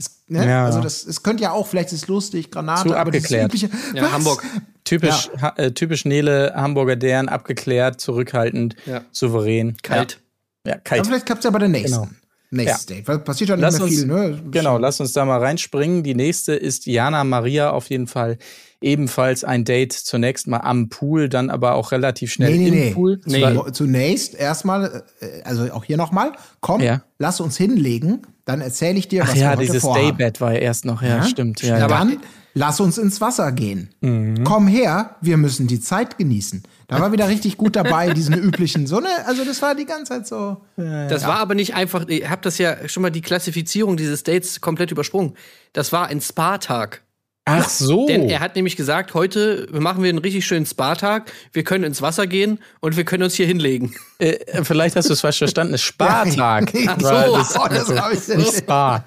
Es, 0.05 0.21
ne? 0.27 0.45
Ja. 0.47 0.65
Also 0.65 0.81
das, 0.81 1.05
es 1.05 1.23
könnte 1.23 1.43
ja 1.43 1.51
auch, 1.51 1.67
vielleicht 1.67 1.91
ist 1.91 2.03
es 2.03 2.07
lustig, 2.07 2.51
Granate, 2.51 2.89
Zu 2.89 2.95
abgeklärt. 2.95 3.45
übliche. 3.53 3.69
Ja, 3.93 4.03
was? 4.03 4.11
Hamburg. 4.11 4.43
Typisch, 4.83 5.29
ha, 5.41 5.53
äh, 5.57 5.71
typisch 5.71 6.05
Nele, 6.05 6.53
Hamburger 6.55 6.95
Dern, 6.95 7.29
abgeklärt, 7.29 8.01
zurückhaltend, 8.01 8.75
Ja. 8.85 9.01
souverän. 9.11 9.77
Kalt. 9.81 10.19
Ja, 10.65 10.71
ja 10.71 10.73
Aber 10.75 10.81
kalt. 10.83 11.07
vielleicht 11.07 11.25
klappt 11.25 11.39
es 11.39 11.45
ja 11.45 11.51
bei 11.51 11.59
der 11.59 11.69
nächsten. 11.69 11.91
Genau. 12.01 12.07
Nächstes 12.51 12.85
Date. 12.85 13.07
Weil 13.07 13.17
passiert 13.19 13.49
ja 13.49 13.55
nicht 13.55 13.63
Lass 13.63 13.75
mehr 13.75 13.83
uns, 13.85 13.95
viel, 13.95 14.05
ne? 14.05 14.39
genau, 14.51 14.77
lass 14.77 14.99
uns 14.99 15.11
da 15.13 15.25
mal 15.25 15.39
reinspringen. 15.39 16.03
Die 16.03 16.13
nächste 16.13 16.53
ist 16.53 16.85
Jana 16.85 17.23
Maria 17.23 17.71
auf 17.71 17.89
jeden 17.89 18.05
Fall. 18.05 18.37
Ebenfalls 18.79 19.43
ein 19.43 19.63
Date 19.63 19.93
zunächst 19.93 20.45
mal 20.45 20.57
am 20.59 20.89
Pool, 20.89 21.29
dann 21.29 21.49
aber 21.49 21.73
auch 21.75 21.91
relativ 21.93 22.31
schnell 22.33 22.51
Nee, 22.51 22.57
nee, 22.57 22.67
im 22.67 22.73
nee. 22.73 22.91
Pool. 22.91 23.21
Nee. 23.25 23.41
Zu- 23.41 23.71
Zunächst 23.71 24.35
erstmal, 24.35 25.03
äh, 25.21 25.41
also 25.43 25.71
auch 25.71 25.85
hier 25.85 25.97
nochmal, 25.97 26.33
komm, 26.59 26.81
Ja. 26.81 27.01
lass 27.17 27.39
uns 27.39 27.57
hinlegen, 27.57 28.21
dann 28.45 28.61
erzähle 28.61 28.99
ich 28.99 29.07
dir, 29.07 29.23
Ach 29.23 29.29
was 29.29 29.35
ja, 29.35 29.41
wir 29.41 29.49
heute 29.51 29.61
dieses 29.61 29.81
vorhaben. 29.81 30.17
Daybed 30.17 30.41
war 30.41 30.53
ja 30.53 30.59
erst 30.59 30.85
noch, 30.85 31.01
ja, 31.01 31.23
stimmt. 31.23 31.61
Ja, 31.61 31.77
ja. 31.79 31.87
Dann 31.87 32.17
lass 32.53 32.79
uns 32.79 32.97
ins 32.97 33.21
Wasser 33.21 33.51
gehen. 33.51 33.89
Mhm. 34.01 34.43
Komm 34.43 34.67
her, 34.67 35.15
wir 35.21 35.37
müssen 35.37 35.67
die 35.67 35.79
Zeit 35.79 36.17
genießen. 36.17 36.63
Da 36.87 36.99
war 36.99 37.11
wieder 37.11 37.27
richtig 37.27 37.57
gut 37.57 37.75
dabei, 37.75 38.09
diesen 38.13 38.35
üblichen, 38.35 38.85
so 38.85 38.99
ne, 38.99 39.09
also 39.25 39.45
das 39.45 39.61
war 39.61 39.75
die 39.75 39.85
ganze 39.85 40.13
Zeit 40.13 40.27
so. 40.27 40.57
Das 40.75 41.25
war 41.25 41.37
aber 41.37 41.55
nicht 41.55 41.75
einfach, 41.75 42.07
ihr 42.07 42.29
habt 42.29 42.45
das 42.45 42.57
ja 42.57 42.87
schon 42.87 43.01
mal 43.01 43.09
die 43.09 43.21
Klassifizierung 43.21 43.97
dieses 43.97 44.23
Dates 44.23 44.61
komplett 44.61 44.91
übersprungen. 44.91 45.33
Das 45.71 45.91
war 45.91 46.07
ein 46.07 46.21
Spa-Tag. 46.21 47.01
Ach 47.45 47.67
so. 47.67 48.07
Denn 48.07 48.29
er 48.29 48.39
hat 48.39 48.55
nämlich 48.55 48.77
gesagt, 48.77 49.13
heute 49.13 49.67
machen 49.71 50.01
wir 50.01 50.07
einen 50.09 50.19
richtig 50.19 50.45
schönen 50.45 50.65
Spa-Tag, 50.65 51.29
wir 51.51 51.65
können 51.65 51.83
ins 51.83 52.01
Wasser 52.01 52.25
gehen 52.25 52.59
und 52.79 52.95
wir 52.95 53.03
können 53.03 53.23
uns 53.23 53.35
hier 53.35 53.45
hinlegen. 53.45 53.93
äh, 54.19 54.63
vielleicht 54.63 54.95
hast 54.95 55.09
du 55.09 55.13
es 55.13 55.19
falsch 55.19 55.39
verstanden. 55.39 55.77
Spartag. 55.77 56.71
Ach 56.87 56.97
so, 57.01 57.05
Weil 57.07 57.29
oh, 57.31 57.67
das 57.69 57.89
hab 57.89 58.13
ich 58.13 58.27
nicht 58.29 58.55
Spa. 58.55 59.03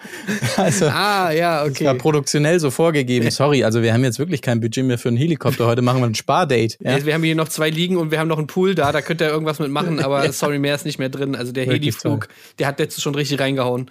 Also, 0.59 0.87
Ah, 0.87 1.31
ja, 1.31 1.61
war 1.63 1.67
okay. 1.67 1.95
produktionell 1.95 2.61
so 2.61 2.71
vorgegeben. 2.71 3.31
Sorry, 3.31 3.65
also 3.65 3.81
wir 3.81 3.95
haben 3.95 4.05
jetzt 4.05 4.19
wirklich 4.19 4.43
kein 4.43 4.61
Budget 4.61 4.85
mehr 4.85 4.99
für 4.99 5.09
einen 5.09 5.17
Helikopter. 5.17 5.67
Heute 5.67 5.81
machen 5.81 6.01
wir 6.01 6.07
ein 6.07 6.15
Spardate. 6.15 6.77
Ja? 6.81 7.07
Wir 7.07 7.15
haben 7.15 7.23
hier 7.23 7.37
noch 7.37 7.49
zwei 7.49 7.71
liegen 7.71 7.97
und 7.97 8.11
wir 8.11 8.19
haben 8.19 8.29
noch 8.29 8.39
einen 8.39 8.49
Pool 8.49 8.75
da, 8.75 8.93
da 8.93 9.01
könnt 9.01 9.23
ihr 9.23 9.29
irgendwas 9.29 9.61
mitmachen, 9.61 9.99
aber 10.01 10.31
sorry, 10.35 10.59
mehr 10.59 10.75
ist 10.75 10.85
nicht 10.85 10.99
mehr 10.99 11.09
drin. 11.09 11.37
Also 11.37 11.53
der 11.53 11.65
Heli-Flug, 11.65 12.29
der 12.59 12.67
hat 12.67 12.79
letztens 12.79 13.03
schon 13.03 13.15
richtig 13.15 13.41
reingehauen. 13.41 13.91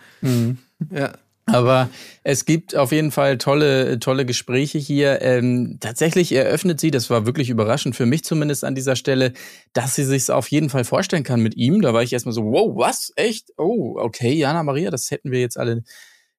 Ja. 0.92 1.14
Aber 1.48 1.90
es 2.24 2.46
gibt 2.46 2.76
auf 2.76 2.92
jeden 2.92 3.12
Fall 3.12 3.38
tolle, 3.38 4.00
tolle 4.00 4.26
Gespräche 4.26 4.80
hier. 4.80 5.22
Ähm, 5.22 5.78
tatsächlich 5.80 6.32
eröffnet 6.32 6.80
sie, 6.80 6.90
das 6.90 7.12
war 7.12 7.28
wirklich 7.28 7.50
überraschend 7.52 7.96
für 7.96 8.08
mich 8.08 8.24
zumindest 8.24 8.64
an 8.64 8.74
dieser 8.74 8.96
Stelle, 8.96 9.34
dass 9.74 9.94
sie 9.94 10.06
sich 10.06 10.32
auf 10.32 10.50
jeden 10.50 10.70
Fall 10.70 10.86
vorstellen 10.86 11.24
kann 11.24 11.42
mit 11.42 11.56
ihm. 11.56 11.82
Da 11.82 11.94
war 11.94 12.02
ich 12.02 12.14
erstmal 12.14 12.34
so, 12.34 12.46
wow, 12.46 12.76
was? 12.76 13.14
Echt? 13.16 13.52
Oh, 13.58 13.96
okay, 14.00 14.34
Jana 14.34 14.64
Maria, 14.64 14.90
das 14.90 15.12
hätten 15.12 15.32
wir 15.32 15.40
jetzt 15.40 15.58
alle 15.58 15.84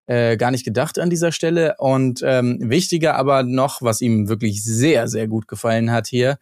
äh, 0.07 0.37
gar 0.37 0.51
nicht 0.51 0.65
gedacht 0.65 0.99
an 0.99 1.11
dieser 1.11 1.31
Stelle. 1.31 1.77
Und 1.79 2.21
ähm, 2.25 2.59
wichtiger 2.61 3.15
aber 3.15 3.45
noch, 3.45 3.83
was 3.83 4.01
ihm 4.01 4.29
wirklich 4.29 4.65
sehr, 4.65 5.07
sehr 5.07 5.29
gut 5.29 5.47
gefallen 5.47 5.93
hat 5.93 6.09
hier, 6.09 6.39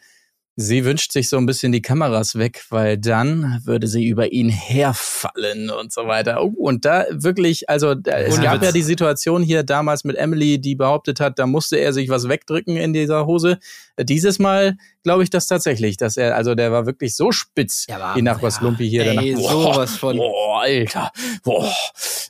Sie 0.57 0.85
wünscht 0.85 1.11
sich 1.11 1.29
so 1.29 1.37
ein 1.37 1.47
bisschen 1.47 1.73
die 1.73 1.83
Kameras 1.83 2.37
weg, 2.37 2.64
weil 2.71 2.97
dann 2.97 3.61
würde 3.64 3.88
sie 3.88 4.07
über 4.07 4.33
ihn 4.33 4.49
herfallen 4.49 5.69
und 5.69 5.93
so 5.93 6.07
weiter. 6.07 6.45
Oh, 6.45 6.53
und 6.57 6.85
da 6.85 7.07
wirklich, 7.11 7.69
also 7.69 7.97
da, 7.97 8.19
es 8.19 8.40
gab 8.40 8.57
Witz. 8.57 8.67
ja 8.67 8.73
die 8.73 8.83
Situation 8.83 9.43
hier 9.43 9.64
damals 9.64 10.05
mit 10.05 10.17
Emily, 10.17 10.61
die 10.61 10.77
behauptet 10.77 11.19
hat, 11.19 11.40
da 11.40 11.47
musste 11.47 11.77
er 11.77 11.93
sich 11.93 12.09
was 12.09 12.29
wegdrücken 12.29 12.77
in 12.77 12.93
dieser 12.93 13.27
Hose. 13.27 13.59
Dieses 13.99 14.38
Mal 14.38 14.77
glaube 15.05 15.23
ich 15.23 15.31
das 15.31 15.47
tatsächlich, 15.47 15.97
dass 15.97 16.17
er, 16.17 16.35
also 16.35 16.55
der 16.57 16.73
war 16.73 16.87
wirklich 16.87 17.14
so 17.14 17.31
spitz, 17.31 17.87
Ja, 17.88 18.01
war- 18.01 18.14
die 18.17 18.23
Nachbars 18.23 18.61
Lumpi 18.61 18.88
hier. 18.88 19.07
Ey, 19.07 19.35
danach, 19.35 19.51
sowas 19.51 19.97
von. 19.97 20.17
Boah, 20.17 20.62
Alter. 20.62 21.12
Boah. 21.45 21.73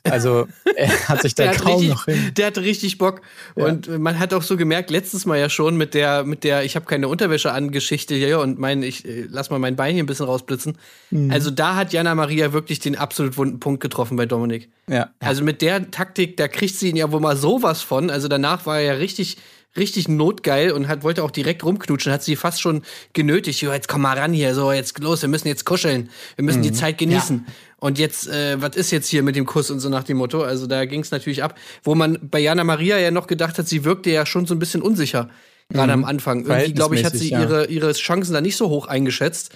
Also 0.03 0.47
er 0.75 1.07
hat 1.09 1.23
sich 1.23 1.33
da 1.33 1.51
kaum 1.53 1.73
richtig, 1.79 1.89
noch 1.89 2.05
hin. 2.05 2.31
der 2.37 2.47
hatte 2.47 2.61
richtig 2.61 2.97
Bock. 2.99 3.21
Und 3.55 3.87
man 3.97 4.19
hat 4.19 4.33
auch 4.33 4.43
so 4.43 4.55
gemerkt, 4.57 4.91
letztes 4.91 5.25
Mal 5.25 5.39
ja 5.39 5.49
schon 5.49 5.77
mit 5.77 5.93
der, 5.95 6.23
mit 6.23 6.43
der, 6.43 6.63
ich 6.63 6.75
habe 6.75 6.85
keine 6.85 7.07
Unterwäsche 7.07 7.51
an 7.51 7.71
Geschichte 7.71 8.13
hier 8.13 8.39
und 8.39 8.59
mein, 8.59 8.83
ich 8.83 9.05
äh, 9.05 9.25
lass 9.29 9.49
mal 9.49 9.57
mein 9.57 9.75
Bein 9.75 9.95
hier 9.95 10.03
ein 10.03 10.07
bisschen 10.07 10.27
rausblitzen. 10.27 10.77
Mhm. 11.09 11.31
Also 11.31 11.49
da 11.49 11.75
hat 11.75 11.91
Jana 11.93 12.13
Maria 12.13 12.53
wirklich 12.53 12.79
den 12.79 12.95
absolut 12.95 13.37
wunden 13.37 13.59
Punkt 13.59 13.81
getroffen 13.81 14.15
bei 14.17 14.25
Dominik. 14.27 14.69
Ja. 14.87 15.09
Also 15.19 15.43
mit 15.43 15.61
der 15.63 15.89
Taktik, 15.89 16.37
da 16.37 16.47
kriegt 16.47 16.75
sie 16.75 16.89
ihn 16.89 16.95
ja 16.97 17.11
wohl 17.11 17.19
mal 17.21 17.35
sowas 17.37 17.81
von. 17.81 18.11
Also 18.11 18.27
danach 18.27 18.65
war 18.67 18.77
er 18.79 18.85
ja 18.85 18.93
richtig, 18.93 19.37
richtig 19.77 20.07
notgeil 20.07 20.71
und 20.71 20.87
hat, 20.87 21.03
wollte 21.03 21.23
auch 21.23 21.31
direkt 21.31 21.63
rumknutschen, 21.63 22.11
hat 22.11 22.23
sie 22.23 22.35
fast 22.35 22.61
schon 22.61 22.83
genötigt. 23.13 23.61
Jo, 23.61 23.71
jetzt 23.71 23.87
komm 23.87 24.01
mal 24.01 24.17
ran 24.17 24.33
hier, 24.33 24.53
so 24.55 24.71
jetzt 24.71 24.99
los, 24.99 25.21
wir 25.21 25.29
müssen 25.29 25.47
jetzt 25.47 25.65
kuscheln, 25.65 26.09
wir 26.35 26.45
müssen 26.45 26.61
die 26.61 26.71
Zeit 26.71 26.97
genießen. 26.97 27.45
Und 27.77 27.99
jetzt, 27.99 28.27
äh, 28.27 28.59
was 28.61 28.75
ist 28.75 28.91
jetzt 28.91 29.07
hier 29.07 29.21
mit 29.21 29.35
dem 29.35 29.45
Kuss 29.45 29.69
und 29.69 29.79
so 29.79 29.89
nach 29.89 30.03
dem 30.03 30.17
Motto? 30.17 30.41
Also 30.41 30.65
da 30.65 30.85
ging 30.85 31.01
es 31.01 31.11
natürlich 31.11 31.43
ab. 31.43 31.57
Wo 31.83 31.93
man 31.93 32.17
bei 32.21 32.39
Jana 32.39 32.63
Maria 32.63 32.97
ja 32.97 33.11
noch 33.11 33.27
gedacht 33.27 33.57
hat, 33.57 33.67
sie 33.67 33.83
wirkte 33.83 34.09
ja 34.09 34.25
schon 34.25 34.45
so 34.45 34.55
ein 34.55 34.59
bisschen 34.59 34.81
unsicher, 34.81 35.29
gerade 35.69 35.93
am 35.93 36.05
Anfang. 36.05 36.45
Irgendwie, 36.45 36.73
glaube 36.73 36.95
ich, 36.95 37.03
hat 37.03 37.13
sie 37.13 37.29
Verhältnismäßig, 37.29 37.75
ihre, 37.75 37.87
ihre 37.87 37.93
Chancen 37.93 38.33
da 38.33 38.41
nicht 38.41 38.55
so 38.57 38.69
hoch 38.69 38.87
eingeschätzt. 38.87 39.51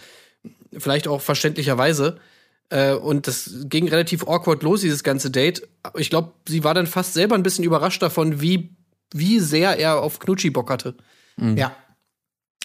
Vielleicht 0.78 1.08
auch 1.08 1.22
verständlicherweise. 1.22 2.20
Äh, 2.70 2.94
und 2.94 3.28
das 3.28 3.52
ging 3.64 3.88
relativ 3.88 4.28
awkward 4.28 4.64
los, 4.64 4.82
dieses 4.82 5.04
ganze 5.04 5.32
Date. 5.32 5.68
Ich 5.98 6.10
glaube, 6.10 6.34
sie 6.48 6.64
war 6.64 6.74
dann 6.74 6.88
fast 6.88 7.14
selber 7.14 7.36
ein 7.36 7.44
bisschen 7.44 7.64
überrascht 7.64 8.02
davon, 8.02 8.42
wie, 8.42 8.70
wie 9.14 9.40
sehr 9.40 9.78
er 9.78 10.02
auf 10.02 10.20
Knutschi 10.20 10.50
Bock 10.50 10.70
hatte. 10.70 10.96
Ja. 11.38 11.72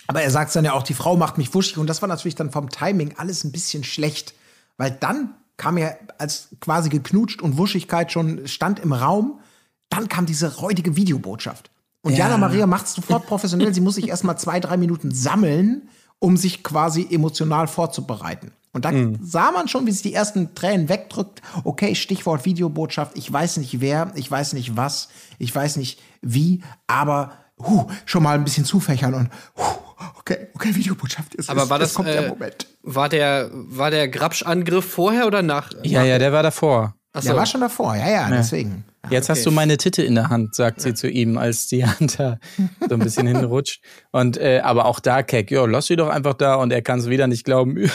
Aber 0.07 0.23
er 0.23 0.31
sagt 0.31 0.55
dann 0.55 0.65
ja 0.65 0.73
auch, 0.73 0.83
die 0.83 0.95
Frau 0.95 1.17
macht 1.17 1.39
mich 1.39 1.55
wuschig 1.55 1.79
und 1.79 1.87
das 1.87 2.03
war 2.03 2.09
natürlich 2.09 2.35
dann 2.35 2.51
vom 2.51 2.69
Timing 2.69 3.15
alles 3.17 3.45
ein 3.45 3.53
bisschen 3.53 3.85
schlecht, 3.85 4.35
weil 4.77 4.91
dann 4.91 5.35
kam 5.57 5.79
ja 5.79 5.95
als 6.19 6.49
quasi 6.61 6.89
geknutscht 6.89 7.41
und 7.41 7.57
Wuschigkeit 7.57 8.13
schon 8.13 8.47
stand 8.47 8.81
im 8.81 8.93
Raum, 8.93 9.41
dann 9.89 10.09
kam 10.09 10.27
diese 10.27 10.57
räudige 10.57 10.97
Videobotschaft. 10.97 11.71
Und 12.03 12.13
Ja. 12.13 12.27
Jana 12.27 12.37
Maria 12.37 12.67
macht 12.67 12.87
es 12.87 12.95
sofort 12.95 13.27
professionell, 13.27 13.73
sie 13.73 13.81
muss 13.81 13.95
sich 13.95 14.09
erstmal 14.09 14.37
zwei, 14.39 14.61
drei 14.61 14.77
Minuten 14.77 15.11
sammeln, 15.13 15.89
um 16.19 16.37
sich 16.37 16.63
quasi 16.63 17.07
emotional 17.11 17.67
vorzubereiten. 17.67 18.53
Und 18.73 18.85
dann 18.85 19.21
sah 19.23 19.53
man 19.53 19.69
schon, 19.69 19.87
wie 19.87 19.93
sie 19.93 20.03
die 20.03 20.15
ersten 20.15 20.55
Tränen 20.57 20.89
wegdrückt. 20.89 21.41
Okay, 21.63 21.95
Stichwort 21.95 22.45
Videobotschaft. 22.45 23.17
Ich 23.17 23.33
weiß 23.33 23.59
nicht 23.59 23.81
wer, 23.81 24.11
ich 24.17 24.29
weiß 24.29 24.53
nicht 24.55 24.77
was, 24.77 25.09
ich 25.39 25.55
weiß 25.55 25.77
nicht 25.77 26.01
wie, 26.25 26.63
aber 26.87 27.33
huh, 27.59 27.87
schon 28.05 28.23
mal 28.23 28.35
ein 28.35 28.45
bisschen 28.45 28.65
zufächern 28.65 29.15
und 29.15 29.31
huh, 29.57 30.09
okay, 30.19 30.49
okay. 30.55 30.75
Videobotschaft. 30.75 31.35
Es 31.35 31.49
Aber 31.49 31.65
ist, 31.65 31.71
war 31.71 31.79
das, 31.79 31.95
kommt 31.95 32.09
äh, 32.09 32.21
der 32.21 32.29
Moment. 32.29 32.67
War 32.83 33.09
der, 33.09 33.51
war 33.53 33.91
der 33.91 34.09
Grabsch-Angriff 34.09 34.85
vorher 34.85 35.27
oder 35.27 35.43
nach? 35.43 35.71
Ja, 35.83 36.03
ja, 36.03 36.19
der 36.19 36.33
war 36.33 36.43
davor. 36.43 36.95
Achso. 37.13 37.29
Der 37.29 37.37
war 37.37 37.47
schon 37.47 37.61
davor, 37.61 37.95
ja, 37.95 38.09
ja, 38.09 38.29
deswegen. 38.31 38.85
Jetzt 39.11 39.29
hast 39.29 39.45
du 39.45 39.51
meine 39.51 39.77
Titte 39.77 40.03
in 40.03 40.15
der 40.15 40.29
Hand, 40.31 40.55
sagt 40.55 40.81
sie 40.81 40.95
zu 40.95 41.09
ihm, 41.09 41.39
als 41.39 41.67
die 41.67 41.85
Hand 41.85 42.19
da 42.19 42.39
so 42.89 42.95
ein 42.95 43.01
bisschen 43.01 43.27
hinrutscht. 43.27 43.83
Und 44.11 44.37
äh, 44.37 44.61
aber 44.63 44.87
auch 44.87 45.01
da 45.01 45.23
Keck, 45.23 45.51
ja, 45.51 45.65
lass 45.67 45.87
sie 45.87 45.97
doch 45.97 46.09
einfach 46.09 46.35
da 46.35 46.57
und 46.57 46.73
er 46.73 46.83
kann 46.83 46.99
es 46.99 47.09
wieder 47.09 47.27
nicht 47.27 47.45
glauben. 47.45 47.77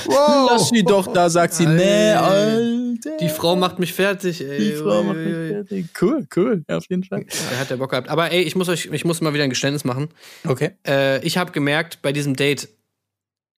lass 0.50 0.70
sie 0.70 0.84
doch 0.84 1.12
da, 1.12 1.30
sagt 1.30 1.54
sie, 1.54 1.66
nee, 1.66 2.12
Alter. 2.12 3.18
Die 3.20 3.30
Frau 3.30 3.56
macht 3.56 3.80
mich 3.80 3.94
fertig, 3.94 4.42
ey. 4.42 4.58
Die 4.58 4.72
Frau 4.74 5.04
macht 5.04 5.18
Ui, 5.18 5.26
mich 5.26 5.52
fertig. 5.52 5.86
Cool, 6.00 6.28
cool, 6.36 6.64
auf 6.68 6.86
jeden 6.90 7.04
Fall. 7.04 7.26
Der 7.52 7.60
hat 7.60 7.70
der 7.70 7.78
Bock 7.78 7.92
gehabt. 7.92 8.10
Aber 8.10 8.32
ey, 8.32 8.42
ich 8.42 8.56
muss 8.56 8.70
euch, 8.70 8.90
ich 8.92 9.06
muss 9.06 9.22
mal 9.22 9.34
wieder 9.34 9.44
ein 9.44 9.50
Geständnis 9.50 9.86
machen. 9.86 10.10
Okay. 10.46 10.72
Äh, 10.86 11.24
ich 11.26 11.38
habe 11.38 11.52
gemerkt 11.52 12.02
bei 12.02 12.12
diesem 12.12 12.36
Date, 12.36 12.70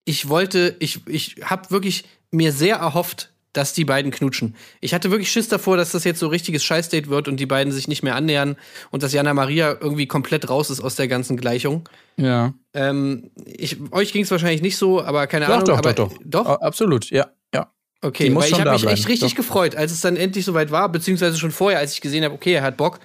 ich 0.05 0.29
wollte, 0.29 0.75
ich, 0.79 1.07
ich 1.07 1.37
habe 1.43 1.69
wirklich 1.71 2.05
mir 2.31 2.51
sehr 2.51 2.77
erhofft, 2.77 3.30
dass 3.53 3.73
die 3.73 3.85
beiden 3.85 4.11
knutschen. 4.11 4.55
Ich 4.79 4.93
hatte 4.93 5.11
wirklich 5.11 5.31
Schiss 5.31 5.49
davor, 5.49 5.77
dass 5.77 5.91
das 5.91 6.03
jetzt 6.03 6.19
so 6.19 6.27
richtiges 6.27 6.63
Scheißdate 6.63 7.07
wird 7.09 7.27
und 7.27 7.37
die 7.37 7.45
beiden 7.45 7.73
sich 7.73 7.87
nicht 7.87 8.03
mehr 8.03 8.15
annähern 8.15 8.55
und 8.91 9.03
dass 9.03 9.13
Jana 9.13 9.33
Maria 9.33 9.77
irgendwie 9.79 10.07
komplett 10.07 10.49
raus 10.49 10.69
ist 10.69 10.81
aus 10.81 10.95
der 10.95 11.07
ganzen 11.07 11.37
Gleichung. 11.37 11.87
Ja. 12.17 12.53
Ähm, 12.73 13.31
ich, 13.45 13.77
euch 13.91 14.13
ging 14.13 14.23
es 14.23 14.31
wahrscheinlich 14.31 14.61
nicht 14.61 14.77
so, 14.77 15.01
aber 15.03 15.27
keine 15.27 15.45
Doch, 15.45 15.53
Ahnung. 15.53 15.65
doch, 15.65 15.77
aber, 15.77 15.93
doch, 15.93 16.13
doch. 16.13 16.45
Doch? 16.45 16.61
Absolut, 16.61 17.09
ja, 17.09 17.27
ja. 17.53 17.71
Okay, 18.01 18.25
Die 18.25 18.29
muss 18.29 18.43
weil 18.43 18.51
ich 18.51 18.59
habe 18.59 18.71
mich 18.71 18.83
echt 18.83 18.85
bleiben, 18.85 19.07
richtig 19.07 19.31
doch. 19.31 19.37
gefreut, 19.37 19.75
als 19.75 19.91
es 19.91 20.01
dann 20.01 20.15
endlich 20.15 20.45
soweit 20.45 20.71
war, 20.71 20.89
beziehungsweise 20.89 21.37
schon 21.37 21.51
vorher, 21.51 21.79
als 21.79 21.93
ich 21.93 22.01
gesehen 22.01 22.23
habe, 22.23 22.33
okay, 22.33 22.53
er 22.53 22.63
hat 22.63 22.77
Bock. 22.77 22.99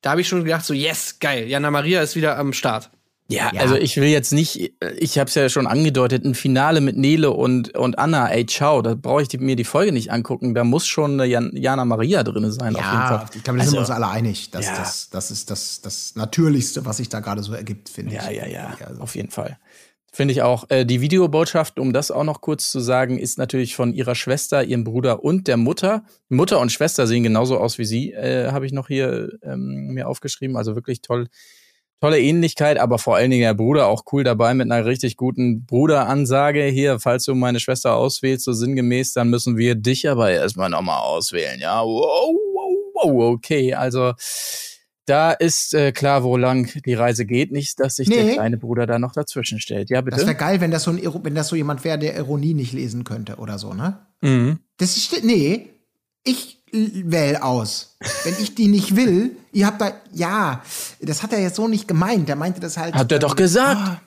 Da 0.00 0.10
habe 0.10 0.20
ich 0.20 0.28
schon 0.28 0.42
gedacht, 0.42 0.64
so, 0.64 0.74
yes, 0.74 1.18
geil, 1.20 1.46
Jana 1.46 1.70
Maria 1.70 2.02
ist 2.02 2.16
wieder 2.16 2.36
am 2.38 2.52
Start. 2.52 2.90
Ja, 3.28 3.50
Ja. 3.54 3.60
also 3.60 3.76
ich 3.76 3.96
will 3.96 4.08
jetzt 4.08 4.32
nicht, 4.32 4.74
ich 4.98 5.18
habe 5.18 5.28
es 5.28 5.34
ja 5.34 5.48
schon 5.48 5.66
angedeutet, 5.66 6.24
ein 6.24 6.34
Finale 6.34 6.80
mit 6.80 6.96
Nele 6.98 7.30
und, 7.30 7.74
und 7.78 7.98
Anna, 7.98 8.28
ey, 8.30 8.44
ciao, 8.44 8.82
da 8.82 8.94
brauche 8.94 9.22
ich 9.22 9.28
die, 9.28 9.38
mir 9.38 9.56
die 9.56 9.64
Folge 9.64 9.92
nicht 9.92 10.10
angucken, 10.12 10.54
da 10.54 10.64
muss 10.64 10.86
schon 10.86 11.12
eine 11.12 11.24
Jan, 11.24 11.50
Jana 11.54 11.84
Maria 11.84 12.24
drin 12.24 12.50
sein, 12.50 12.74
auf 12.76 12.82
jeden 12.82 12.92
Ja, 12.92 13.06
Fall. 13.08 13.26
ich 13.34 13.42
glaube, 13.44 13.58
da 13.60 13.64
sind 13.64 13.74
wir 13.74 13.80
uns 13.80 13.90
Also, 13.90 14.02
alle 14.02 14.12
einig. 14.12 14.50
dass 14.50 14.66
ja. 14.66 14.76
das, 14.76 15.08
das 15.10 15.30
ist 15.30 15.50
das, 15.50 15.80
das 15.80 16.14
Natürlichste, 16.16 16.84
was 16.84 16.98
sich 16.98 17.08
da 17.08 17.20
gerade 17.20 17.42
so 17.42 17.54
ergibt, 17.54 17.88
finde 17.88 18.14
Ja, 18.16 18.28
ich. 18.30 18.36
ja, 18.36 18.46
ja, 18.46 18.74
Also, 18.86 19.00
auf 19.00 19.14
jeden 19.14 19.30
Fall. 19.30 19.58
Finde 20.14 20.32
ich 20.32 20.42
auch. 20.42 20.68
Äh, 20.68 20.84
die 20.84 21.00
Videobotschaft, 21.00 21.78
um 21.78 21.94
das 21.94 22.10
auch 22.10 22.24
noch 22.24 22.42
kurz 22.42 22.70
zu 22.70 22.80
sagen, 22.80 23.18
ist 23.18 23.38
natürlich 23.38 23.74
von 23.74 23.94
ihrer 23.94 24.14
Schwester, 24.14 24.62
ihrem 24.62 24.84
Bruder 24.84 25.24
und 25.24 25.48
der 25.48 25.56
Mutter. 25.56 26.04
Mutter 26.28 26.60
und 26.60 26.70
Schwester 26.70 27.06
sehen 27.06 27.22
genauso 27.22 27.56
aus 27.56 27.78
wie 27.78 27.86
sie, 27.86 28.12
äh, 28.12 28.50
habe 28.52 28.66
ich 28.66 28.72
noch 28.72 28.88
hier 28.88 29.30
ähm, 29.42 29.86
mir 29.94 30.08
aufgeschrieben. 30.08 30.58
Also 30.58 30.74
wirklich 30.74 31.00
toll, 31.00 31.28
tolle 32.02 32.20
Ähnlichkeit, 32.20 32.78
aber 32.78 32.98
vor 32.98 33.14
allen 33.14 33.30
Dingen 33.30 33.44
der 33.44 33.54
Bruder 33.54 33.86
auch 33.86 34.02
cool 34.12 34.24
dabei 34.24 34.54
mit 34.54 34.70
einer 34.70 34.84
richtig 34.84 35.16
guten 35.16 35.64
Bruderansage. 35.64 36.64
Hier, 36.64 36.98
falls 36.98 37.24
du 37.24 37.34
meine 37.36 37.60
Schwester 37.60 37.94
auswählst, 37.94 38.44
so 38.44 38.52
sinngemäß, 38.52 39.12
dann 39.12 39.30
müssen 39.30 39.56
wir 39.56 39.76
dich 39.76 40.08
aber 40.08 40.32
erstmal 40.32 40.68
nochmal 40.68 41.00
auswählen. 41.00 41.60
Ja, 41.60 41.84
wow, 41.84 42.34
wow, 42.54 43.12
wow, 43.14 43.32
okay. 43.32 43.74
Also 43.74 44.14
da 45.04 45.30
ist 45.30 45.74
äh, 45.74 45.92
klar, 45.92 46.24
wo 46.24 46.36
lang 46.36 46.68
die 46.84 46.94
Reise 46.94 47.24
geht. 47.24 47.52
Nicht, 47.52 47.78
dass 47.78 47.94
sich 47.94 48.08
der 48.08 48.24
Nee. 48.24 48.32
kleine 48.34 48.58
Bruder 48.58 48.86
da 48.86 48.98
noch 48.98 49.12
dazwischen 49.12 49.60
stellt. 49.60 49.88
Ja, 49.88 50.00
bitte. 50.00 50.16
Das 50.16 50.26
wäre 50.26 50.36
geil, 50.36 50.60
wenn 50.60 50.72
das, 50.72 50.82
so 50.82 50.90
ein, 50.90 51.00
wenn 51.22 51.36
das 51.36 51.46
so 51.46 51.54
jemand 51.54 51.84
wäre, 51.84 52.00
der 52.00 52.16
Ironie 52.16 52.54
nicht 52.54 52.72
lesen 52.72 53.04
könnte 53.04 53.36
oder 53.36 53.60
so, 53.60 53.74
ne? 53.74 53.98
mhm. 54.22 54.58
Das 54.76 54.96
ist, 54.96 55.22
nee, 55.22 55.68
ich 56.24 56.61
wähle 56.72 57.42
aus. 57.42 57.96
Wenn 58.24 58.34
ich 58.40 58.54
die 58.54 58.68
nicht 58.68 58.96
will, 58.96 59.36
ihr 59.52 59.66
habt 59.66 59.80
da, 59.80 59.92
ja, 60.12 60.62
das 61.00 61.22
hat 61.22 61.32
er 61.32 61.40
jetzt 61.40 61.56
so 61.56 61.68
nicht 61.68 61.86
gemeint. 61.86 62.28
Der 62.28 62.36
meinte 62.36 62.60
das 62.60 62.76
halt. 62.76 62.94
Hat 62.94 63.12
er 63.12 63.18
doch 63.18 63.36
gesagt. 63.36 64.00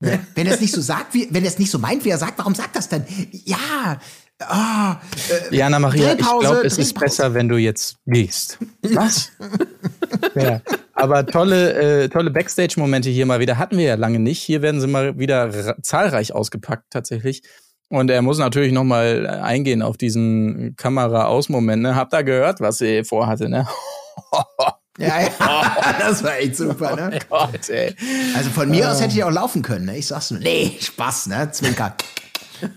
Wenn 0.00 0.46
er 0.46 0.54
es 0.54 0.60
nicht 0.60 0.74
so 0.74 0.80
sagt, 0.80 1.14
wie, 1.14 1.28
wenn 1.30 1.44
er 1.44 1.48
es 1.48 1.60
nicht 1.60 1.70
so 1.70 1.78
meint, 1.78 2.04
wie 2.04 2.08
er 2.08 2.18
sagt, 2.18 2.36
warum 2.36 2.56
sagt 2.56 2.74
das 2.74 2.88
denn? 2.88 3.04
Ja, 3.44 4.00
ah, 4.40 5.00
äh, 5.50 5.56
Jana 5.56 5.78
Maria, 5.78 6.14
ich 6.14 6.18
glaube, 6.18 6.62
es 6.64 6.76
ist 6.76 6.98
besser, 6.98 7.34
wenn 7.34 7.48
du 7.48 7.56
jetzt 7.56 7.98
gehst. 8.06 8.58
Was? 8.82 9.30
ja. 10.34 10.60
Aber 10.94 11.24
tolle, 11.24 12.02
äh, 12.04 12.08
tolle 12.08 12.30
Backstage-Momente 12.32 13.10
hier 13.10 13.26
mal 13.26 13.38
wieder 13.38 13.58
hatten 13.58 13.78
wir 13.78 13.84
ja 13.84 13.94
lange 13.94 14.18
nicht. 14.18 14.42
Hier 14.42 14.60
werden 14.60 14.80
sie 14.80 14.88
mal 14.88 15.18
wieder 15.18 15.76
zahlreich 15.82 16.34
ausgepackt 16.34 16.90
tatsächlich. 16.90 17.42
Und 17.92 18.10
er 18.10 18.22
muss 18.22 18.38
natürlich 18.38 18.72
noch 18.72 18.84
mal 18.84 19.26
eingehen 19.26 19.82
auf 19.82 19.98
diesen 19.98 20.74
Kamera-Aus-Moment. 20.76 21.82
Ne? 21.82 21.94
Habt 21.94 22.14
ihr 22.14 22.24
gehört, 22.24 22.58
was 22.62 22.78
sie 22.78 23.04
vorhatte? 23.04 23.50
Ne? 23.50 23.68
ja, 24.98 25.20
ja, 25.20 25.76
das 25.98 26.24
war 26.24 26.38
echt 26.38 26.56
super, 26.56 26.96
ne? 26.96 27.18
Gott, 27.28 27.68
ey. 27.68 27.94
Also 28.34 28.48
von 28.48 28.70
mir 28.70 28.90
aus 28.90 29.02
hätte 29.02 29.12
ich 29.12 29.22
auch 29.22 29.30
laufen 29.30 29.60
können, 29.60 29.84
ne? 29.84 29.98
Ich 29.98 30.06
sag's 30.06 30.30
nur, 30.30 30.40
nee, 30.40 30.78
Spaß, 30.80 31.26
ne? 31.26 31.50
Zwinker. 31.52 31.94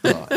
So, 0.03 0.09
ja. 0.09 0.27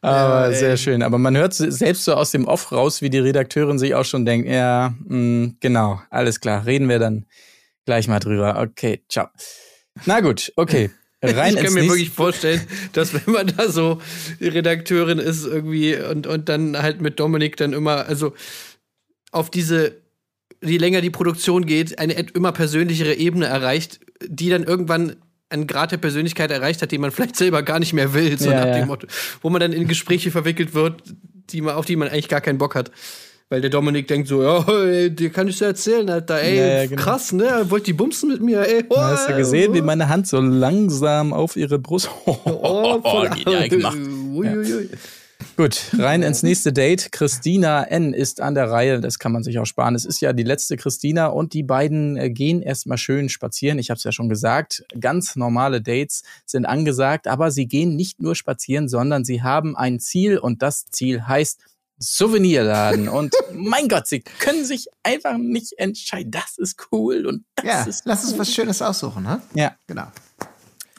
Aber 0.00 0.52
sehr 0.52 0.76
schön. 0.76 1.04
Aber 1.04 1.18
man 1.18 1.36
hört 1.36 1.54
selbst 1.54 2.04
so 2.04 2.14
aus 2.14 2.32
dem 2.32 2.48
Off 2.48 2.72
raus, 2.72 3.00
wie 3.00 3.10
die 3.10 3.20
Redakteurin 3.20 3.78
sich 3.78 3.94
auch 3.94 4.04
schon 4.04 4.26
denkt, 4.26 4.48
ja, 4.48 4.92
mh, 5.04 5.52
genau, 5.60 6.00
alles 6.10 6.40
klar, 6.40 6.66
reden 6.66 6.88
wir 6.88 6.98
dann 6.98 7.26
gleich 7.84 8.08
mal 8.08 8.18
drüber. 8.18 8.58
Okay, 8.60 9.04
ciao. 9.08 9.28
Na 10.04 10.18
gut, 10.18 10.52
okay. 10.56 10.90
Rein 11.22 11.56
ich 11.56 11.64
kann 11.64 11.72
mir 11.72 11.88
wirklich 11.88 12.10
vorstellen, 12.10 12.60
dass 12.92 13.14
wenn 13.14 13.32
man 13.32 13.46
da 13.46 13.68
so 13.70 14.00
die 14.38 14.48
Redakteurin 14.48 15.18
ist 15.18 15.46
irgendwie 15.46 15.96
und, 15.96 16.26
und 16.26 16.48
dann 16.48 16.80
halt 16.80 17.00
mit 17.00 17.18
Dominik 17.18 17.56
dann 17.56 17.72
immer, 17.72 18.06
also 18.06 18.34
auf 19.32 19.50
diese, 19.50 19.96
je 20.62 20.76
länger 20.76 21.00
die 21.00 21.10
Produktion 21.10 21.64
geht, 21.66 21.98
eine 21.98 22.14
immer 22.34 22.52
persönlichere 22.52 23.14
Ebene 23.14 23.46
erreicht, 23.46 24.00
die 24.26 24.50
dann 24.50 24.64
irgendwann 24.64 25.16
einen 25.48 25.66
Grad 25.66 25.92
der 25.92 25.98
Persönlichkeit 25.98 26.50
erreicht 26.50 26.82
hat, 26.82 26.92
den 26.92 27.00
man 27.00 27.10
vielleicht 27.12 27.36
selber 27.36 27.62
gar 27.62 27.78
nicht 27.78 27.92
mehr 27.92 28.12
will, 28.14 28.38
so 28.38 28.50
Ja, 28.50 28.60
nach 28.60 28.66
ja. 28.66 28.78
dem 28.78 28.88
Motto, 28.88 29.06
wo 29.42 29.50
man 29.50 29.60
dann 29.60 29.72
in 29.72 29.88
Gespräche 29.88 30.30
verwickelt 30.30 30.74
wird, 30.74 31.02
die 31.50 31.60
man, 31.60 31.74
auf 31.74 31.86
die 31.86 31.96
man 31.96 32.08
eigentlich 32.08 32.28
gar 32.28 32.40
keinen 32.40 32.58
Bock 32.58 32.74
hat. 32.74 32.90
Weil 33.48 33.60
der 33.60 33.70
Dominik 33.70 34.08
denkt 34.08 34.26
so, 34.26 34.42
ja, 34.42 34.64
ey, 34.68 35.08
dir 35.14 35.30
kann 35.30 35.46
ich 35.46 35.56
so 35.56 35.64
erzählen, 35.66 36.08
Alter, 36.10 36.40
ey, 36.40 36.56
Ja, 36.58 36.66
ja, 36.82 36.86
genau. 36.86 37.00
krass, 37.00 37.32
ne? 37.32 37.66
Wollt 37.68 37.86
die 37.86 37.92
bumsen 37.92 38.28
mit 38.30 38.40
mir, 38.42 38.66
ey? 38.66 38.84
Oh, 38.88 38.96
Hast 38.96 39.28
du 39.28 39.36
gesehen, 39.36 39.72
wie 39.72 39.82
meine 39.82 40.08
Hand 40.08 40.26
so 40.26 40.40
langsam 40.40 41.32
auf 41.32 41.56
ihre 41.56 41.78
Brust. 41.78 42.10
Oh, 42.26 43.00
voll 43.02 43.30
genial 43.30 43.68
gemacht. 43.68 43.96
Uiuiui. 43.96 44.88
Gut, 45.56 45.90
rein 45.98 46.22
ins 46.22 46.42
nächste 46.42 46.72
Date. 46.72 47.12
Christina 47.12 47.84
N. 47.84 48.12
ist 48.14 48.40
an 48.40 48.54
der 48.54 48.70
Reihe. 48.70 49.00
Das 49.00 49.18
kann 49.18 49.32
man 49.32 49.42
sich 49.42 49.58
auch 49.58 49.64
sparen. 49.64 49.94
Es 49.94 50.04
ist 50.04 50.20
ja 50.20 50.32
die 50.32 50.42
letzte 50.42 50.76
Christina 50.76 51.28
und 51.28 51.52
die 51.52 51.62
beiden 51.62 52.16
äh, 52.16 52.30
gehen 52.30 52.62
erstmal 52.62 52.98
schön 52.98 53.28
spazieren. 53.28 53.78
Ich 53.78 53.90
habe 53.90 53.96
es 53.98 54.04
ja 54.04 54.12
schon 54.12 54.28
gesagt. 54.28 54.84
Ganz 54.98 55.36
normale 55.36 55.80
Dates 55.80 56.22
sind 56.46 56.66
angesagt, 56.66 57.26
aber 57.28 57.50
sie 57.50 57.66
gehen 57.68 57.96
nicht 57.96 58.20
nur 58.20 58.34
spazieren, 58.34 58.88
sondern 58.88 59.24
sie 59.24 59.42
haben 59.42 59.76
ein 59.76 60.00
Ziel 60.00 60.38
und 60.38 60.62
das 60.62 60.86
Ziel 60.86 61.26
heißt 61.26 61.60
Souvenirladen. 61.98 63.08
Und 63.08 63.34
mein 63.52 63.88
Gott, 63.88 64.06
sie 64.06 64.20
können 64.20 64.64
sich 64.64 64.86
einfach 65.02 65.36
nicht 65.38 65.72
entscheiden. 65.78 66.30
Das 66.30 66.58
ist 66.58 66.76
cool 66.92 67.26
und 67.26 67.44
das 67.56 67.64
Ja, 67.64 67.84
ist 67.84 68.02
lass 68.04 68.24
uns 68.24 68.38
was 68.38 68.52
Schönes 68.52 68.82
aussuchen, 68.82 69.22
ne? 69.22 69.40
ja. 69.54 69.74
Genau. 69.86 70.06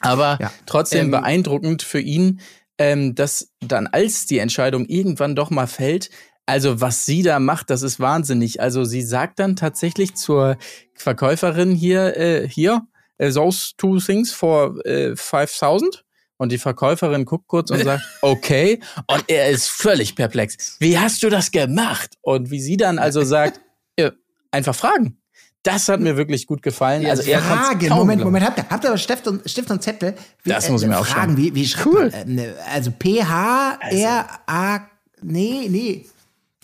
Aber 0.00 0.38
Ja. 0.40 0.52
trotzdem 0.66 1.06
Ähm, 1.06 1.10
beeindruckend 1.10 1.82
für 1.82 2.00
ihn, 2.00 2.40
ähm, 2.78 3.14
dass 3.14 3.48
dann, 3.60 3.86
als 3.88 4.26
die 4.26 4.38
Entscheidung 4.38 4.86
irgendwann 4.86 5.34
doch 5.34 5.50
mal 5.50 5.66
fällt, 5.66 6.10
also 6.46 6.80
was 6.80 7.04
sie 7.04 7.22
da 7.22 7.40
macht, 7.40 7.68
das 7.70 7.82
ist 7.82 8.00
wahnsinnig. 8.00 8.60
Also 8.60 8.84
sie 8.84 9.02
sagt 9.02 9.38
dann 9.38 9.56
tatsächlich 9.56 10.14
zur 10.14 10.56
Verkäuferin 10.94 11.72
hier, 11.74 12.16
äh, 12.16 12.48
hier, 12.48 12.86
äh, 13.18 13.30
those 13.32 13.72
two 13.76 13.98
things 13.98 14.32
for 14.32 14.84
äh, 14.86 15.14
5000. 15.16 16.04
Und 16.38 16.50
die 16.52 16.58
Verkäuferin 16.58 17.24
guckt 17.24 17.46
kurz 17.48 17.70
und 17.70 17.82
sagt, 17.84 18.02
okay. 18.22 18.80
Und 19.06 19.24
er 19.28 19.50
ist 19.50 19.68
völlig 19.68 20.14
perplex. 20.14 20.76
Wie 20.78 20.98
hast 20.98 21.22
du 21.22 21.28
das 21.28 21.50
gemacht? 21.50 22.16
Und 22.22 22.50
wie 22.50 22.60
sie 22.60 22.76
dann 22.76 22.98
also 22.98 23.22
sagt, 23.24 23.60
äh, 23.96 24.12
einfach 24.50 24.74
fragen. 24.74 25.18
Das 25.64 25.88
hat 25.88 26.00
mir 26.00 26.16
wirklich 26.16 26.46
gut 26.46 26.62
gefallen. 26.62 27.04
also 27.04 27.22
er 27.28 27.40
kann's 27.40 27.66
Fragen, 27.66 27.88
kaum 27.88 27.98
Moment, 27.98 28.20
glauben. 28.20 28.32
Moment, 28.32 28.46
habt 28.46 28.58
ihr, 28.58 28.70
habt 28.70 28.84
ihr 28.84 28.88
aber 28.90 28.98
Stift 28.98 29.26
und, 29.26 29.50
Stift 29.50 29.70
und 29.70 29.82
Zettel? 29.82 30.14
Wie, 30.44 30.50
Das 30.50 30.68
muss 30.70 30.82
ich 30.82 30.88
mir 30.88 30.94
äh, 30.94 30.98
aufschreiben. 30.98 31.34
Fragen, 31.34 31.36
wie, 31.36 31.54
wie 31.54 31.66
schreibt 31.66 31.86
Cool. 31.86 32.10
man? 32.10 32.12
Äh, 32.12 32.24
ne, 32.26 32.54
also 32.72 32.92
P-H-R-A, 33.82 34.80
nee, 35.22 35.66
nee. 35.68 36.06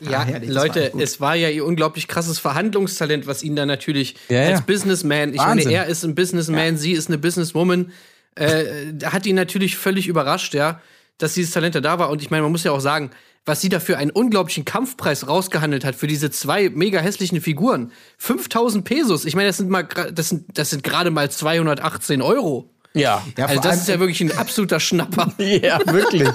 Ja, 0.01 0.21
Ah, 0.21 0.25
herrlich, 0.25 0.51
Leute, 0.51 0.91
war 0.93 1.01
es 1.03 1.21
war 1.21 1.35
ja 1.37 1.49
ihr 1.49 1.65
unglaublich 1.65 2.09
krasses 2.09 2.39
Verhandlungstalent, 2.39 3.27
was 3.27 3.43
ihn 3.43 3.55
dann 3.57 3.69
natürlich 3.69 4.17
Ja, 4.29 4.43
ja. 4.43 4.49
als 4.51 4.63
Businessman, 4.63 5.33
ich 5.35 5.39
Wahnsinn. 5.39 5.67
meine, 5.67 5.77
er 5.77 5.87
ist 5.87 6.05
ein 6.05 6.15
Businessman, 6.15 6.77
sie 6.77 6.93
ist 6.93 7.09
eine 7.09 7.19
Businesswoman, 7.19 7.93
äh, 8.35 8.93
hat 9.05 9.27
ihn 9.27 9.37
natürlich 9.37 9.77
völlig 9.77 10.09
überrascht, 10.09 10.55
ja, 10.55 10.81
dass 11.19 11.35
dieses 11.35 11.53
Talent 11.53 11.75
da 11.75 11.99
war. 11.99 12.11
Und 12.11 12.23
ich 12.23 12.31
meine, 12.31 12.43
man 12.43 12.53
muss 12.53 12.65
ja 12.65 12.73
auch 12.73 12.81
sagen, 12.81 13.11
was 13.47 13.61
sie 13.61 13.69
da 13.69 13.79
für 13.79 13.99
einen 13.99 14.11
unglaublichen 14.11 14.65
Kampfpreis 14.65 15.29
rausgehandelt 15.29 15.85
hat 15.85 15.95
für 15.95 16.07
diese 16.07 16.31
zwei 16.31 16.71
mega 16.71 17.01
hässlichen 17.01 17.41
Figuren. 17.41 17.93
5000 18.19 18.85
Pesos. 18.85 19.25
Ich 19.25 19.37
meine, 19.37 19.49
das 19.49 19.59
sind 19.59 19.69
mal, 19.69 19.85
das 19.85 20.31
sind, 20.31 20.59
das 20.59 20.71
sind 20.71 20.83
gerade 20.83 21.11
mal 21.11 21.31
218 21.31 22.23
Euro. 22.23 22.71
Ja. 22.95 23.23
Ja, 23.37 23.47
also 23.47 23.61
das 23.61 23.77
ist 23.79 23.89
ja 23.89 23.99
wirklich 24.01 24.21
ein 24.21 24.37
absoluter 24.37 24.81
Schnapper. 24.81 25.33
Ja, 25.39 25.81
wirklich. 25.87 26.29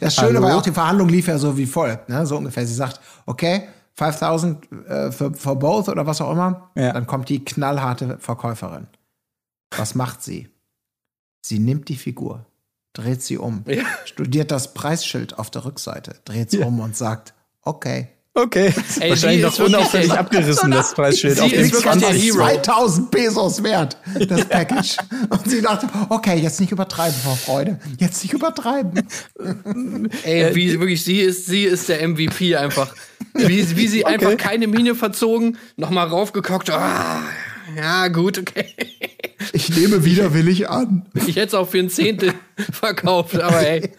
Das 0.00 0.14
Schöne 0.14 0.38
Hallo? 0.38 0.42
war 0.42 0.56
auch, 0.56 0.62
die 0.62 0.72
Verhandlung 0.72 1.08
lief 1.08 1.28
ja 1.28 1.38
so 1.38 1.56
wie 1.56 1.66
folgt, 1.66 2.08
ne? 2.08 2.24
so 2.26 2.36
ungefähr. 2.36 2.66
Sie 2.66 2.74
sagt, 2.74 3.00
okay, 3.26 3.68
5000 3.94 4.72
äh, 4.88 5.12
für, 5.12 5.34
for 5.34 5.58
both 5.58 5.88
oder 5.88 6.06
was 6.06 6.20
auch 6.20 6.32
immer. 6.32 6.70
Ja. 6.74 6.92
Dann 6.92 7.06
kommt 7.06 7.28
die 7.28 7.44
knallharte 7.44 8.18
Verkäuferin. 8.18 8.86
Was 9.76 9.94
macht 9.94 10.22
sie? 10.22 10.48
Sie 11.46 11.58
nimmt 11.58 11.90
die 11.90 11.96
Figur, 11.96 12.46
dreht 12.94 13.20
sie 13.20 13.36
um, 13.36 13.66
studiert 14.06 14.50
das 14.50 14.72
Preisschild 14.72 15.38
auf 15.38 15.50
der 15.50 15.66
Rückseite, 15.66 16.16
dreht 16.24 16.50
sie 16.50 16.60
um 16.60 16.80
und 16.80 16.96
sagt, 16.96 17.34
okay. 17.60 18.08
Okay. 18.32 18.72
Ey, 18.98 19.10
Wahrscheinlich 19.10 19.42
noch 19.42 19.52
ist 19.52 19.60
unauffällig 19.60 20.10
abgerissen, 20.10 20.70
das 20.70 20.94
Preisschild 20.94 21.36
Sie 21.36 21.42
auf 21.42 21.52
ist 21.52 21.72
wirklich 21.74 21.82
der 21.82 21.98
20. 22.00 22.22
Hero. 22.22 22.36
2000 22.38 23.10
Pesos 23.10 23.62
wert, 23.62 23.98
das 24.26 24.46
Package. 24.46 24.96
Und 25.28 25.50
sie 25.50 25.60
dachte, 25.60 25.86
okay, 26.08 26.38
jetzt 26.38 26.60
nicht 26.60 26.72
übertreiben, 26.72 27.14
Frau 27.22 27.34
Freude. 27.34 27.78
Jetzt 27.98 28.22
nicht 28.22 28.32
übertreiben. 28.32 29.06
Ey, 30.24 30.54
wie 30.54 30.80
wirklich, 30.80 31.04
sie 31.04 31.20
ist, 31.20 31.44
sie 31.44 31.64
ist 31.64 31.90
der 31.90 32.08
MVP 32.08 32.56
einfach. 32.56 32.94
Wie, 33.34 33.76
wie 33.76 33.86
sie 33.86 34.06
einfach 34.06 34.38
keine 34.38 34.66
Miene 34.66 34.94
verzogen, 34.94 35.58
nochmal 35.76 36.08
raufgeguckt. 36.08 36.70
Ah, 36.70 37.20
ja, 37.76 38.08
gut, 38.08 38.38
okay. 38.38 38.66
Ich 39.52 39.68
nehme 39.70 40.04
widerwillig 40.04 40.68
an. 40.68 41.06
Ich 41.14 41.36
hätte 41.36 41.48
es 41.48 41.54
auch 41.54 41.68
für 41.68 41.78
ein 41.78 41.90
Zehntel 41.90 42.32
verkauft, 42.72 43.40
aber 43.40 43.66
ey, 43.66 43.90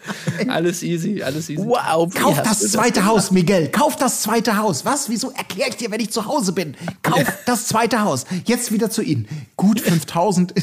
alles 0.48 0.82
easy, 0.82 1.22
alles 1.22 1.48
easy. 1.48 1.62
Wow, 1.62 2.12
Kauf 2.14 2.42
das 2.42 2.60
zweite 2.72 3.04
Haus, 3.04 3.30
Miguel. 3.30 3.68
Kauf 3.68 3.96
das 3.96 4.22
zweite 4.22 4.56
Haus. 4.56 4.84
Was? 4.84 5.08
Wieso 5.08 5.30
erkläre 5.30 5.70
ich 5.70 5.76
dir, 5.76 5.90
wenn 5.90 6.00
ich 6.00 6.10
zu 6.10 6.26
Hause 6.26 6.52
bin? 6.52 6.76
Kauf 7.02 7.24
das 7.46 7.66
zweite 7.66 8.02
Haus. 8.02 8.26
Jetzt 8.44 8.72
wieder 8.72 8.90
zu 8.90 9.02
Ihnen. 9.02 9.28
Gut 9.56 9.80
5000. 9.80 10.54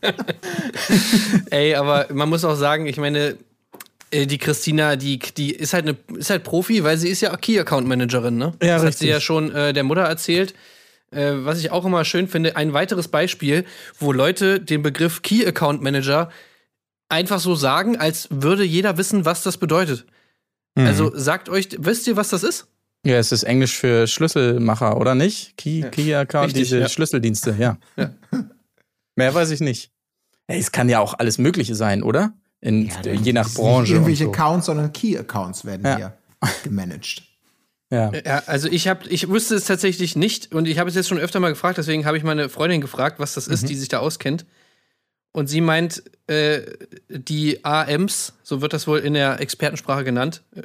Ey, 1.50 1.74
aber 1.74 2.06
man 2.12 2.28
muss 2.28 2.44
auch 2.44 2.56
sagen, 2.56 2.86
ich 2.86 2.96
meine, 2.96 3.36
äh, 4.10 4.26
die 4.26 4.38
Christina, 4.38 4.96
die, 4.96 5.18
die 5.18 5.50
ist 5.52 5.72
halt 5.72 5.86
eine, 5.86 5.96
ist 6.18 6.30
halt 6.30 6.44
Profi, 6.44 6.84
weil 6.84 6.98
sie 6.98 7.08
ist 7.08 7.20
ja 7.20 7.32
auch 7.32 7.40
Key 7.40 7.58
Account 7.58 7.86
Managerin, 7.86 8.36
ne? 8.36 8.54
Ja, 8.62 8.74
das 8.74 8.82
hat 8.82 8.88
richtig. 8.88 8.98
sie 8.98 9.08
ja 9.08 9.20
schon 9.20 9.52
äh, 9.54 9.72
der 9.72 9.84
Mutter 9.84 10.02
erzählt. 10.02 10.54
Äh, 11.12 11.44
was 11.44 11.58
ich 11.58 11.70
auch 11.72 11.84
immer 11.84 12.04
schön 12.04 12.28
finde, 12.28 12.56
ein 12.56 12.72
weiteres 12.72 13.08
Beispiel, 13.08 13.64
wo 13.98 14.12
Leute 14.12 14.60
den 14.60 14.82
Begriff 14.82 15.22
Key 15.22 15.44
Account 15.46 15.82
Manager 15.82 16.30
einfach 17.08 17.40
so 17.40 17.54
sagen, 17.56 17.96
als 17.96 18.28
würde 18.30 18.62
jeder 18.64 18.96
wissen, 18.96 19.24
was 19.24 19.42
das 19.42 19.56
bedeutet. 19.56 20.06
Mhm. 20.76 20.86
Also 20.86 21.10
sagt 21.14 21.48
euch, 21.48 21.68
wisst 21.78 22.06
ihr, 22.06 22.16
was 22.16 22.28
das 22.28 22.44
ist? 22.44 22.68
Ja, 23.04 23.16
es 23.16 23.32
ist 23.32 23.42
Englisch 23.44 23.76
für 23.76 24.06
Schlüsselmacher, 24.06 24.96
oder 24.98 25.14
nicht? 25.14 25.56
Key, 25.56 25.82
Key 25.90 26.14
Account, 26.14 26.48
Richtig, 26.48 26.62
diese 26.64 26.80
ja. 26.80 26.88
Schlüsseldienste, 26.88 27.56
ja. 27.58 27.78
Mehr 29.16 29.34
weiß 29.34 29.50
ich 29.50 29.60
nicht. 29.60 29.90
Ey, 30.46 30.58
es 30.60 30.70
kann 30.70 30.88
ja 30.88 31.00
auch 31.00 31.14
alles 31.18 31.38
Mögliche 31.38 31.74
sein, 31.74 32.02
oder? 32.02 32.32
In, 32.60 32.90
je 33.22 33.32
nach 33.32 33.46
Nicht 33.46 33.56
Branche. 33.56 33.92
irgendwelche 33.94 34.26
und 34.28 34.34
so. 34.36 34.40
Accounts, 34.42 34.66
sondern 34.66 34.92
Key-Accounts 34.92 35.64
werden 35.64 35.86
Ja. 35.86 35.96
hier 35.96 36.12
gemanagt. 36.62 37.22
Ja. 37.90 38.12
Ja, 38.24 38.42
also 38.46 38.68
ich 38.68 38.86
habe, 38.86 39.08
ich 39.08 39.28
wusste 39.28 39.56
es 39.56 39.64
tatsächlich 39.64 40.14
nicht 40.14 40.54
und 40.54 40.66
ich 40.66 40.78
habe 40.78 40.88
es 40.88 40.94
jetzt 40.94 41.08
schon 41.08 41.18
öfter 41.18 41.40
mal 41.40 41.48
gefragt, 41.48 41.78
deswegen 41.78 42.06
habe 42.06 42.16
ich 42.16 42.22
meine 42.22 42.48
Freundin 42.48 42.80
gefragt, 42.80 43.18
was 43.18 43.34
das 43.34 43.48
ist, 43.48 43.68
die 43.68 43.74
sich 43.74 43.88
da 43.88 43.98
auskennt. 43.98 44.46
Und 45.32 45.48
sie 45.48 45.60
meint, 45.60 46.02
äh, 46.28 46.62
die 47.08 47.64
AMs, 47.64 48.32
so 48.42 48.62
wird 48.62 48.72
das 48.72 48.86
wohl 48.86 48.98
in 48.98 49.14
der 49.14 49.40
Expertensprache 49.40 50.04
genannt, 50.04 50.42
äh, 50.54 50.62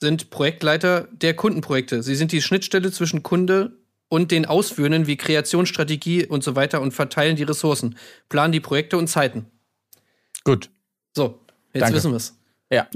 sind 0.00 0.30
Projektleiter 0.30 1.08
der 1.12 1.34
Kundenprojekte. 1.34 2.02
Sie 2.02 2.14
sind 2.14 2.32
die 2.32 2.42
Schnittstelle 2.42 2.90
zwischen 2.90 3.22
Kunde 3.22 3.76
und 4.08 4.30
den 4.30 4.46
Ausführenden 4.46 5.06
wie 5.06 5.16
Kreationsstrategie 5.16 6.26
und 6.26 6.42
so 6.42 6.56
weiter 6.56 6.80
und 6.80 6.92
verteilen 6.92 7.36
die 7.36 7.44
Ressourcen, 7.44 7.96
planen 8.28 8.52
die 8.52 8.60
Projekte 8.60 8.98
und 8.98 9.08
Zeiten. 9.08 9.46
Gut. 10.44 10.70
So, 11.14 11.40
jetzt 11.72 11.82
Danke. 11.82 11.96
wissen 11.96 12.10
wir 12.10 12.16
es. 12.16 12.36
Ja. 12.70 12.88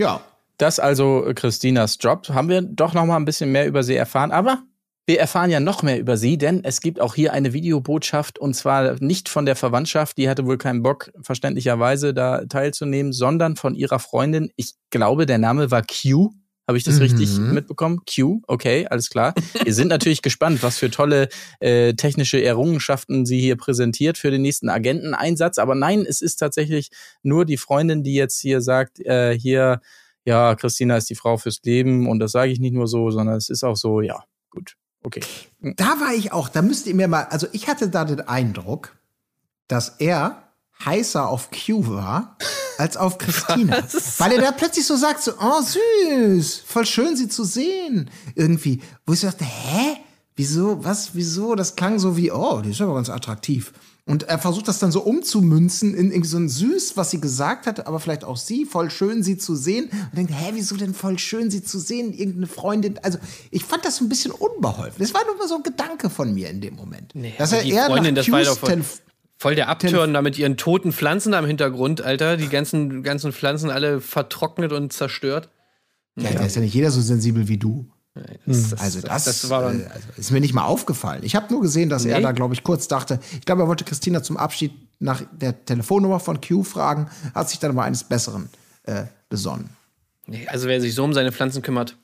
Das 0.58 0.78
also 0.78 1.30
Christinas 1.34 1.98
Job. 2.00 2.28
Haben 2.30 2.48
wir 2.48 2.62
doch 2.62 2.94
noch 2.94 3.04
mal 3.04 3.16
ein 3.16 3.24
bisschen 3.24 3.52
mehr 3.52 3.66
über 3.66 3.82
sie 3.82 3.94
erfahren, 3.94 4.30
aber 4.30 4.62
wir 5.08 5.20
erfahren 5.20 5.50
ja 5.50 5.60
noch 5.60 5.82
mehr 5.84 6.00
über 6.00 6.16
sie, 6.16 6.36
denn 6.36 6.64
es 6.64 6.80
gibt 6.80 7.00
auch 7.00 7.14
hier 7.14 7.32
eine 7.32 7.52
Videobotschaft 7.52 8.38
und 8.40 8.54
zwar 8.54 8.96
nicht 9.00 9.28
von 9.28 9.46
der 9.46 9.54
Verwandtschaft, 9.54 10.18
die 10.18 10.28
hatte 10.28 10.46
wohl 10.46 10.58
keinen 10.58 10.82
Bock, 10.82 11.12
verständlicherweise 11.20 12.12
da 12.12 12.44
teilzunehmen, 12.46 13.12
sondern 13.12 13.54
von 13.54 13.74
ihrer 13.76 14.00
Freundin. 14.00 14.50
Ich 14.56 14.72
glaube, 14.90 15.26
der 15.26 15.38
Name 15.38 15.70
war 15.70 15.82
Q. 15.82 16.32
Habe 16.66 16.78
ich 16.78 16.82
das 16.82 16.96
Mhm. 16.96 17.02
richtig 17.02 17.38
mitbekommen? 17.38 18.00
Q, 18.12 18.40
okay, 18.48 18.88
alles 18.88 19.08
klar. 19.08 19.34
Wir 19.62 19.72
sind 19.72 19.86
natürlich 19.86 20.20
gespannt, 20.22 20.64
was 20.64 20.78
für 20.78 20.90
tolle 20.90 21.28
äh, 21.60 21.94
technische 21.94 22.42
Errungenschaften 22.42 23.24
sie 23.24 23.38
hier 23.40 23.54
präsentiert 23.56 24.18
für 24.18 24.32
den 24.32 24.42
nächsten 24.42 24.68
Agenteneinsatz. 24.68 25.58
Aber 25.58 25.76
nein, 25.76 26.04
es 26.04 26.20
ist 26.20 26.38
tatsächlich 26.38 26.90
nur 27.22 27.44
die 27.44 27.56
Freundin, 27.58 28.02
die 28.02 28.14
jetzt 28.14 28.40
hier 28.40 28.60
sagt, 28.60 28.98
äh, 28.98 29.38
hier, 29.38 29.80
ja, 30.26 30.56
Christina 30.56 30.96
ist 30.96 31.08
die 31.08 31.14
Frau 31.14 31.36
fürs 31.36 31.60
Leben 31.62 32.08
und 32.08 32.18
das 32.18 32.32
sage 32.32 32.50
ich 32.50 32.58
nicht 32.58 32.74
nur 32.74 32.88
so, 32.88 33.10
sondern 33.10 33.36
es 33.36 33.48
ist 33.48 33.64
auch 33.64 33.76
so, 33.76 34.00
ja, 34.00 34.24
gut, 34.50 34.74
okay. 35.04 35.20
Da 35.60 36.00
war 36.00 36.12
ich 36.14 36.32
auch, 36.32 36.48
da 36.48 36.62
müsst 36.62 36.86
ihr 36.86 36.94
mir 36.94 37.08
mal, 37.08 37.24
also 37.30 37.46
ich 37.52 37.68
hatte 37.68 37.88
da 37.88 38.04
den 38.04 38.20
Eindruck, 38.20 38.96
dass 39.68 39.96
er 40.00 40.42
heißer 40.84 41.28
auf 41.28 41.50
Q 41.50 41.86
war 41.86 42.36
als 42.76 42.96
auf 42.96 43.18
Christina. 43.18 43.82
Weil 44.18 44.32
er 44.32 44.42
da 44.42 44.52
plötzlich 44.52 44.84
so 44.84 44.96
sagt, 44.96 45.22
so, 45.22 45.32
oh 45.40 45.62
süß, 45.62 46.64
voll 46.66 46.86
schön 46.86 47.16
sie 47.16 47.28
zu 47.28 47.44
sehen. 47.44 48.10
Irgendwie, 48.34 48.82
wo 49.06 49.12
ich 49.12 49.20
so 49.20 49.28
dachte, 49.28 49.44
hä? 49.44 49.96
Wieso, 50.38 50.84
was, 50.84 51.14
wieso? 51.14 51.54
Das 51.54 51.76
klang 51.76 51.98
so 51.98 52.16
wie, 52.16 52.30
oh, 52.30 52.60
die 52.60 52.70
ist 52.70 52.82
aber 52.82 52.94
ganz 52.94 53.08
attraktiv. 53.08 53.72
Und 54.08 54.22
er 54.22 54.38
versucht 54.38 54.68
das 54.68 54.78
dann 54.78 54.92
so 54.92 55.00
umzumünzen 55.00 55.92
in 55.92 56.12
irgendwie 56.12 56.28
so 56.28 56.36
ein 56.36 56.48
Süß, 56.48 56.96
was 56.96 57.10
sie 57.10 57.20
gesagt 57.20 57.66
hat, 57.66 57.88
aber 57.88 57.98
vielleicht 57.98 58.22
auch 58.22 58.36
sie, 58.36 58.64
voll 58.64 58.88
schön 58.88 59.24
sie 59.24 59.36
zu 59.36 59.56
sehen. 59.56 59.86
Und 59.90 60.16
denkt, 60.16 60.32
hä, 60.32 60.52
wieso 60.54 60.76
denn 60.76 60.94
voll 60.94 61.18
schön 61.18 61.50
sie 61.50 61.64
zu 61.64 61.80
sehen? 61.80 62.12
Irgendeine 62.12 62.46
Freundin. 62.46 63.00
Also, 63.02 63.18
ich 63.50 63.64
fand 63.64 63.84
das 63.84 63.96
so 63.96 64.04
ein 64.04 64.08
bisschen 64.08 64.30
unbeholfen. 64.30 64.94
Das 65.00 65.12
war 65.12 65.24
nur 65.26 65.36
mal 65.36 65.48
so 65.48 65.56
ein 65.56 65.64
Gedanke 65.64 66.08
von 66.08 66.32
mir 66.32 66.48
in 66.50 66.60
dem 66.60 66.76
Moment. 66.76 67.14
Dass 67.36 67.52
aber 67.52 67.62
er 67.62 67.64
die 67.64 67.72
eher 67.72 67.86
Freundin, 67.86 68.14
nach 68.14 68.22
das 68.24 68.30
war 68.30 68.40
Q's 68.42 68.48
doch 68.48 68.58
voll- 69.38 69.54
der 69.56 69.68
Abturn 69.68 70.14
da 70.14 70.22
mit 70.22 70.38
ihren 70.38 70.56
toten 70.56 70.92
Pflanzen 70.92 71.32
da 71.32 71.40
im 71.40 71.46
Hintergrund, 71.46 72.00
Alter. 72.00 72.36
Die 72.36 72.48
ganzen, 72.48 73.02
ganzen 73.02 73.32
Pflanzen 73.32 73.70
alle 73.70 74.00
vertrocknet 74.00 74.70
und 74.72 74.92
zerstört. 74.92 75.50
Ja, 76.16 76.30
da 76.30 76.44
ist 76.44 76.54
ja 76.54 76.62
nicht 76.62 76.74
jeder 76.74 76.92
so 76.92 77.00
sensibel 77.00 77.48
wie 77.48 77.58
du. 77.58 77.90
Das, 78.46 78.74
Also 78.74 79.00
das, 79.00 79.24
das 79.24 79.50
war 79.50 79.62
dann. 79.62 79.80
äh, 79.80 79.84
also 79.86 80.06
ist 80.16 80.30
mir 80.30 80.40
nicht 80.40 80.54
mal 80.54 80.64
aufgefallen. 80.64 81.22
Ich 81.24 81.34
habe 81.36 81.52
nur 81.52 81.60
gesehen, 81.62 81.88
dass 81.88 82.04
er 82.04 82.16
Nee? 82.18 82.22
da, 82.22 82.32
glaube 82.32 82.54
ich, 82.54 82.62
kurz 82.64 82.88
dachte, 82.88 83.18
ich 83.32 83.44
glaube, 83.46 83.62
er 83.62 83.68
wollte 83.68 83.84
Christina 83.84 84.22
zum 84.22 84.36
Abschied 84.36 84.72
nach 84.98 85.22
der 85.32 85.64
Telefonnummer 85.64 86.20
von 86.20 86.40
Q 86.40 86.62
fragen, 86.62 87.08
hat 87.34 87.48
sich 87.50 87.58
dann 87.58 87.72
aber 87.72 87.82
eines 87.84 88.04
Besseren 88.04 88.48
äh, 88.84 89.04
besonnen. 89.28 89.70
Nee, 90.26 90.46
also 90.48 90.66
wer 90.68 90.80
sich 90.80 90.94
so 90.94 91.04
um 91.04 91.12
seine 91.12 91.32
Pflanzen 91.32 91.62
kümmert. 91.62 91.96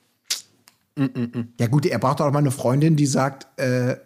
Ja 1.58 1.66
gut, 1.68 1.86
er 1.86 1.98
braucht 1.98 2.20
auch 2.20 2.30
mal 2.30 2.38
eine 2.40 2.50
Freundin, 2.50 2.96
die 2.96 3.06
sagt, 3.06 3.46
äh, 3.58 3.96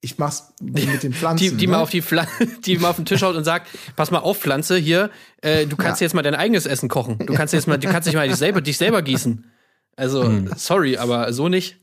ich 0.00 0.18
mach's 0.18 0.52
mit 0.60 1.02
den 1.04 1.12
Pflanzen. 1.14 1.44
Die, 1.50 1.56
die, 1.56 1.66
ne? 1.66 1.72
mal 1.74 1.80
auf 1.82 1.90
die, 1.90 2.02
Pfla 2.02 2.26
die 2.66 2.78
mal 2.78 2.90
auf 2.90 2.96
den 2.96 3.04
Tisch 3.04 3.22
haut 3.22 3.36
und 3.36 3.44
sagt, 3.44 3.68
pass 3.94 4.10
mal 4.10 4.18
auf, 4.18 4.38
Pflanze, 4.40 4.76
hier, 4.76 5.10
äh, 5.42 5.66
du 5.66 5.76
kannst 5.76 6.00
Ja. 6.00 6.06
jetzt 6.06 6.14
mal 6.14 6.22
dein 6.22 6.34
eigenes 6.34 6.66
Essen 6.66 6.88
kochen. 6.88 7.18
Du 7.24 7.32
kannst 7.34 7.54
jetzt 7.54 7.68
mal, 7.68 7.78
du 7.78 7.88
kannst 7.88 8.08
dich 8.08 8.14
mal 8.16 8.26
dich 8.28 8.36
selber, 8.36 8.60
dich 8.60 8.76
selber 8.76 9.02
gießen. 9.02 9.44
Also, 9.96 10.24
Hm. 10.24 10.50
sorry, 10.56 10.96
aber 10.98 11.32
so 11.32 11.48
nicht. 11.48 11.76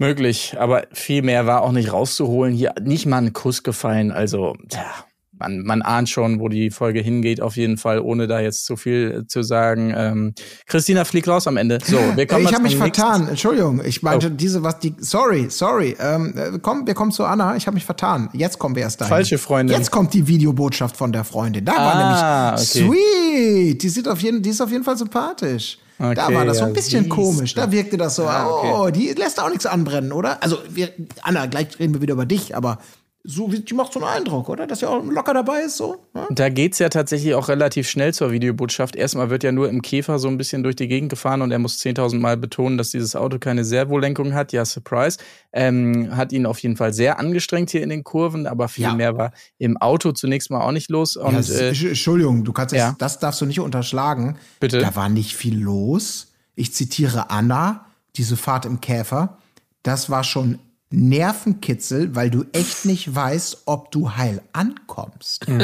Möglich, 0.00 0.54
aber 0.58 0.84
viel 0.92 1.22
mehr 1.22 1.46
war 1.46 1.62
auch 1.62 1.72
nicht 1.72 1.92
rauszuholen. 1.92 2.54
Hier 2.54 2.72
nicht 2.80 3.06
mal 3.06 3.18
ein 3.18 3.32
Kuss 3.32 3.64
gefallen. 3.64 4.12
Also, 4.12 4.54
tja, 4.68 4.84
man, 5.32 5.62
man 5.64 5.82
ahnt 5.82 6.08
schon, 6.08 6.38
wo 6.38 6.48
die 6.48 6.70
Folge 6.70 7.00
hingeht, 7.00 7.40
auf 7.40 7.56
jeden 7.56 7.78
Fall, 7.78 7.98
ohne 8.00 8.28
da 8.28 8.38
jetzt 8.38 8.64
zu 8.64 8.76
viel 8.76 9.24
zu 9.26 9.42
sagen. 9.42 9.92
Ähm, 9.96 10.34
Christina 10.66 11.04
fliegt 11.04 11.26
raus 11.26 11.48
am 11.48 11.56
Ende. 11.56 11.78
So, 11.84 11.96
wir 12.14 12.26
kommen 12.28 12.44
ich 12.44 12.52
habe 12.54 12.62
mich 12.62 12.72
zum 12.76 12.82
nächsten- 12.84 13.02
vertan. 13.02 13.28
Entschuldigung, 13.28 13.82
ich 13.84 14.02
meinte 14.04 14.28
Oh. 14.28 14.36
diese 14.36 14.62
was 14.62 14.78
die. 14.78 14.94
Sorry, 14.98 15.46
sorry. 15.50 15.96
Ähm, 15.98 16.32
äh, 16.36 16.58
komm, 16.62 16.86
wir 16.86 16.94
kommen 16.94 17.10
zu 17.10 17.24
Anna. 17.24 17.56
Ich 17.56 17.66
habe 17.66 17.74
mich 17.74 17.84
vertan. 17.84 18.28
Jetzt 18.34 18.60
kommen 18.60 18.76
wir 18.76 18.82
erst 18.84 19.00
dahin. 19.00 19.10
Falsche 19.10 19.38
Freundin. 19.38 19.76
Jetzt 19.76 19.90
kommt 19.90 20.14
die 20.14 20.28
Videobotschaft 20.28 20.96
von 20.96 21.10
der 21.10 21.24
Freundin. 21.24 21.64
Da 21.64 21.72
Ah, 21.76 21.84
war 21.86 22.54
nämlich 22.54 22.86
okay. 22.86 23.66
sweet. 23.72 23.82
Die 23.82 23.88
sieht 23.88 24.06
auf 24.06 24.20
jeden, 24.20 24.42
die 24.42 24.50
ist 24.50 24.60
auf 24.60 24.70
jeden 24.70 24.84
Fall 24.84 24.96
sympathisch. 24.96 25.78
Da 25.98 26.26
Okay, 26.26 26.34
war 26.34 26.44
das 26.44 26.58
so 26.58 26.64
ein 26.64 26.70
ja, 26.70 26.74
bisschen 26.74 27.04
siehst 27.04 27.14
komisch. 27.14 27.54
Da 27.54 27.70
wirkte 27.72 27.96
das 27.96 28.16
so. 28.16 28.26
Ah, 28.26 28.46
okay. 28.46 28.72
Oh, 28.74 28.90
die 28.90 29.08
lässt 29.12 29.40
auch 29.40 29.48
nichts 29.48 29.66
anbrennen, 29.66 30.12
oder? 30.12 30.42
Also 30.42 30.58
wir, 30.70 30.90
Anna, 31.22 31.46
gleich 31.46 31.78
reden 31.78 31.94
wir 31.94 32.00
wieder 32.00 32.14
über 32.14 32.26
dich, 32.26 32.56
aber 32.56 32.78
so 33.24 33.52
wie 33.52 33.60
die 33.60 33.74
macht 33.74 33.92
so 33.92 34.00
einen 34.00 34.08
Eindruck, 34.08 34.48
oder? 34.48 34.66
Dass 34.66 34.78
sie 34.78 34.88
auch 34.88 35.04
locker 35.04 35.34
dabei 35.34 35.60
ist, 35.62 35.76
so. 35.76 35.96
Ja? 36.14 36.26
Da 36.30 36.48
geht's 36.48 36.78
ja 36.78 36.88
tatsächlich 36.88 37.34
auch 37.34 37.48
relativ 37.48 37.88
schnell 37.88 38.14
zur 38.14 38.30
Videobotschaft. 38.32 38.96
Erstmal 38.96 39.28
wird 39.28 39.42
ja 39.44 39.52
nur 39.52 39.68
im 39.68 39.82
Käfer 39.82 40.18
so 40.18 40.28
ein 40.28 40.38
bisschen 40.38 40.62
durch 40.62 40.76
die 40.76 40.88
Gegend 40.88 41.10
gefahren 41.10 41.42
und 41.42 41.50
er 41.50 41.58
muss 41.58 41.78
10.000 41.78 42.18
Mal 42.20 42.36
betonen, 42.36 42.78
dass 42.78 42.90
dieses 42.90 43.16
Auto 43.16 43.38
keine 43.38 43.64
Servolenkung 43.64 44.32
hat. 44.34 44.52
Ja, 44.52 44.64
Surprise. 44.64 45.18
Ähm, 45.52 46.16
hat 46.16 46.32
ihn 46.32 46.46
auf 46.46 46.58
jeden 46.60 46.76
Fall 46.76 46.92
sehr 46.94 47.18
angestrengt 47.18 47.70
hier 47.70 47.82
in 47.82 47.90
den 47.90 48.04
Kurven, 48.04 48.46
aber 48.46 48.68
viel 48.68 48.84
Ja. 48.84 48.94
mehr 48.94 49.16
war 49.16 49.32
im 49.58 49.76
Auto 49.76 50.12
zunächst 50.12 50.50
mal 50.50 50.60
auch 50.62 50.72
nicht 50.72 50.88
los. 50.88 51.16
Und 51.16 51.32
Ja, 51.32 51.38
äh, 51.54 51.70
Entsch- 51.72 51.88
Entschuldigung, 51.88 52.44
du 52.44 52.52
kannst 52.52 52.74
ja. 52.74 52.94
das 52.98 53.18
darfst 53.18 53.40
du 53.40 53.46
nicht 53.46 53.60
unterschlagen. 53.60 54.36
Bitte? 54.60 54.78
Da 54.78 54.94
war 54.96 55.08
nicht 55.08 55.34
viel 55.36 55.58
los. 55.58 56.32
Ich 56.54 56.72
zitiere 56.72 57.30
Anna, 57.30 57.84
diese 58.16 58.36
Fahrt 58.36 58.64
im 58.64 58.80
Käfer. 58.80 59.38
Das 59.82 60.08
war 60.08 60.24
schon 60.24 60.58
Nervenkitzel, 60.90 62.14
weil 62.14 62.30
du 62.30 62.44
echt 62.52 62.84
nicht 62.84 63.14
weißt, 63.14 63.62
ob 63.66 63.90
du 63.90 64.16
heil 64.16 64.40
ankommst. 64.52 65.46
ja, 65.46 65.56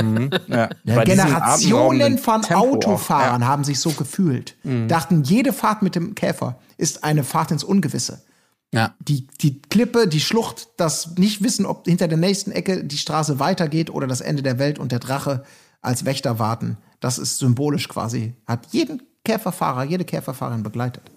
Ja, 0.49 0.69
bei 0.85 1.05
diesem 1.05 1.27
Generationen 1.27 2.19
von 2.19 2.43
Tempo 2.43 2.63
Autofahrern 2.63 3.47
haben 3.47 3.65
sich 3.65 3.81
so 3.81 3.91
gefühlt. 3.91 4.57
Dachten, 4.89 5.23
jede 5.23 5.53
Fahrt 5.53 5.83
mit 5.83 5.95
dem 5.95 6.15
Käfer 6.15 6.59
ist 6.77 7.05
eine 7.05 7.25
Fahrt 7.25 7.51
ins 7.51 7.65
Ungewisse. 7.65 8.23
Ja. 8.73 8.95
Die, 8.99 9.29
die 9.41 9.63
Klippe, 9.63 10.09
die 10.09 10.21
Schlucht, 10.21 10.69
das 10.77 11.17
nicht 11.17 11.43
wissen, 11.43 11.65
ob 11.65 11.87
hinter 11.87 12.09
der 12.09 12.19
nächsten 12.19 12.51
Ecke 12.51 12.85
die 12.85 12.99
Straße 12.99 13.39
weitergeht 13.39 13.89
oder 13.89 14.07
das 14.09 14.21
Ende 14.21 14.43
der 14.43 14.59
Welt 14.59 14.79
und 14.81 14.91
der 14.91 14.99
Drache 14.99 15.45
als 15.81 16.05
Wächter 16.05 16.39
warten. 16.39 16.77
Das 16.99 17.19
ist 17.19 17.39
symbolisch 17.39 17.89
quasi. 17.89 18.35
Hat 18.47 18.67
jeden 18.73 19.03
Käferfahrer, 19.25 19.85
jede 19.85 20.05
Käferfahrerin 20.05 20.63
begleitet. 20.63 21.11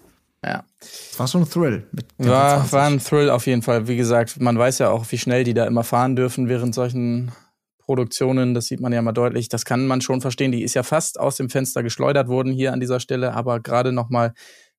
Ja. 0.44 0.64
Es 0.80 1.18
war 1.18 1.26
so 1.26 1.38
ein 1.38 1.48
Thrill. 1.50 1.86
Mit 1.92 2.06
War, 2.18 2.56
20. 2.58 2.72
war 2.72 2.86
ein 2.86 2.98
Thrill 3.00 3.30
auf 3.30 3.46
jeden 3.46 3.62
Fall. 3.62 3.88
Wie 3.88 3.96
gesagt, 3.96 4.40
man 4.40 4.56
weiß 4.58 4.78
ja 4.78 4.90
auch, 4.90 5.04
wie 5.10 5.18
schnell 5.18 5.42
die 5.44 5.54
da 5.54 5.66
immer 5.66 5.82
fahren 5.84 6.14
dürfen 6.16 6.48
während 6.48 6.74
solchen 6.74 7.32
Produktionen. 7.78 8.54
Das 8.54 8.66
sieht 8.66 8.80
man 8.80 8.92
ja 8.92 9.02
mal 9.02 9.12
deutlich. 9.12 9.48
Das 9.48 9.64
kann 9.64 9.86
man 9.86 10.00
schon 10.00 10.20
verstehen. 10.20 10.52
Die 10.52 10.62
ist 10.62 10.74
ja 10.74 10.82
fast 10.82 11.18
aus 11.18 11.36
dem 11.36 11.50
Fenster 11.50 11.82
geschleudert 11.82 12.28
worden 12.28 12.52
hier 12.52 12.72
an 12.72 12.80
dieser 12.80 13.00
Stelle, 13.00 13.32
aber 13.34 13.60
gerade 13.60 13.92
noch 13.92 14.10
mal 14.10 14.32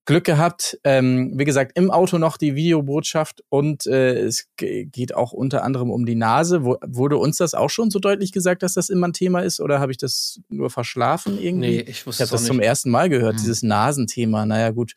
Glück 0.05 0.23
gehabt. 0.23 0.79
Ähm, 0.83 1.33
wie 1.35 1.43
gesagt, 1.43 1.73
im 1.75 1.91
Auto 1.91 2.17
noch 2.17 2.37
die 2.37 2.55
Videobotschaft 2.55 3.43
und 3.49 3.85
äh, 3.85 4.17
es 4.19 4.47
ge- 4.55 4.85
geht 4.85 5.13
auch 5.13 5.33
unter 5.33 5.63
anderem 5.63 5.91
um 5.91 6.05
die 6.05 6.15
Nase. 6.15 6.63
Wo, 6.63 6.77
wurde 6.87 7.17
uns 7.17 7.37
das 7.37 7.53
auch 7.53 7.69
schon 7.69 7.91
so 7.91 7.99
deutlich 7.99 8.31
gesagt, 8.31 8.63
dass 8.63 8.73
das 8.75 8.89
immer 8.89 9.07
ein 9.09 9.13
Thema 9.13 9.41
ist 9.41 9.59
oder 9.59 9.79
habe 9.79 9.91
ich 9.91 9.97
das 9.97 10.39
nur 10.49 10.69
verschlafen 10.69 11.37
irgendwie? 11.39 11.69
Nee, 11.77 11.85
ich 11.85 12.07
wusste 12.07 12.23
Ich 12.23 12.27
es 12.27 12.31
habe 12.31 12.39
das 12.39 12.45
zum 12.47 12.57
nicht. 12.57 12.65
ersten 12.65 12.89
Mal 12.89 13.09
gehört, 13.09 13.35
Mhm. 13.35 13.39
dieses 13.39 13.61
Nasenthema. 13.61 14.45
Naja, 14.45 14.71
gut. 14.71 14.93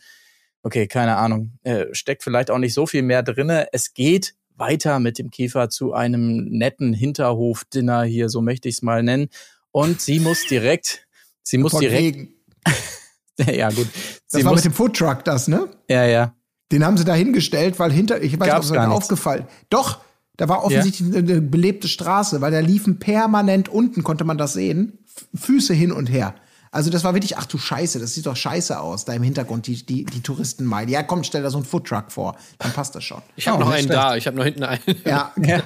Okay, 0.63 0.87
keine 0.87 1.17
Ahnung. 1.17 1.53
Äh, 1.63 1.87
steckt 1.93 2.23
vielleicht 2.23 2.51
auch 2.51 2.59
nicht 2.59 2.75
so 2.75 2.87
viel 2.87 3.03
mehr 3.03 3.23
drinne. 3.23 3.69
Es 3.73 3.95
geht 3.95 4.35
weiter 4.57 5.01
mit 5.01 5.19
dem 5.19 5.31
Kiefer 5.31 5.69
zu 5.69 5.93
einem 5.93 6.45
netten 6.45 6.93
Hinterhof-Dinner 6.93 8.05
hier, 8.05 8.29
so 8.29 8.41
möchte 8.43 8.69
ich 8.69 8.77
es 8.77 8.83
mal 8.83 9.03
nennen. 9.03 9.29
Und 9.71 10.01
sie 10.01 10.21
muss 10.21 10.47
direkt, 10.47 11.07
sie 11.43 11.59
muss 11.59 11.73
Von 11.73 11.81
direkt, 11.81 12.29
ja 13.39 13.71
gut, 13.71 13.89
Das 13.93 14.41
sie 14.41 14.45
war 14.45 14.53
muss, 14.53 14.65
mit 14.65 14.73
dem 14.73 14.77
Foodtruck 14.77 15.25
das, 15.25 15.49
ne? 15.49 15.69
ja, 15.89 16.05
ja, 16.05 16.35
Den 16.71 16.85
haben 16.85 16.97
sie 16.97 17.05
da 17.05 17.15
hingestellt, 17.15 17.79
weil 17.79 17.91
hinter, 17.91 18.23
ich 18.23 18.39
weiß 18.39 18.41
nicht, 18.41 18.43
ob 18.43 18.49
Gab's 18.49 18.71
es 18.71 18.77
aufgefallen. 18.77 19.47
Doch, 19.71 20.01
da 20.37 20.49
war 20.49 20.65
offensichtlich 20.65 21.09
eine, 21.09 21.19
eine 21.19 21.41
belebte 21.41 21.89
Straße, 21.89 22.41
weil 22.41 22.53
da 22.53 22.61
liefen 22.61 22.99
permanent 22.99 23.69
unten, 23.69 24.03
konnte 24.03 24.25
man 24.25 24.39
das 24.39 24.53
sehen, 24.53 24.99
Füße 25.35 25.75
hin 25.75 25.93
und 25.93 26.07
her. 26.11 26.35
Also 26.73 26.91
das 26.91 27.05
war 27.05 27.14
wirklich, 27.14 27.37
ach 27.37 27.47
du 27.47 27.59
Scheiße, 27.59 28.01
das 28.01 28.14
sieht 28.14 28.27
doch 28.27 28.35
scheiße 28.35 28.81
aus, 28.81 29.05
da 29.05 29.12
im 29.12 29.23
Hintergrund 29.23 29.66
die, 29.66 29.85
die, 29.87 30.05
die 30.05 30.23
Touristen 30.23 30.64
meiden. 30.64 30.91
Ja, 30.91 31.03
komm, 31.03 31.23
stell 31.23 31.43
da 31.43 31.51
so 31.51 31.59
einen 31.59 31.66
Foodtruck 31.66 32.11
vor, 32.11 32.37
dann 32.59 32.73
passt 32.73 32.95
das 32.95 33.05
schon. 33.05 33.23
Ich 33.37 33.47
habe 33.47 33.59
Oh, 33.59 33.61
noch 33.61 33.70
einen 33.70 33.85
schlecht. 33.87 33.95
da, 34.03 34.16
ich 34.16 34.27
habe 34.27 34.37
noch 34.39 34.45
hinten 34.45 34.64
einen. 34.64 34.81
Ja, 35.05 35.33
ja. 35.45 35.62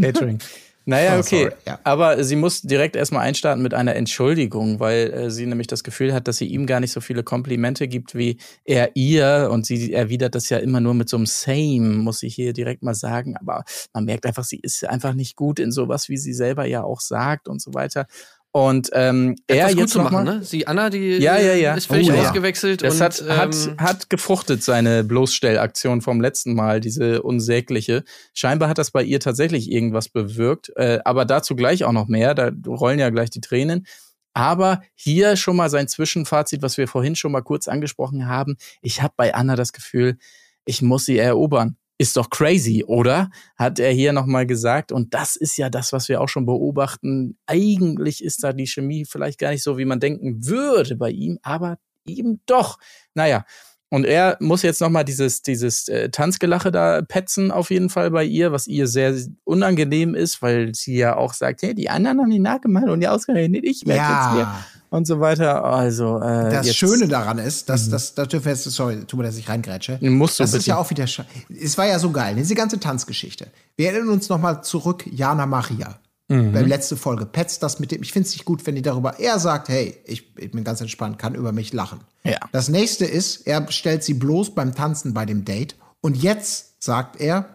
Catering. 0.00 0.38
Naja, 0.86 1.16
Oh, 1.16 1.20
okay. 1.20 1.42
sorry, 1.44 1.52
ja. 1.66 1.78
Aber 1.84 2.24
sie 2.24 2.34
muss 2.34 2.62
direkt 2.62 2.96
erstmal 2.96 3.26
einstarten 3.26 3.62
mit 3.62 3.74
einer 3.74 3.94
Entschuldigung, 3.94 4.80
weil 4.80 5.12
äh, 5.12 5.30
sie 5.30 5.44
nämlich 5.44 5.66
das 5.66 5.84
Gefühl 5.84 6.14
hat, 6.14 6.26
dass 6.26 6.38
sie 6.38 6.46
ihm 6.46 6.66
gar 6.66 6.80
nicht 6.80 6.92
so 6.92 7.02
viele 7.02 7.22
Komplimente 7.22 7.88
gibt 7.88 8.14
wie 8.14 8.38
er 8.64 8.96
ihr. 8.96 9.50
Und 9.52 9.66
sie 9.66 9.92
erwidert 9.92 10.34
das 10.34 10.48
ja 10.48 10.56
immer 10.56 10.80
nur 10.80 10.94
mit 10.94 11.10
so 11.10 11.18
einem 11.18 11.26
Same, 11.26 11.98
muss 11.98 12.22
ich 12.22 12.34
hier 12.34 12.54
direkt 12.54 12.82
mal 12.82 12.94
sagen. 12.94 13.36
Aber 13.36 13.64
man 13.92 14.06
merkt 14.06 14.24
einfach, 14.24 14.44
sie 14.44 14.60
ist 14.62 14.82
einfach 14.88 15.12
nicht 15.12 15.36
gut 15.36 15.58
in 15.60 15.72
sowas, 15.72 16.08
wie 16.08 16.16
sie 16.16 16.32
selber 16.32 16.64
ja 16.64 16.82
auch 16.82 17.00
sagt 17.02 17.48
und 17.48 17.60
so 17.60 17.74
weiter. 17.74 18.06
Und 18.50 18.88
ähm, 18.94 19.36
er 19.46 19.70
jetzt 19.70 19.92
zu 19.92 19.98
noch 19.98 20.10
machen, 20.10 20.24
mal, 20.24 20.38
ne? 20.38 20.42
Sie 20.42 20.66
Anna, 20.66 20.88
die 20.88 21.18
Ja, 21.18 21.38
ja, 21.38 21.52
ja. 21.54 21.74
ist 21.74 21.86
völlig 21.86 22.10
Oh, 22.10 22.14
ja. 22.14 22.22
ausgewechselt 22.22 22.82
das 22.82 22.94
und 22.94 23.00
hat, 23.02 23.22
hat, 23.28 23.54
ähm, 23.54 23.76
hat 23.78 24.10
gefruchtet, 24.10 24.62
seine 24.64 25.04
Bloßstellaktion 25.04 26.00
vom 26.00 26.20
letzten 26.20 26.54
Mal, 26.54 26.80
diese 26.80 27.22
unsägliche. 27.22 28.04
Scheinbar 28.32 28.70
hat 28.70 28.78
das 28.78 28.90
bei 28.90 29.02
ihr 29.02 29.20
tatsächlich 29.20 29.70
irgendwas 29.70 30.08
bewirkt, 30.08 30.72
äh, 30.76 30.98
aber 31.04 31.26
dazu 31.26 31.56
gleich 31.56 31.84
auch 31.84 31.92
noch 31.92 32.08
mehr, 32.08 32.34
da 32.34 32.50
rollen 32.66 32.98
ja 32.98 33.10
gleich 33.10 33.30
die 33.30 33.42
Tränen. 33.42 33.86
Aber 34.32 34.80
hier 34.94 35.36
schon 35.36 35.56
mal 35.56 35.68
sein 35.68 35.88
Zwischenfazit, 35.88 36.62
was 36.62 36.78
wir 36.78 36.88
vorhin 36.88 37.16
schon 37.16 37.32
mal 37.32 37.42
kurz 37.42 37.68
angesprochen 37.68 38.28
haben. 38.28 38.56
Ich 38.80 39.02
habe 39.02 39.12
bei 39.16 39.34
Anna 39.34 39.56
das 39.56 39.72
Gefühl, 39.72 40.16
ich 40.64 40.80
muss 40.80 41.04
sie 41.04 41.18
erobern. 41.18 41.76
Ist 41.98 42.16
doch 42.16 42.30
crazy, 42.30 42.84
oder? 42.86 43.30
Hat 43.56 43.80
er 43.80 43.90
hier 43.90 44.12
nochmal 44.12 44.46
gesagt. 44.46 44.92
Und 44.92 45.14
das 45.14 45.34
ist 45.34 45.56
ja 45.56 45.68
das, 45.68 45.92
was 45.92 46.08
wir 46.08 46.20
auch 46.20 46.28
schon 46.28 46.46
beobachten. 46.46 47.36
Eigentlich 47.46 48.22
ist 48.22 48.44
da 48.44 48.52
die 48.52 48.68
Chemie 48.68 49.04
vielleicht 49.04 49.40
gar 49.40 49.50
nicht 49.50 49.64
so, 49.64 49.78
wie 49.78 49.84
man 49.84 49.98
denken 49.98 50.46
würde 50.46 50.94
bei 50.94 51.10
ihm, 51.10 51.38
aber 51.42 51.78
eben 52.06 52.40
doch. 52.46 52.78
Naja. 53.14 53.44
Und 53.90 54.04
er 54.04 54.36
muss 54.40 54.62
jetzt 54.62 54.80
nochmal 54.80 55.04
dieses, 55.04 55.42
dieses 55.42 55.88
äh, 55.88 56.10
Tanzgelache 56.10 56.70
da 56.70 57.00
petzen, 57.00 57.50
auf 57.50 57.70
jeden 57.70 57.88
Fall 57.88 58.10
bei 58.10 58.22
ihr, 58.22 58.52
was 58.52 58.66
ihr 58.66 58.86
sehr 58.86 59.14
unangenehm 59.44 60.14
ist, 60.14 60.42
weil 60.42 60.74
sie 60.74 60.98
ja 60.98 61.16
auch 61.16 61.32
sagt, 61.32 61.62
hey, 61.62 61.74
die 61.74 61.88
anderen 61.88 62.20
haben 62.20 62.30
die 62.30 62.38
nachgemalt 62.38 62.90
und 62.90 63.00
die 63.00 63.08
ausgerechnet, 63.08 63.64
ich 63.64 63.86
werde 63.86 64.00
jetzt 64.00 64.30
hier 64.32 64.40
ja. 64.40 64.64
Und 64.90 65.06
so 65.06 65.20
weiter. 65.20 65.64
Also, 65.64 66.18
äh, 66.18 66.50
Das 66.50 66.66
jetzt 66.66 66.76
Schöne 66.76 67.08
daran 67.08 67.38
ist, 67.38 67.68
dass 67.68 67.88
das, 67.88 68.14
da 68.14 68.26
dürfen 68.26 68.46
wir 68.46 68.52
jetzt, 68.52 68.64
sorry, 68.64 69.04
tut 69.04 69.18
mir, 69.18 69.26
dass 69.26 69.36
ich 69.36 69.48
reingrätsche. 69.48 69.98
Musst 70.00 70.38
du 70.38 70.42
das 70.42 70.50
ist 70.50 70.60
bitte. 70.60 70.70
ja 70.70 70.76
auch 70.78 70.90
wieder, 70.90 71.04
es 71.04 71.78
war 71.78 71.86
ja 71.86 71.98
so 71.98 72.10
geil, 72.10 72.34
ne, 72.34 72.42
diese 72.42 72.54
ganze 72.54 72.80
Tanzgeschichte. 72.80 73.48
Wir 73.76 73.90
erinnern 73.90 74.10
uns 74.10 74.28
noch 74.28 74.38
mal 74.38 74.62
zurück, 74.62 75.04
Jana 75.10 75.46
Maria. 75.46 75.98
Mhm. 76.28 76.52
Bei 76.52 76.58
der 76.58 76.68
letzte 76.68 76.96
Folge, 76.96 77.24
Petz 77.24 77.58
das 77.58 77.78
mit 77.80 77.90
dem, 77.90 78.02
ich 78.02 78.12
finde 78.12 78.26
es 78.28 78.34
nicht 78.34 78.44
gut, 78.44 78.66
wenn 78.66 78.74
die 78.74 78.82
darüber, 78.82 79.18
er 79.18 79.38
sagt, 79.38 79.68
hey, 79.68 79.96
ich, 80.04 80.36
ich 80.36 80.50
bin 80.50 80.62
ganz 80.62 80.80
entspannt, 80.80 81.18
kann 81.18 81.34
über 81.34 81.52
mich 81.52 81.72
lachen. 81.72 82.00
Ja. 82.22 82.38
Das 82.52 82.68
nächste 82.68 83.06
ist, 83.06 83.46
er 83.46 83.70
stellt 83.72 84.04
sie 84.04 84.14
bloß 84.14 84.54
beim 84.54 84.74
Tanzen 84.74 85.14
bei 85.14 85.24
dem 85.24 85.44
Date. 85.44 85.76
Und 86.00 86.22
jetzt 86.22 86.82
sagt 86.82 87.18
er, 87.20 87.46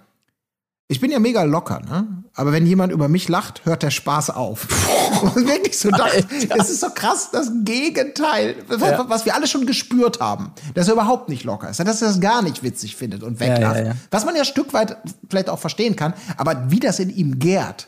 ich 0.88 1.00
bin 1.00 1.12
ja 1.12 1.20
mega 1.20 1.44
locker, 1.44 1.80
ne? 1.80 2.24
Aber 2.34 2.52
wenn 2.52 2.66
jemand 2.66 2.92
über 2.92 3.08
mich 3.08 3.30
lacht, 3.30 3.66
hört 3.66 3.84
der 3.84 3.92
Spaß 3.92 4.32
auf. 4.32 4.68
Und 5.36 5.48
wirklich 5.48 5.78
so, 5.78 5.90
das, 5.92 6.14
es 6.60 6.70
ist 6.70 6.80
so 6.82 6.90
krass, 6.90 7.30
das 7.32 7.52
Gegenteil, 7.64 8.56
was, 8.68 8.82
Ja. 8.82 9.06
was 9.10 9.26
wir 9.26 9.36
alle 9.36 9.48
schon 9.48 9.66
gespürt 9.66 10.20
haben, 10.20 10.52
dass 10.74 10.88
er 10.88 10.94
überhaupt 10.94 11.30
nicht 11.30 11.44
locker 11.44 11.70
ist, 11.70 11.80
dass 11.80 12.02
er 12.02 12.08
das 12.10 12.20
gar 12.20 12.42
nicht 12.42 12.64
witzig 12.64 12.96
findet 12.96 13.24
und 13.24 13.40
weglacht. 13.40 13.78
ja, 13.78 13.84
ja. 13.88 13.92
Was 14.12 14.26
man 14.26 14.36
ja 14.36 14.42
ein 14.42 14.46
Stück 14.46 14.74
weit 14.74 14.98
vielleicht 15.30 15.50
auch 15.50 15.60
verstehen 15.60 15.96
kann, 15.96 16.14
aber 16.38 16.70
wie 16.72 16.80
das 16.80 17.00
in 17.00 17.10
ihm 17.10 17.40
gärt, 17.40 17.88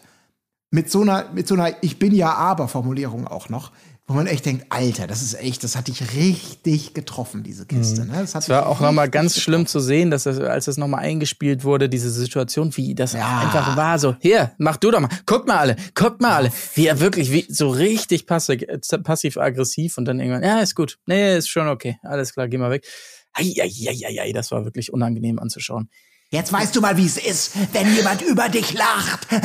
mit 0.75 0.91
so 0.91 1.01
einer, 1.01 1.29
mit 1.33 1.47
so 1.47 1.55
einer 1.55 1.71
Ich 1.81 1.97
bin 1.99 2.13
ja 2.13 2.33
aber 2.33 2.67
Formulierung 2.67 3.27
auch 3.27 3.47
noch, 3.49 3.71
wo 4.07 4.13
man 4.13 4.27
echt 4.27 4.45
denkt, 4.45 4.65
Alter, 4.69 5.07
das 5.07 5.21
ist 5.23 5.33
echt, 5.33 5.63
das 5.63 5.75
hat 5.75 5.87
dich 5.87 6.13
richtig 6.13 6.93
getroffen, 6.93 7.41
diese 7.43 7.65
Kiste. 7.65 8.05
Ne? 8.05 8.13
Das 8.19 8.35
hat 8.35 8.43
Es 8.43 8.49
war 8.49 8.67
auch 8.67 8.79
nochmal 8.81 9.09
ganz 9.09 9.39
schlimm 9.39 9.61
getroffen. 9.61 9.67
zu 9.71 9.79
sehen, 9.79 10.11
dass 10.11 10.23
das, 10.23 10.37
als 10.39 10.65
das 10.65 10.77
nochmal 10.77 10.99
eingespielt 10.99 11.63
wurde, 11.63 11.87
diese 11.89 12.11
Situation, 12.11 12.75
wie 12.77 12.93
das 12.93 13.13
Ja. 13.13 13.39
einfach 13.39 13.75
war, 13.77 13.97
so, 13.97 14.15
hier, 14.19 14.51
mach 14.59 14.77
du 14.77 14.91
doch 14.91 14.99
mal, 14.99 15.09
guckt 15.25 15.47
mal 15.47 15.57
alle, 15.57 15.75
guckt 15.95 16.21
mal 16.21 16.35
alle, 16.35 16.51
wie 16.75 16.85
er 16.87 16.99
wirklich, 16.99 17.31
wie, 17.31 17.47
so 17.49 17.69
richtig 17.69 18.25
passiv- 18.25 18.67
passiv-aggressiv 19.01 19.97
und 19.97 20.05
dann 20.05 20.19
irgendwann, 20.19 20.43
ja, 20.43 20.59
ist 20.59 20.75
gut, 20.75 20.99
nee, 21.07 21.37
ist 21.37 21.47
schon 21.49 21.67
okay, 21.69 21.97
alles 22.03 22.33
klar, 22.33 22.47
geh 22.47 22.57
mal 22.59 22.69
weg. 22.69 22.85
Eieieiei, 23.33 24.33
das 24.33 24.51
war 24.51 24.65
wirklich 24.65 24.93
unangenehm 24.93 25.39
anzuschauen. 25.39 25.89
Jetzt 26.35 26.51
weißt 26.51 26.75
du 26.75 26.81
mal, 26.81 26.97
wie 26.97 27.05
es 27.05 27.15
ist, 27.15 27.51
wenn 27.71 27.95
jemand 27.95 28.21
über 28.21 28.49
dich 28.49 28.73
lacht. 28.73 29.31
Äh, 29.31 29.39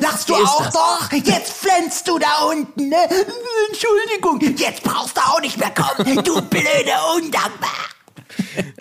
lachst 0.00 0.30
du 0.30 0.34
auch 0.34 0.64
das? 0.64 0.72
doch? 0.72 1.12
Jetzt 1.12 1.52
flänzt 1.52 2.08
du 2.08 2.18
da 2.18 2.44
unten, 2.44 2.88
ne? 2.88 2.96
Entschuldigung, 3.68 4.40
jetzt 4.56 4.82
brauchst 4.82 5.18
du 5.18 5.20
auch 5.20 5.40
nicht 5.42 5.58
mehr 5.58 5.70
kommen, 5.70 6.24
du 6.24 6.40
blöde 6.40 6.92
Undankbar. 7.14 7.68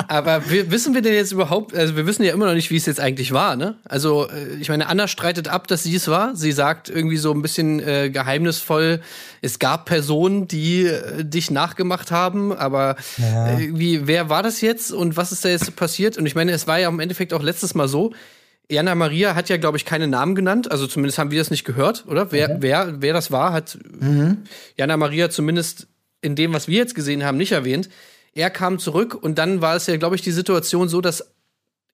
Aber 0.07 0.49
wir, 0.49 0.71
wissen 0.71 0.93
wir 0.93 1.01
denn 1.01 1.13
jetzt 1.13 1.31
überhaupt, 1.31 1.75
also 1.75 1.95
wir 1.95 2.07
wissen 2.07 2.23
ja 2.23 2.33
immer 2.33 2.47
noch 2.47 2.53
nicht, 2.53 2.71
wie 2.71 2.75
es 2.75 2.85
jetzt 2.85 2.99
eigentlich 2.99 3.31
war, 3.31 3.55
ne? 3.55 3.75
Also, 3.85 4.27
äh, 4.27 4.55
ich 4.59 4.69
meine, 4.69 4.87
Anna 4.87 5.07
streitet 5.07 5.47
ab, 5.47 5.67
dass 5.67 5.83
sie 5.83 5.95
es 5.95 6.07
war. 6.07 6.35
Sie 6.35 6.51
sagt 6.51 6.89
irgendwie 6.89 7.17
so 7.17 7.31
ein 7.31 7.41
bisschen 7.41 7.79
äh, 7.79 8.09
geheimnisvoll, 8.09 9.01
es 9.41 9.59
gab 9.59 9.85
Personen, 9.85 10.47
die 10.47 10.85
äh, 10.85 11.23
dich 11.23 11.51
nachgemacht 11.51 12.11
haben, 12.11 12.51
aber 12.51 12.95
äh, 13.19 13.65
irgendwie, 13.65 14.07
wer 14.07 14.29
war 14.29 14.43
das 14.43 14.61
jetzt 14.61 14.91
und 14.91 15.17
was 15.17 15.31
ist 15.31 15.45
da 15.45 15.49
jetzt 15.49 15.75
passiert? 15.75 16.17
Und 16.17 16.25
ich 16.25 16.35
meine, 16.35 16.51
es 16.51 16.67
war 16.67 16.79
ja 16.79 16.89
im 16.89 16.99
Endeffekt 16.99 17.33
auch 17.33 17.43
letztes 17.43 17.75
Mal 17.75 17.87
so, 17.87 18.13
Jana 18.71 18.93
Maria 18.93 19.33
hat 19.33 19.49
ja, 19.49 19.57
glaube 19.57 19.77
ich, 19.77 19.85
keine 19.85 20.07
Namen 20.07 20.35
genannt. 20.35 20.71
Also 20.71 20.85
zumindest 20.85 21.17
haben 21.17 21.31
wir 21.31 21.39
das 21.39 21.49
nicht 21.49 21.65
gehört, 21.65 22.05
oder? 22.07 22.31
Wer, 22.31 22.61
wer, 22.61 23.01
wer 23.01 23.13
das 23.13 23.31
war, 23.31 23.51
hat 23.51 23.79
Jana 24.77 24.95
Maria 24.95 25.31
zumindest 25.31 25.87
in 26.21 26.35
dem, 26.35 26.53
was 26.53 26.67
wir 26.67 26.77
jetzt 26.77 26.93
gesehen 26.93 27.23
haben, 27.23 27.37
nicht 27.37 27.51
erwähnt. 27.51 27.89
Er 28.39 28.49
kam 28.49 28.79
zurück 28.79 29.13
und 29.15 29.37
dann 29.37 29.61
war 29.61 29.75
es 29.75 29.85
ja, 29.87 29.97
glaube 29.97 30.15
ich, 30.15 30.21
die 30.21 30.31
Situation 30.31 30.87
so, 30.87 31.01
dass 31.01 31.33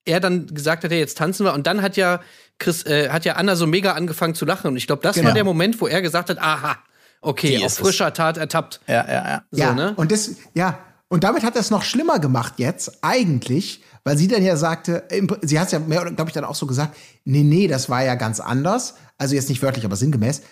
er 0.05 0.19
dann 0.19 0.45
gesagt 0.45 0.83
hat, 0.83 0.91
hey, 0.91 0.99
jetzt 0.99 1.17
tanzen 1.17 1.43
wir. 1.45 1.53
Und 1.53 1.65
dann 1.65 1.81
hat 1.81 1.97
ja 1.97 2.21
Chris, 2.59 2.85
äh, 2.85 3.09
hat 3.09 3.25
ja 3.25 3.33
Anna 3.33 3.55
so 3.55 3.65
mega 3.65 3.93
angefangen 3.93 4.35
zu 4.35 4.45
lachen. 4.45 4.67
Und 4.67 4.77
ich 4.77 4.85
glaube, 4.85 5.01
das 5.01 5.15
Genau. 5.15 5.27
war 5.29 5.33
der 5.33 5.43
Moment, 5.43 5.81
wo 5.81 5.87
er 5.87 6.03
gesagt 6.03 6.29
hat, 6.29 6.37
aha, 6.37 6.77
okay, 7.21 7.47
Die 7.47 7.57
auf 7.57 7.65
ist 7.65 7.71
es. 7.73 7.79
frischer 7.79 8.13
Tat 8.13 8.37
ertappt. 8.37 8.79
Ja, 8.87 9.05
ja, 9.07 9.13
ja. 9.27 9.43
So, 9.49 9.59
ja, 9.59 9.73
ne? 9.73 9.93
und 9.95 10.11
das, 10.11 10.35
ja, 10.53 10.77
und 11.07 11.23
damit 11.23 11.43
hat 11.43 11.55
er 11.55 11.61
es 11.61 11.71
noch 11.71 11.81
schlimmer 11.83 12.19
gemacht 12.19 12.53
jetzt, 12.57 12.99
eigentlich, 13.03 13.83
weil 14.03 14.15
sie 14.15 14.27
dann 14.27 14.43
ja 14.43 14.55
sagte, 14.57 15.03
sie 15.41 15.59
hat 15.59 15.65
es 15.67 15.71
ja 15.71 15.79
mehr 15.79 16.01
oder 16.01 16.11
glaube 16.11 16.29
ich 16.29 16.33
dann 16.35 16.45
auch 16.45 16.53
so 16.55 16.67
gesagt, 16.67 16.95
nee, 17.23 17.41
nee, 17.41 17.67
das 17.67 17.89
war 17.89 18.03
ja 18.03 18.13
ganz 18.13 18.39
anders. 18.39 18.93
Also 19.17 19.33
jetzt 19.33 19.49
nicht 19.49 19.63
wörtlich, 19.63 19.85
aber 19.85 19.95
sinngemäß. 19.95 20.43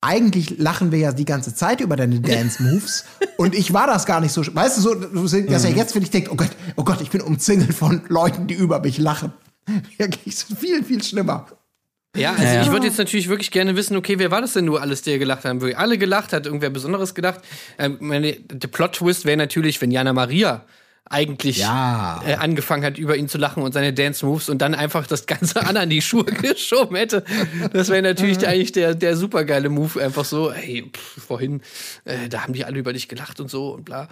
Eigentlich 0.00 0.58
lachen 0.58 0.92
wir 0.92 0.98
ja 0.98 1.12
die 1.12 1.24
ganze 1.24 1.54
Zeit 1.54 1.80
über 1.80 1.96
deine 1.96 2.20
Dance-Moves. 2.20 3.04
und 3.36 3.54
ich 3.54 3.72
war 3.72 3.86
das 3.86 4.06
gar 4.06 4.20
nicht 4.20 4.32
so. 4.32 4.42
Weißt 4.46 4.78
du, 4.78 4.80
so, 4.82 4.94
dass 4.94 5.64
er 5.64 5.70
jetzt, 5.72 5.94
wenn 5.94 6.02
ich 6.02 6.10
denke, 6.10 6.30
oh 6.32 6.36
Gott, 6.36 6.50
oh 6.76 6.84
Gott, 6.84 7.00
ich 7.00 7.10
bin 7.10 7.20
umzingelt 7.20 7.74
von 7.74 8.02
Leuten, 8.08 8.46
die 8.46 8.54
über 8.54 8.80
mich 8.80 8.98
lachen. 8.98 9.32
Wirklich 9.96 10.36
so 10.36 10.54
viel, 10.54 10.84
viel 10.84 11.02
schlimmer. 11.02 11.46
Ja, 12.16 12.30
also 12.32 12.42
Ja. 12.44 12.62
ich 12.62 12.70
würde 12.70 12.86
jetzt 12.86 12.98
natürlich 12.98 13.28
wirklich 13.28 13.50
gerne 13.50 13.76
wissen, 13.76 13.96
okay, 13.96 14.18
wer 14.18 14.30
war 14.30 14.40
das 14.40 14.54
denn 14.54 14.64
nur 14.64 14.80
alles, 14.80 15.02
der 15.02 15.18
gelacht 15.18 15.40
hat? 15.44 15.50
Haben 15.50 15.60
wirklich 15.60 15.78
alle 15.78 15.98
gelacht? 15.98 16.32
Hat 16.32 16.46
irgendwer 16.46 16.70
Besonderes 16.70 17.14
gedacht? 17.14 17.40
Ähm, 17.78 17.96
meine, 18.00 18.32
der 18.34 18.68
Plot-Twist 18.68 19.24
wäre 19.24 19.36
natürlich, 19.36 19.80
wenn 19.80 19.90
Jana 19.90 20.12
Maria 20.12 20.64
eigentlich 21.10 21.58
Ja. 21.58 22.22
äh, 22.26 22.34
angefangen 22.34 22.84
hat, 22.84 22.98
über 22.98 23.16
ihn 23.16 23.28
zu 23.28 23.38
lachen 23.38 23.62
und 23.62 23.72
seine 23.72 23.92
Dance 23.92 24.24
Moves 24.26 24.48
und 24.48 24.58
dann 24.58 24.74
einfach 24.74 25.06
das 25.06 25.26
ganze 25.26 25.64
Anna 25.66 25.82
in 25.82 25.90
die 25.90 26.02
Schuhe 26.02 26.24
geschoben 26.24 26.96
hätte. 26.96 27.24
Das 27.72 27.88
wäre 27.88 28.02
natürlich 28.02 28.46
eigentlich 28.46 28.72
der, 28.72 28.94
der 28.94 29.16
supergeile 29.16 29.68
Move. 29.68 30.02
Einfach 30.02 30.24
so, 30.24 30.52
hey, 30.52 30.90
pff, 30.92 31.22
vorhin, 31.24 31.60
äh, 32.04 32.28
da 32.28 32.42
haben 32.42 32.52
die 32.52 32.64
alle 32.64 32.78
über 32.78 32.92
dich 32.92 33.08
gelacht 33.08 33.40
und 33.40 33.50
so 33.50 33.74
und 33.74 33.84
bla. 33.84 34.08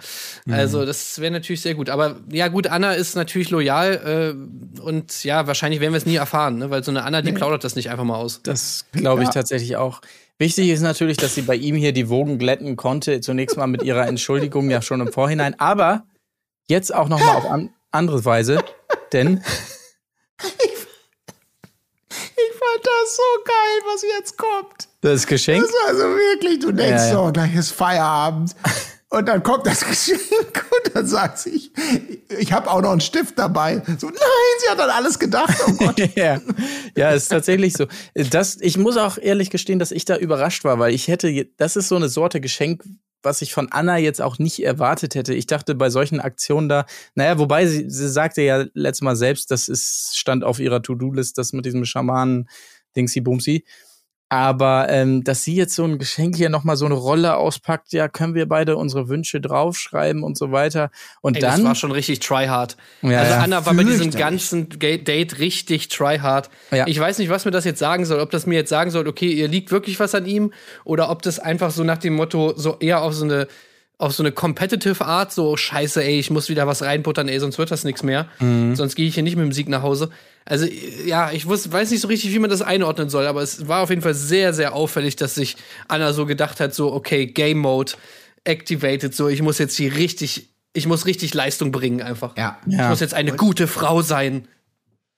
Also, 0.49 0.85
das 0.85 1.19
wäre 1.19 1.31
natürlich 1.31 1.61
sehr 1.61 1.75
gut. 1.75 1.89
Aber 1.89 2.17
ja, 2.31 2.47
gut, 2.47 2.67
Anna 2.67 2.93
ist 2.93 3.15
natürlich 3.15 3.49
loyal 3.49 4.35
äh, 4.77 4.81
und 4.81 5.23
ja, 5.23 5.47
wahrscheinlich 5.47 5.79
werden 5.81 5.93
wir 5.93 5.97
es 5.97 6.05
nie 6.05 6.15
erfahren, 6.15 6.57
ne? 6.57 6.69
weil 6.69 6.83
so 6.83 6.91
eine 6.91 7.03
Anna, 7.03 7.21
die 7.21 7.31
plaudert 7.31 7.63
das 7.63 7.75
nicht 7.75 7.89
einfach 7.89 8.03
mal 8.03 8.15
aus. 8.15 8.41
Das 8.43 8.85
glaube 8.91 9.21
ich 9.23 9.27
Ja. 9.27 9.33
tatsächlich 9.33 9.77
auch. 9.77 10.01
Wichtig 10.39 10.69
ist 10.69 10.81
natürlich, 10.81 11.17
dass 11.17 11.33
sie 11.33 11.41
bei 11.41 11.55
ihm 11.55 11.75
hier 11.75 11.93
die 11.93 12.09
Wogen 12.09 12.37
glätten 12.37 12.75
konnte. 12.75 13.21
Zunächst 13.21 13.57
mal 13.57 13.65
mit 13.67 13.81
ihrer 13.81 14.07
Entschuldigung 14.07 14.69
ja 14.69 14.81
schon 14.83 15.01
im 15.01 15.11
Vorhinein, 15.11 15.59
aber 15.59 16.03
jetzt 16.67 16.93
auch 16.93 17.09
noch 17.09 17.19
mal 17.19 17.35
auf 17.35 17.45
an 17.45 17.73
andere 17.91 18.23
Weise, 18.25 18.63
denn 19.13 19.43
Ich 22.39 22.53
fand 22.53 22.85
das 22.85 23.15
so 23.15 23.23
geil, 23.45 23.93
was 23.93 24.01
jetzt 24.17 24.37
kommt. 24.37 24.87
das 25.01 25.25
Geschenk 25.25 25.63
Das 25.63 25.71
war 25.71 25.95
so 25.95 26.03
wirklich, 26.15 26.59
du 26.59 26.71
denkst 26.71 27.03
Ja, 27.03 27.07
ja. 27.07 27.25
so, 27.25 27.31
gleich 27.31 27.55
ist 27.55 27.71
Feierabend. 27.71 28.55
Und 29.09 29.25
dann 29.27 29.41
kommt 29.41 29.65
das 29.65 29.85
Geschenk 29.87 30.19
und 30.69 30.95
dann 30.95 31.07
sagt 31.07 31.39
sie, 31.39 31.49
ich, 31.51 31.71
ich 32.37 32.51
habe 32.51 32.69
auch 32.69 32.81
noch 32.81 32.91
einen 32.91 33.01
Stift 33.01 33.39
dabei. 33.39 33.81
So, 33.97 34.07
nein, 34.07 34.17
sie 34.63 34.69
hat 34.69 34.79
an 34.79 34.89
alles 34.89 35.17
gedacht. 35.17 35.55
Oh 35.67 35.71
Gott. 35.73 35.97
ja, 36.15 36.39
ja, 36.95 37.11
ist 37.11 37.29
tatsächlich 37.29 37.73
so. 37.73 37.87
Das, 38.13 38.57
ich 38.59 38.77
muss 38.77 38.97
auch 38.97 39.17
ehrlich 39.17 39.49
gestehen, 39.49 39.79
dass 39.79 39.91
ich 39.91 40.05
da 40.05 40.17
überrascht 40.17 40.63
war, 40.65 40.77
weil 40.79 40.93
ich 40.93 41.07
hätte, 41.07 41.47
das 41.57 41.75
ist 41.77 41.87
so 41.87 41.95
eine 41.95 42.09
Sorte 42.09 42.41
Geschenk, 42.41 42.83
was 43.23 43.41
ich 43.41 43.53
von 43.53 43.71
Anna 43.71 43.97
jetzt 43.97 44.21
auch 44.21 44.39
nicht 44.39 44.63
erwartet 44.63 45.15
hätte. 45.15 45.33
Ich 45.33 45.47
dachte 45.47 45.75
bei 45.75 45.89
solchen 45.89 46.19
Aktionen 46.19 46.69
da, 46.69 46.85
naja, 47.15 47.39
wobei 47.39 47.65
sie, 47.65 47.89
sie 47.89 48.09
sagte 48.09 48.41
ja 48.41 48.65
letztes 48.73 49.01
Mal 49.01 49.15
selbst, 49.15 49.51
das 49.51 49.67
ist, 49.67 50.17
stand 50.17 50.43
auf 50.43 50.59
ihrer 50.59 50.81
To-Do-List, 50.81 51.37
das 51.37 51.53
mit 51.53 51.65
diesem 51.65 51.85
Schamanen 51.85 52.49
Dingsy 52.95 53.21
Bumsy. 53.21 53.65
Aber 54.29 54.89
ähm, 54.89 55.23
dass 55.23 55.43
sie 55.43 55.55
jetzt 55.55 55.73
so 55.73 55.85
ein 55.85 55.99
Geschenk 55.99 56.35
hier 56.35 56.49
nochmal 56.49 56.75
so 56.75 56.85
eine 56.85 56.95
Rolle 56.95 57.37
auspackt, 57.37 57.93
ja, 57.93 58.09
können 58.09 58.35
wir 58.35 58.45
beide 58.45 58.75
unsere 58.75 59.07
Wünsche 59.07 59.39
draufschreiben 59.39 60.21
und 60.21 60.37
so 60.37 60.51
weiter. 60.51 60.91
Und 61.21 61.35
Ey, 61.37 61.41
dann. 61.41 61.61
das 61.61 61.63
war 61.63 61.75
schon 61.75 61.91
richtig 61.91 62.19
tryhard. 62.19 62.75
Ja, 63.01 63.19
also 63.19 63.31
ja. 63.31 63.39
Anna 63.39 63.65
war 63.65 63.73
bei 63.73 63.83
diesem 63.85 64.11
ganzen 64.11 64.67
Ga- 64.79 64.97
Date 64.97 65.39
richtig 65.39 65.87
tryhard. 65.87 66.49
Ja. 66.71 66.85
Ich 66.87 66.99
weiß 66.99 67.19
nicht, 67.19 67.29
was 67.29 67.45
mir 67.45 67.51
das 67.51 67.63
jetzt 67.63 67.79
sagen 67.79 68.03
soll. 68.05 68.19
Ob 68.19 68.29
das 68.31 68.45
mir 68.45 68.55
jetzt 68.55 68.69
sagen 68.69 68.91
soll, 68.91 69.07
okay, 69.07 69.31
ihr 69.31 69.47
liegt 69.47 69.71
wirklich 69.71 69.97
was 69.99 70.13
an 70.13 70.25
ihm, 70.25 70.51
oder 70.83 71.09
ob 71.09 71.21
das 71.21 71.39
einfach 71.39 71.71
so 71.71 71.85
nach 71.85 71.97
dem 71.97 72.15
Motto 72.15 72.53
so 72.57 72.77
eher 72.79 73.01
auf 73.03 73.13
so 73.13 73.23
eine 73.23 73.47
auf 73.99 74.13
so 74.13 74.21
eine 74.21 74.31
competitive 74.31 75.03
Art, 75.05 75.33
so 75.33 75.57
scheiße, 75.57 76.03
ey, 76.03 76.19
ich 76.19 76.29
muss 76.29 76.49
wieder 76.49 76.67
was 76.67 76.83
reinbuttern, 76.83 77.27
ey, 77.27 77.39
sonst 77.39 77.57
wird 77.57 77.71
das 77.71 77.83
nichts 77.83 78.03
mehr. 78.03 78.27
Mhm. 78.39 78.75
Sonst 78.75 78.95
gehe 78.95 79.07
ich 79.07 79.15
hier 79.15 79.23
nicht 79.23 79.35
mit 79.35 79.43
dem 79.45 79.51
Sieg 79.51 79.69
nach 79.69 79.81
Hause. 79.81 80.09
Also, 80.45 80.67
ja, 81.05 81.31
ich 81.31 81.47
wus, 81.47 81.71
weiß 81.71 81.89
nicht 81.91 82.01
so 82.01 82.07
richtig, 82.07 82.31
wie 82.33 82.39
man 82.39 82.49
das 82.49 82.61
einordnen 82.61 83.09
soll, 83.09 83.25
aber 83.25 83.41
es 83.41 83.67
war 83.67 83.81
auf 83.81 83.89
jeden 83.89 84.03
Fall 84.03 84.13
sehr, 84.13 84.53
sehr 84.53 84.73
auffällig, 84.73 85.15
dass 85.15 85.35
sich 85.35 85.57
Anna 85.87 86.13
so 86.13 86.25
gedacht 86.25 86.59
hat, 86.59 86.75
so, 86.75 86.93
okay, 86.93 87.25
Game 87.25 87.57
Mode 87.57 87.93
activated, 88.43 89.15
so, 89.15 89.27
ich 89.27 89.41
muss 89.41 89.57
jetzt 89.57 89.75
hier 89.75 89.95
richtig, 89.95 90.47
ich 90.73 90.85
muss 90.87 91.05
richtig 91.05 91.33
Leistung 91.33 91.71
bringen 91.71 92.01
einfach. 92.01 92.37
Ja. 92.37 92.59
Ich 92.67 92.73
Ja. 92.77 92.89
muss 92.89 92.99
jetzt 92.99 93.13
eine 93.15 93.33
gute 93.33 93.67
Frau 93.67 94.01
sein. 94.03 94.47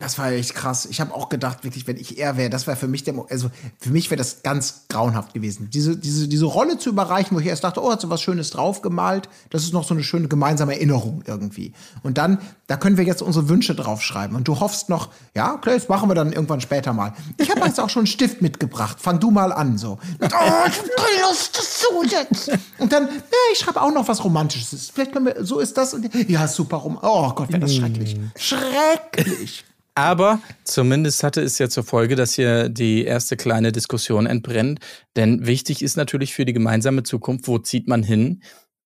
Das 0.01 0.17
war 0.17 0.31
echt 0.31 0.55
krass. 0.55 0.85
Ich 0.85 1.01
habe 1.01 1.13
auch 1.13 1.27
gedacht, 1.27 1.65
wirklich, 1.65 1.85
wenn 1.85 1.97
ich 1.97 2.17
er 2.17 2.37
wäre, 2.37 2.49
das 2.49 2.67
wäre 2.67 2.77
für 2.77 2.87
mich 2.87 3.03
der, 3.03 3.13
Mo 3.13 3.27
also 3.29 3.51
für 3.79 3.89
mich 3.89 4.09
wäre 4.09 4.17
das 4.17 4.43
ganz 4.43 4.85
grauenhaft 4.87 5.33
gewesen. 5.33 5.69
Diese, 5.73 5.97
diese, 5.97 6.29
diese 6.29 6.45
Rolle 6.45 6.77
zu 6.77 6.89
überreichen, 6.89 7.35
wo 7.35 7.41
ich 7.41 7.47
erst 7.47 7.65
dachte, 7.65 7.83
oh, 7.83 7.91
hat 7.91 7.99
so 7.99 8.09
was 8.09 8.21
Schönes 8.21 8.51
draufgemalt. 8.51 9.27
Das 9.49 9.63
ist 9.63 9.73
noch 9.73 9.83
so 9.83 9.93
eine 9.93 10.03
schöne 10.03 10.29
gemeinsame 10.29 10.75
Erinnerung 10.75 11.23
irgendwie. 11.27 11.73
Und 12.01 12.17
dann, 12.17 12.39
da 12.67 12.77
können 12.77 12.95
wir 12.95 13.03
jetzt 13.03 13.21
unsere 13.21 13.49
Wünsche 13.49 13.75
draufschreiben. 13.75 14.37
Und 14.37 14.47
du 14.47 14.61
hoffst 14.61 14.87
noch, 14.87 15.09
ja, 15.35 15.53
okay, 15.53 15.73
das 15.73 15.89
machen 15.89 16.09
wir 16.09 16.15
dann 16.15 16.31
irgendwann 16.31 16.61
später 16.61 16.93
mal. 16.93 17.11
Ich 17.35 17.51
habe 17.51 17.59
jetzt 17.65 17.81
auch 17.81 17.89
schon 17.89 18.01
einen 18.01 18.07
Stift 18.07 18.41
mitgebracht. 18.41 19.01
Fang 19.01 19.19
du 19.19 19.31
mal 19.31 19.51
an, 19.51 19.77
so. 19.77 19.99
Oh, 20.21 20.27
ich 20.29 20.31
hab 20.31 20.85
Lust, 21.29 21.57
das 21.57 21.81
so 21.81 22.03
jetzt. 22.03 22.49
Und 22.77 22.93
dann, 22.93 23.05
ja, 23.05 23.37
ich 23.51 23.59
schreibe 23.59 23.81
auch 23.81 23.91
noch 23.91 24.07
was 24.07 24.23
Romantisches. 24.23 24.91
Vielleicht 24.93 25.11
können 25.11 25.25
wir, 25.25 25.43
so 25.43 25.59
ist 25.59 25.77
das. 25.77 25.93
Und, 25.93 26.09
ja, 26.29 26.47
super 26.47 26.77
rum. 26.77 26.97
Oh 27.01 27.33
Gott, 27.33 27.49
wäre 27.49 27.59
das 27.59 27.75
schrecklich. 27.75 28.17
Schrecklich. 28.37 29.65
Aber 29.99 30.39
zumindest 30.63 31.23
hatte 31.23 31.41
es 31.41 31.59
ja 31.59 31.67
zur 31.67 31.83
Folge, 31.83 32.15
dass 32.15 32.31
hier 32.31 32.69
die 32.69 33.03
erste 33.03 33.35
kleine 33.35 33.73
Diskussion 33.73 34.27
entbrennt. 34.27 34.79
Denn 35.17 35.45
wichtig 35.45 35.81
ist 35.81 35.97
natürlich 35.97 36.33
für 36.33 36.45
die 36.45 36.53
gemeinsame 36.53 37.03
Zukunft, 37.03 37.49
wo 37.49 37.57
zieht 37.59 37.89
man 37.89 38.01
hin? 38.01 38.41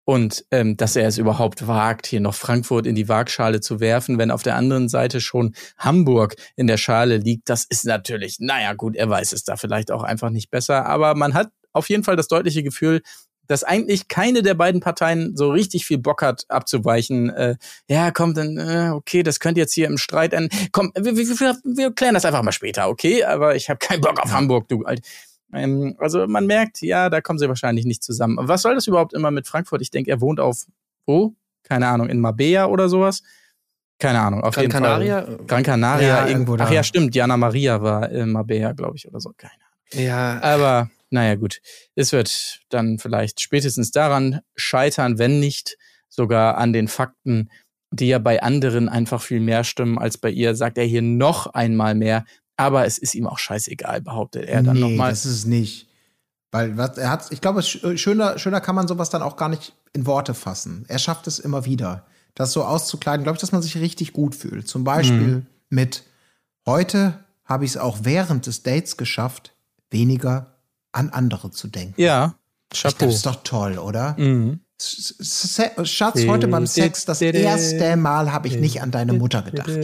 Und 0.06 0.44
ähm, 0.50 0.76
dass 0.76 0.96
er 0.96 1.08
es 1.08 1.20
überhaupt 1.20 1.68
wagt, 1.68 2.08
hier 2.08 2.20
noch 2.20 2.34
Frankfurt 2.34 2.88
in 2.88 2.96
die 2.96 3.10
Waagschale 3.10 3.62
zu 3.62 3.80
werfen, 3.80 4.18
wenn 4.18 4.32
auf 4.32 4.42
der 4.42 4.56
anderen 4.56 4.90
Seite 4.90 5.22
schon 5.22 5.54
Hamburg 5.78 6.36
in 6.56 6.66
der 6.66 6.78
Schale 6.78 7.18
liegt, 7.18 7.48
das 7.48 7.64
ist 7.64 7.86
natürlich, 7.86 8.38
naja 8.40 8.74
gut, 8.74 8.96
er 8.96 9.08
weiß 9.08 9.34
es 9.34 9.44
da 9.44 9.56
vielleicht 9.56 9.92
auch 9.92 10.02
einfach 10.02 10.32
nicht 10.32 10.50
besser. 10.50 10.88
Aber 10.88 11.14
man 11.14 11.36
hat 11.36 11.52
auf 11.74 11.90
jeden 11.90 12.04
Fall 12.04 12.16
das 12.16 12.28
deutliche 12.28 12.64
Gefühl, 12.64 13.04
dass 13.48 13.64
eigentlich 13.64 14.08
keine 14.08 14.42
der 14.42 14.54
beiden 14.54 14.82
Parteien 14.82 15.36
so 15.36 15.52
richtig 15.52 15.86
viel 15.86 15.98
Bock 15.98 16.22
hat, 16.22 16.46
abzuweichen. 16.50 17.30
Äh, 17.30 17.56
ja, 17.90 18.12
komm, 18.12 18.34
dann, 18.34 18.58
äh, 18.58 18.90
okay, 18.94 19.24
das 19.24 19.40
könnte 19.40 19.60
jetzt 19.60 19.74
hier 19.74 19.88
im 19.88 19.98
Streit 19.98 20.34
enden. 20.34 20.50
Komm, 20.72 20.92
wir, 20.96 21.16
wir, 21.16 21.58
wir, 21.64 21.92
klären 21.94 22.14
das 22.14 22.26
einfach 22.26 22.44
mal 22.44 22.52
später, 22.52 22.88
okay? 22.90 23.24
Aber 23.24 23.56
ich 23.56 23.70
habe 23.70 23.80
keinen 23.80 24.02
Bock 24.02 24.20
auf 24.20 24.32
Hamburg, 24.32 24.68
du 24.70 24.84
alt. 24.84 25.06
Ähm, 25.54 25.96
also 26.00 26.28
man 26.28 26.48
merkt, 26.48 26.82
ja, 26.82 27.10
da 27.10 27.22
kommen 27.22 27.40
sie 27.40 27.48
wahrscheinlich 27.48 27.86
nicht 27.86 28.04
zusammen. 28.04 28.38
Was 28.40 28.62
soll 28.62 28.76
das 28.76 28.88
überhaupt 28.88 29.14
immer 29.14 29.32
mit 29.32 29.48
Frankfurt? 29.48 29.82
Ich 29.82 29.92
denke, 29.92 30.10
er 30.10 30.22
wohnt 30.22 30.40
auf 30.40 30.66
wo? 31.06 31.36
Keine 31.64 31.88
Ahnung, 31.88 32.10
in 32.10 32.20
Marbella 32.20 32.66
oder 32.68 32.90
sowas? 32.90 33.22
Keine 34.00 34.20
Ahnung, 34.20 34.42
auf 34.42 34.56
Gran 34.56 34.64
jeden 34.64 34.74
Canaria? 34.74 35.22
Fall. 35.22 35.40
Gran 35.48 35.64
Canaria, 35.64 36.08
Ja, 36.08 36.28
irgendwo 36.28 36.54
irgendwo 36.54 36.64
Ach 36.64 36.70
da. 36.70 36.74
ja, 36.74 36.84
stimmt, 36.84 37.14
Diana 37.14 37.38
Maria 37.38 37.82
war 37.82 38.10
in 38.10 38.32
Marbella, 38.32 38.74
glaube 38.74 38.98
ich, 38.98 39.08
oder 39.08 39.20
so. 39.20 39.32
Keine 39.38 39.54
Ahnung. 39.54 40.06
Ja, 40.06 40.42
Aber 40.42 40.90
naja, 41.14 41.36
gut. 41.36 41.62
Es 41.96 42.12
wird 42.12 42.60
dann 42.70 43.00
vielleicht 43.00 43.40
spätestens 43.42 43.92
daran 43.92 44.42
scheitern, 44.56 45.18
wenn 45.20 45.40
nicht 45.40 45.78
sogar 46.10 46.58
an 46.58 46.74
den 46.74 46.88
Fakten, 46.88 47.50
die 47.92 48.08
ja 48.08 48.20
bei 48.20 48.42
anderen 48.42 48.90
einfach 48.90 49.22
viel 49.22 49.40
mehr 49.40 49.64
stimmen 49.64 49.98
als 50.00 50.18
bei 50.18 50.30
ihr, 50.30 50.56
sagt 50.56 50.78
er 50.78 50.84
hier 50.86 51.02
noch 51.04 51.48
einmal 51.48 51.96
mehr. 51.96 52.26
Aber 52.58 52.86
es 52.86 52.98
ist 52.98 53.16
ihm 53.16 53.28
auch 53.28 53.40
scheißegal, 53.40 54.02
behauptet 54.02 54.46
er 54.48 54.62
dann 54.64 54.76
nee, 54.76 54.82
nochmal. 54.82 55.10
das 55.12 55.26
ist 55.26 55.34
es 55.34 55.46
nicht. 55.46 55.88
Weil 56.52 56.78
was, 56.78 56.98
er 56.98 57.10
hat, 57.10 57.32
ich 57.32 57.42
glaube, 57.42 57.62
sch- 57.62 57.98
schöner, 57.98 58.38
schöner 58.38 58.62
kann 58.62 58.76
man 58.76 58.88
sowas 58.88 59.10
dann 59.10 59.24
auch 59.24 59.38
gar 59.38 59.50
nicht 59.50 59.74
in 59.94 60.06
Worte 60.06 60.34
fassen. 60.36 60.86
Er 60.88 61.00
schafft 61.00 61.26
es 61.28 61.40
immer 61.40 61.66
wieder, 61.66 62.06
das 62.36 62.52
so 62.52 62.64
auszukleiden, 62.64 63.24
glaube 63.24 63.38
ich, 63.38 63.42
dass 63.42 63.52
man 63.52 63.62
sich 63.64 63.78
richtig 63.78 64.14
gut 64.14 64.36
fühlt. 64.36 64.68
Zum 64.68 64.84
Beispiel 64.84 65.18
Mhm. 65.38 65.46
mit 65.70 66.04
heute 66.68 67.20
habe 67.46 67.66
ich 67.66 67.72
es 67.72 67.78
auch 67.78 68.00
während 68.04 68.46
des 68.46 68.62
Dates 68.64 68.98
geschafft, 68.98 69.56
weniger 69.90 70.53
an 70.94 71.10
andere 71.10 71.52
zu 71.52 71.68
denken. 71.68 72.02
Ja, 72.02 72.36
Chapeau. 72.74 72.98
glaub, 72.98 73.10
Das 73.10 73.16
ist 73.16 73.26
doch 73.26 73.44
toll, 73.44 73.78
oder? 73.78 74.16
Mhm. 74.18 74.62
Schatz, 74.84 76.26
heute 76.28 76.48
beim 76.48 76.68
Sex, 76.68 77.06
das 77.06 77.22
erste 77.22 77.96
Mal 77.96 78.34
habe 78.34 78.48
ich 78.48 78.58
nicht 78.58 78.82
an 78.82 78.92
deine 78.92 79.14
Mutter 79.14 79.42
gedacht. 79.42 79.70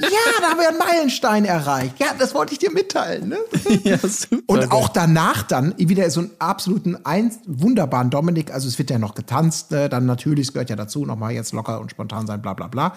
Ja, 0.00 0.40
da 0.40 0.48
haben 0.50 0.60
wir 0.60 0.68
einen 0.68 0.78
Meilenstein 0.78 1.44
erreicht. 1.44 1.98
Ja, 1.98 2.08
das 2.18 2.34
wollte 2.34 2.52
ich 2.52 2.58
dir 2.58 2.70
mitteilen. 2.70 3.28
Ne? 3.28 3.38
ja, 3.84 3.98
super. 3.98 4.42
Und 4.46 4.72
auch 4.72 4.88
danach 4.88 5.42
dann 5.42 5.74
wieder 5.78 6.08
so 6.10 6.20
einen 6.20 6.30
absoluten 6.38 6.96
ein, 7.04 7.32
wunderbaren 7.46 8.10
Dominik. 8.10 8.52
Also 8.52 8.68
es 8.68 8.78
wird 8.78 8.90
ja 8.90 8.98
noch 8.98 9.14
getanzt, 9.14 9.72
äh, 9.72 9.88
dann 9.88 10.06
natürlich, 10.06 10.48
es 10.48 10.52
gehört 10.52 10.70
ja 10.70 10.76
dazu, 10.76 11.04
nochmal 11.04 11.32
jetzt 11.32 11.52
locker 11.52 11.80
und 11.80 11.90
spontan 11.90 12.26
sein, 12.26 12.42
bla 12.42 12.54
bla 12.54 12.68
bla. 12.68 12.94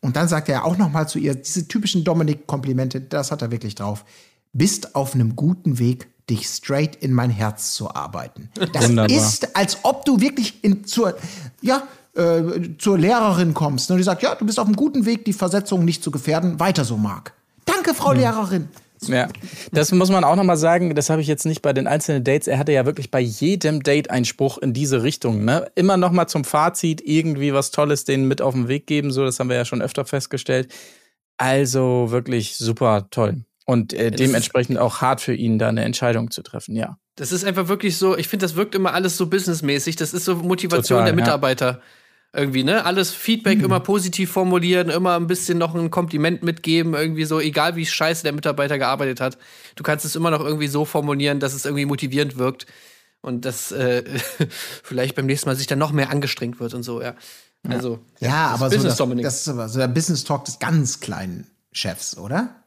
Und 0.00 0.16
dann 0.16 0.28
sagt 0.28 0.48
er 0.48 0.64
auch 0.64 0.76
nochmal 0.76 1.08
zu 1.08 1.18
ihr, 1.18 1.34
diese 1.34 1.68
typischen 1.68 2.04
Dominik-Komplimente, 2.04 3.00
das 3.00 3.30
hat 3.30 3.42
er 3.42 3.50
wirklich 3.50 3.74
drauf. 3.74 4.04
Bist 4.52 4.94
auf 4.94 5.14
einem 5.14 5.36
guten 5.36 5.78
Weg, 5.78 6.08
dich 6.28 6.46
straight 6.46 6.96
in 6.96 7.12
mein 7.12 7.30
Herz 7.30 7.72
zu 7.72 7.94
arbeiten. 7.94 8.50
Das 8.72 8.88
Wunderbar. 8.88 9.16
ist, 9.16 9.56
als 9.56 9.78
ob 9.82 10.04
du 10.04 10.20
wirklich 10.20 10.62
in, 10.62 10.84
zur, 10.84 11.16
ja, 11.60 11.82
äh, 12.14 12.76
zur 12.78 12.98
Lehrerin 12.98 13.54
kommst. 13.54 13.90
Und 13.90 13.98
die 13.98 14.02
sagt, 14.02 14.22
ja, 14.22 14.34
du 14.34 14.44
bist 14.44 14.58
auf 14.58 14.66
einem 14.66 14.76
guten 14.76 15.06
Weg, 15.06 15.24
die 15.24 15.32
Versetzung 15.32 15.84
nicht 15.84 16.02
zu 16.02 16.10
gefährden. 16.10 16.60
Weiter 16.60 16.84
so, 16.84 16.96
Marc. 16.96 17.32
Danke, 17.64 17.94
Frau 17.94 18.12
Lehrerin. 18.12 18.68
Ja, 19.06 19.28
das 19.70 19.92
muss 19.92 20.10
man 20.10 20.24
auch 20.24 20.34
nochmal 20.34 20.56
sagen, 20.56 20.94
das 20.94 21.08
habe 21.08 21.20
ich 21.20 21.28
jetzt 21.28 21.46
nicht 21.46 21.62
bei 21.62 21.72
den 21.72 21.86
einzelnen 21.86 22.24
Dates. 22.24 22.48
Er 22.48 22.58
hatte 22.58 22.72
ja 22.72 22.84
wirklich 22.84 23.10
bei 23.10 23.20
jedem 23.20 23.82
Date 23.82 24.10
einen 24.10 24.24
Spruch 24.24 24.58
in 24.58 24.72
diese 24.72 25.02
Richtung. 25.02 25.44
Ne? 25.44 25.70
Immer 25.76 25.96
nochmal 25.96 26.28
zum 26.28 26.44
Fazit 26.44 27.00
irgendwie 27.04 27.54
was 27.54 27.70
Tolles 27.70 28.04
denen 28.04 28.26
mit 28.26 28.42
auf 28.42 28.54
den 28.54 28.68
Weg 28.68 28.86
geben. 28.86 29.12
So, 29.12 29.24
das 29.24 29.38
haben 29.38 29.48
wir 29.48 29.56
ja 29.56 29.64
schon 29.64 29.82
öfter 29.82 30.04
festgestellt. 30.04 30.72
Also 31.36 32.10
wirklich 32.10 32.56
super 32.56 33.06
toll. 33.10 33.44
Und 33.68 33.92
äh, 33.92 34.10
das 34.10 34.18
dementsprechend 34.18 34.78
auch 34.78 35.02
hart 35.02 35.20
für 35.20 35.34
ihn, 35.34 35.58
da 35.58 35.68
eine 35.68 35.84
Entscheidung 35.84 36.30
zu 36.30 36.40
treffen, 36.40 36.74
ja. 36.74 36.96
das 37.16 37.32
ist 37.32 37.44
einfach 37.44 37.68
wirklich 37.68 37.98
so, 37.98 38.16
ich 38.16 38.26
finde, 38.26 38.46
das 38.46 38.56
wirkt 38.56 38.74
immer 38.74 38.94
alles 38.94 39.18
so 39.18 39.26
businessmäßig. 39.26 39.94
Das 39.96 40.14
ist 40.14 40.24
so 40.24 40.36
Motivation 40.36 41.00
Total, 41.00 41.04
der 41.04 41.12
ja. 41.12 41.16
Mitarbeiter. 41.16 41.82
Irgendwie, 42.32 42.64
ne? 42.64 42.86
Alles 42.86 43.12
Feedback 43.12 43.62
immer 43.62 43.80
positiv 43.80 44.30
formulieren, 44.30 44.88
immer 44.88 45.16
ein 45.16 45.26
bisschen 45.26 45.58
noch 45.58 45.74
ein 45.74 45.90
Kompliment 45.90 46.42
mitgeben, 46.42 46.94
irgendwie 46.94 47.26
so, 47.26 47.40
egal 47.40 47.76
wie 47.76 47.84
scheiße 47.84 48.22
der 48.22 48.32
Mitarbeiter 48.32 48.78
gearbeitet 48.78 49.20
hat. 49.20 49.36
Du 49.76 49.82
kannst 49.82 50.06
es 50.06 50.16
immer 50.16 50.30
noch 50.30 50.40
irgendwie 50.40 50.68
so 50.68 50.86
formulieren, 50.86 51.38
dass 51.38 51.52
es 51.52 51.66
irgendwie 51.66 51.84
motivierend 51.84 52.38
wirkt. 52.38 52.64
Und 53.20 53.44
dass 53.44 53.70
äh, 53.70 54.02
vielleicht 54.82 55.14
beim 55.14 55.26
nächsten 55.26 55.46
Mal 55.46 55.56
sich 55.56 55.66
dann 55.66 55.78
noch 55.78 55.92
mehr 55.92 56.08
angestrengt 56.08 56.58
wird 56.58 56.72
und 56.72 56.84
so, 56.84 57.02
ja. 57.02 57.14
Also, 57.68 57.98
Ja, 58.20 58.46
aber 58.46 58.70
so 58.70 58.76
Business 58.76 58.92
das, 58.92 58.96
Dominik. 58.96 59.24
das 59.24 59.40
ist 59.42 59.48
aber 59.48 59.68
so 59.68 59.78
der 59.78 59.88
Business 59.88 60.24
Talk 60.24 60.46
des 60.46 60.58
ganz 60.58 61.00
kleinen 61.00 61.46
Chefs, 61.72 62.16
oder? 62.16 62.64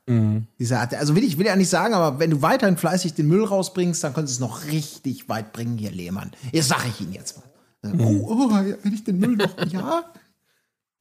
Diese 0.59 0.79
Art, 0.79 0.93
also 0.93 1.15
will 1.15 1.23
ich 1.23 1.37
will 1.37 1.45
ja 1.45 1.55
nicht 1.55 1.69
sagen, 1.69 1.93
aber 1.93 2.19
wenn 2.19 2.31
du 2.31 2.41
weiterhin 2.41 2.77
fleißig 2.77 3.13
den 3.13 3.27
Müll 3.27 3.43
rausbringst, 3.43 4.03
dann 4.03 4.13
könntest 4.13 4.39
du 4.39 4.45
es 4.45 4.49
noch 4.49 4.65
richtig 4.65 5.29
weit 5.29 5.53
bringen 5.53 5.77
hier, 5.77 5.91
Lehmann. 5.91 6.31
Jetzt 6.51 6.69
sage 6.69 6.83
ich 6.89 7.01
ihn 7.01 7.13
jetzt 7.13 7.37
mal. 7.37 7.45
Oh, 7.99 8.25
oh, 8.27 8.49
wenn 8.51 8.93
ich 8.93 9.03
den 9.03 9.19
Müll 9.19 9.37
noch, 9.37 9.55
ja. 9.71 10.03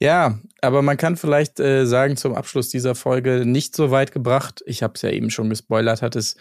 Ja, 0.01 0.39
aber 0.61 0.81
man 0.81 0.97
kann 0.97 1.15
vielleicht 1.15 1.59
äh, 1.59 1.85
sagen 1.85 2.17
zum 2.17 2.33
Abschluss 2.33 2.69
dieser 2.69 2.95
Folge 2.95 3.45
nicht 3.45 3.75
so 3.75 3.91
weit 3.91 4.11
gebracht. 4.11 4.63
Ich 4.65 4.81
habe 4.81 4.93
es 4.95 5.03
ja 5.03 5.11
eben 5.11 5.29
schon 5.29 5.49
gespoilert, 5.49 6.01
hat 6.01 6.15
es 6.15 6.37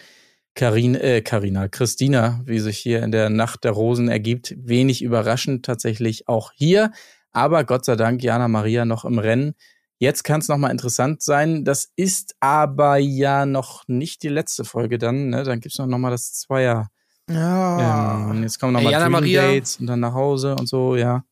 Karin, 0.54 0.94
äh, 0.94 1.20
Carina, 1.20 1.68
Christina, 1.68 2.40
wie 2.46 2.58
sich 2.58 2.78
hier 2.78 3.02
in 3.02 3.12
der 3.12 3.28
Nacht 3.28 3.64
der 3.64 3.72
Rosen 3.72 4.08
ergibt, 4.08 4.54
wenig 4.58 5.02
überraschend 5.02 5.66
tatsächlich 5.66 6.26
auch 6.26 6.52
hier. 6.54 6.90
Aber 7.32 7.64
Gott 7.64 7.84
sei 7.84 7.96
Dank 7.96 8.22
Jana 8.22 8.48
Maria 8.48 8.86
noch 8.86 9.04
im 9.04 9.18
Rennen. 9.18 9.54
Jetzt 10.02 10.24
kann 10.24 10.40
es 10.40 10.48
nochmal 10.48 10.70
interessant 10.70 11.20
sein. 11.22 11.64
Das 11.64 11.90
ist 11.94 12.34
aber 12.40 12.96
ja 12.96 13.44
noch 13.44 13.84
nicht 13.86 14.22
die 14.22 14.28
letzte 14.28 14.64
Folge 14.64 14.96
dann. 14.96 15.28
Ne? 15.28 15.44
Dann 15.44 15.60
gibt's 15.60 15.78
noch, 15.78 15.86
noch 15.86 15.98
mal 15.98 16.10
das 16.10 16.32
Zweier. 16.32 16.88
Ja. 17.28 18.30
Ähm, 18.30 18.42
jetzt 18.42 18.58
kommen 18.58 18.72
noch 18.72 18.80
Ey, 18.80 18.86
mal 18.86 18.90
Jana 18.92 19.04
Dream 19.04 19.12
Maria- 19.12 19.42
Dates 19.42 19.76
und 19.76 19.86
dann 19.86 20.00
nach 20.00 20.14
Hause 20.14 20.56
und 20.56 20.66
so, 20.68 20.96
ja. 20.96 21.22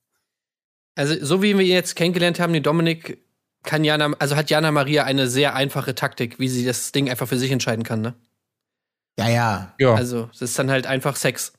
Also, 0.95 1.15
so 1.25 1.43
wie 1.43 1.57
wir 1.57 1.65
ihn 1.65 1.73
jetzt 1.73 1.97
kennengelernt 1.97 2.39
haben, 2.41 2.53
den 2.53 2.63
Dominik, 2.63 3.25
kann 3.65 3.85
Jana, 3.85 4.13
also 4.19 4.37
hat 4.37 4.51
Jana 4.51 4.71
Maria 4.71 5.05
eine 5.05 5.29
sehr 5.29 5.55
einfache 5.55 5.95
Taktik, 5.95 6.39
wie 6.39 6.49
sie 6.49 6.65
das 6.65 6.93
Ding 6.93 7.09
einfach 7.11 7.27
für 7.27 7.39
sich 7.39 7.51
entscheiden 7.51 7.85
kann, 7.85 8.03
ne? 8.03 8.15
Ja, 9.19 9.29
ja. 9.29 9.75
Ja, 9.79 9.95
Also, 9.95 10.27
das 10.27 10.43
ist 10.43 10.59
dann 10.59 10.71
halt 10.71 10.87
einfach 10.87 11.17
Sex. 11.17 11.53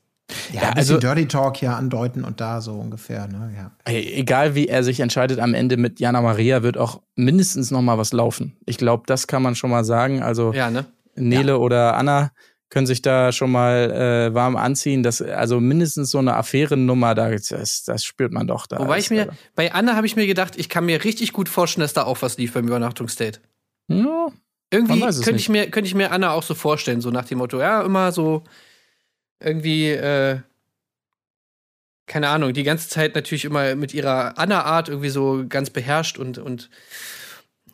Ja, 0.51 0.61
Ja, 0.61 0.67
ein 0.69 0.73
bisschen 0.75 0.95
also- 0.95 0.99
Dirty 0.99 1.27
Talk 1.27 1.57
hier 1.57 1.75
andeuten 1.75 2.23
und 2.23 2.39
da 2.41 2.61
so 2.61 2.73
ungefähr, 2.73 3.27
ne? 3.27 3.51
Ja. 3.55 3.71
Egal 3.91 4.55
wie 4.55 4.67
er 4.67 4.83
sich 4.83 4.99
entscheidet, 4.99 5.39
am 5.39 5.53
Ende 5.53 5.77
mit 5.77 5.99
Jana 5.99 6.21
Maria 6.21 6.63
wird 6.63 6.77
auch 6.77 7.01
mindestens 7.15 7.71
noch 7.71 7.81
mal 7.81 7.97
was 7.97 8.13
laufen. 8.13 8.55
Ich 8.65 8.77
glaube, 8.77 9.03
das 9.07 9.27
kann 9.27 9.41
man 9.41 9.55
schon 9.55 9.69
mal 9.69 9.83
sagen. 9.83 10.21
Also 10.21 10.53
Ja, 10.53 10.69
ne? 10.69 10.85
Nele 11.15 11.57
oder 11.59 11.95
Anna 11.97 12.31
können 12.69 12.85
sich 12.85 13.01
da 13.01 13.31
schon 13.31 13.51
mal 13.51 13.91
äh, 14.29 14.33
warm 14.35 14.55
anziehen. 14.55 15.01
Das, 15.01 15.21
also 15.21 15.59
mindestens 15.59 16.11
so 16.11 16.19
eine 16.19 16.35
Affärennummer, 16.35 17.15
da, 17.15 17.31
das, 17.31 17.83
das 17.83 18.03
spürt 18.03 18.31
man 18.31 18.45
doch 18.45 18.67
da. 18.67 18.77
Wobei 18.79 18.99
ich 18.99 19.09
mir, 19.09 19.29
bei 19.55 19.73
Anna 19.73 19.95
habe 19.95 20.05
ich 20.05 20.15
mir 20.15 20.27
gedacht, 20.27 20.53
ich 20.55 20.69
kann 20.69 20.85
mir 20.85 21.03
richtig 21.03 21.33
gut 21.33 21.49
vorstellen, 21.49 21.81
dass 21.81 21.93
da 21.93 22.03
auch 22.03 22.21
was 22.21 22.37
lief 22.37 22.53
beim 22.53 22.67
Übernachtungsdate. 22.67 23.39
Ja, 23.87 24.27
Irgendwie 24.71 24.99
könnte 24.99 25.35
ich, 25.37 25.49
mir, 25.49 25.71
könnte 25.71 25.87
ich 25.87 25.95
mir 25.95 26.11
Anna 26.11 26.31
auch 26.31 26.43
so 26.43 26.53
vorstellen, 26.53 27.01
so 27.01 27.09
nach 27.09 27.25
dem 27.25 27.39
Motto, 27.39 27.59
ja, 27.59 27.81
immer 27.81 28.11
so 28.11 28.43
irgendwie, 29.39 29.89
äh, 29.89 30.39
keine 32.07 32.29
Ahnung, 32.29 32.53
die 32.53 32.63
ganze 32.63 32.89
Zeit 32.89 33.15
natürlich 33.15 33.45
immer 33.45 33.75
mit 33.75 33.93
ihrer 33.93 34.37
Anna-Art 34.37 34.89
irgendwie 34.89 35.09
so 35.09 35.45
ganz 35.47 35.69
beherrscht 35.69 36.17
und, 36.17 36.37
und, 36.39 36.69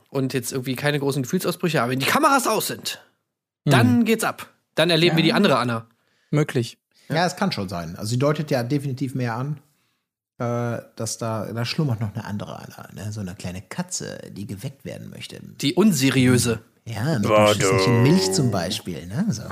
und 0.09 0.33
jetzt 0.33 0.51
irgendwie 0.51 0.75
keine 0.75 0.99
großen 0.99 1.23
Gefühlsausbrüche, 1.23 1.81
aber 1.81 1.91
wenn 1.91 1.99
die 1.99 2.05
Kameras 2.05 2.47
aus 2.47 2.67
sind, 2.67 3.01
dann 3.63 3.99
Hm. 3.99 4.05
geht's 4.05 4.23
ab. 4.23 4.51
Dann 4.75 4.89
erleben 4.89 5.15
wir 5.15 5.23
die 5.23 5.33
andere 5.33 5.57
Anna. 5.57 5.87
möglich. 6.31 6.77
Ja, 7.07 7.25
es 7.25 7.35
kann 7.37 7.51
schon 7.51 7.69
sein. 7.69 7.95
Also 7.95 8.09
sie 8.09 8.19
deutet 8.19 8.51
ja 8.51 8.61
definitiv 8.63 9.15
mehr 9.15 9.35
an, 9.35 9.59
äh, 10.37 10.81
dass 10.97 11.17
da, 11.17 11.45
da 11.53 11.63
schlummert 11.63 12.01
noch 12.01 12.13
eine 12.13 12.25
andere 12.25 12.59
Anna, 12.59 12.89
ne? 12.93 13.11
so 13.13 13.21
eine 13.21 13.35
kleine 13.35 13.61
Katze, 13.61 14.19
die 14.31 14.45
geweckt 14.47 14.83
werden 14.83 15.09
möchte. 15.11 15.39
Die 15.61 15.75
unseriöse. 15.75 16.59
Ja, 16.87 17.17
mit 17.17 17.31
einem 17.31 17.53
Schüsselchen 17.55 18.03
Milch 18.03 18.31
zum 18.31 18.51
Beispiel. 18.51 19.07
Ne? 19.07 19.25
So. 19.29 19.43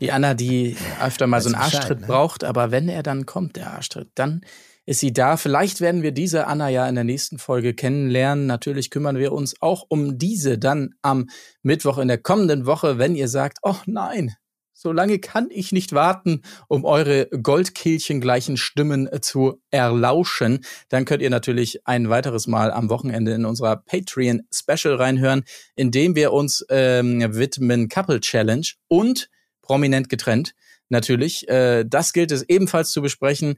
Die 0.00 0.12
Anna, 0.12 0.34
die 0.34 0.76
öfter 1.02 1.26
mal 1.26 1.40
so 1.40 1.48
einen 1.48 1.54
Arschtritt 1.54 2.00
ne? 2.00 2.06
braucht, 2.06 2.44
aber 2.44 2.70
wenn 2.70 2.88
er 2.88 3.02
dann 3.02 3.24
kommt, 3.24 3.56
der 3.56 3.72
Arschtritt, 3.72 4.10
dann 4.14 4.42
ist 4.84 5.00
sie 5.00 5.12
da. 5.12 5.38
Vielleicht 5.38 5.80
werden 5.80 6.02
wir 6.02 6.12
diese 6.12 6.46
Anna 6.46 6.68
ja 6.68 6.86
in 6.86 6.96
der 6.96 7.04
nächsten 7.04 7.38
Folge 7.38 7.72
kennenlernen. 7.72 8.46
Natürlich 8.46 8.90
kümmern 8.90 9.16
wir 9.16 9.32
uns 9.32 9.60
auch 9.60 9.84
um 9.88 10.18
diese 10.18 10.58
dann 10.58 10.94
am 11.00 11.28
Mittwoch 11.62 11.96
in 11.98 12.08
der 12.08 12.18
kommenden 12.18 12.66
Woche, 12.66 12.98
wenn 12.98 13.14
ihr 13.14 13.28
sagt, 13.28 13.58
oh 13.62 13.76
nein, 13.86 14.34
so 14.80 14.92
lange 14.92 15.18
kann 15.18 15.48
ich 15.50 15.72
nicht 15.72 15.92
warten, 15.92 16.42
um 16.68 16.84
eure 16.84 17.26
Goldkehlchen 17.30 18.20
gleichen 18.20 18.56
Stimmen 18.56 19.08
äh, 19.12 19.20
zu 19.20 19.60
erlauschen. 19.72 20.64
Dann 20.88 21.04
könnt 21.04 21.20
ihr 21.20 21.30
natürlich 21.30 21.84
ein 21.84 22.08
weiteres 22.10 22.46
Mal 22.46 22.70
am 22.70 22.88
Wochenende 22.88 23.32
in 23.32 23.44
unserer 23.44 23.74
Patreon 23.74 24.42
Special 24.54 24.94
reinhören, 24.94 25.42
in 25.74 25.90
dem 25.90 26.14
wir 26.14 26.32
uns 26.32 26.64
ähm, 26.70 27.20
widmen 27.34 27.88
Couple 27.88 28.20
Challenge 28.20 28.66
und 28.86 29.28
prominent 29.62 30.08
getrennt. 30.08 30.54
Natürlich, 30.90 31.48
äh, 31.48 31.84
das 31.84 32.12
gilt 32.12 32.30
es 32.30 32.48
ebenfalls 32.48 32.92
zu 32.92 33.02
besprechen. 33.02 33.56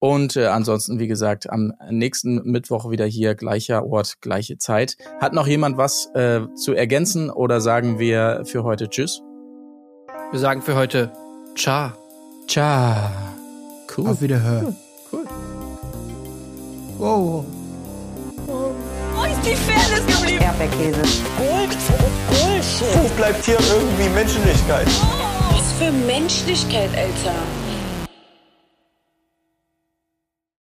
Und 0.00 0.36
äh, 0.36 0.46
ansonsten, 0.46 0.98
wie 0.98 1.06
gesagt, 1.06 1.48
am 1.48 1.74
nächsten 1.90 2.42
Mittwoch 2.42 2.90
wieder 2.90 3.06
hier, 3.06 3.36
gleicher 3.36 3.86
Ort, 3.86 4.20
gleiche 4.20 4.58
Zeit. 4.58 4.96
Hat 5.20 5.32
noch 5.32 5.46
jemand 5.46 5.78
was 5.78 6.10
äh, 6.14 6.40
zu 6.56 6.74
ergänzen 6.74 7.30
oder 7.30 7.60
sagen 7.60 8.00
wir 8.00 8.42
für 8.44 8.64
heute 8.64 8.90
Tschüss? 8.90 9.22
Wir 10.32 10.40
sagen 10.40 10.60
für 10.62 10.74
heute 10.74 11.10
Ciao. 11.54 11.92
Ciao. 12.48 13.10
Cool. 13.96 14.08
Auf 14.10 14.20
Wiederhören. 14.20 14.76
Cool. 15.10 15.24
Wow. 16.98 17.44
Wo 18.46 19.24
ist 19.24 19.40
die 19.44 19.54
Fairness 19.54 20.06
geblieben? 20.06 20.42
Erdbeerkäse. 20.42 21.00
Gold, 21.38 21.76
Bullshit. 22.28 22.94
Wo 22.94 23.08
bleibt 23.16 23.44
hier 23.44 23.58
irgendwie 23.58 24.08
Menschlichkeit? 24.10 24.86
Was 24.86 25.72
für 25.78 25.92
Menschlichkeit, 25.92 26.90
Alter. 26.90 27.34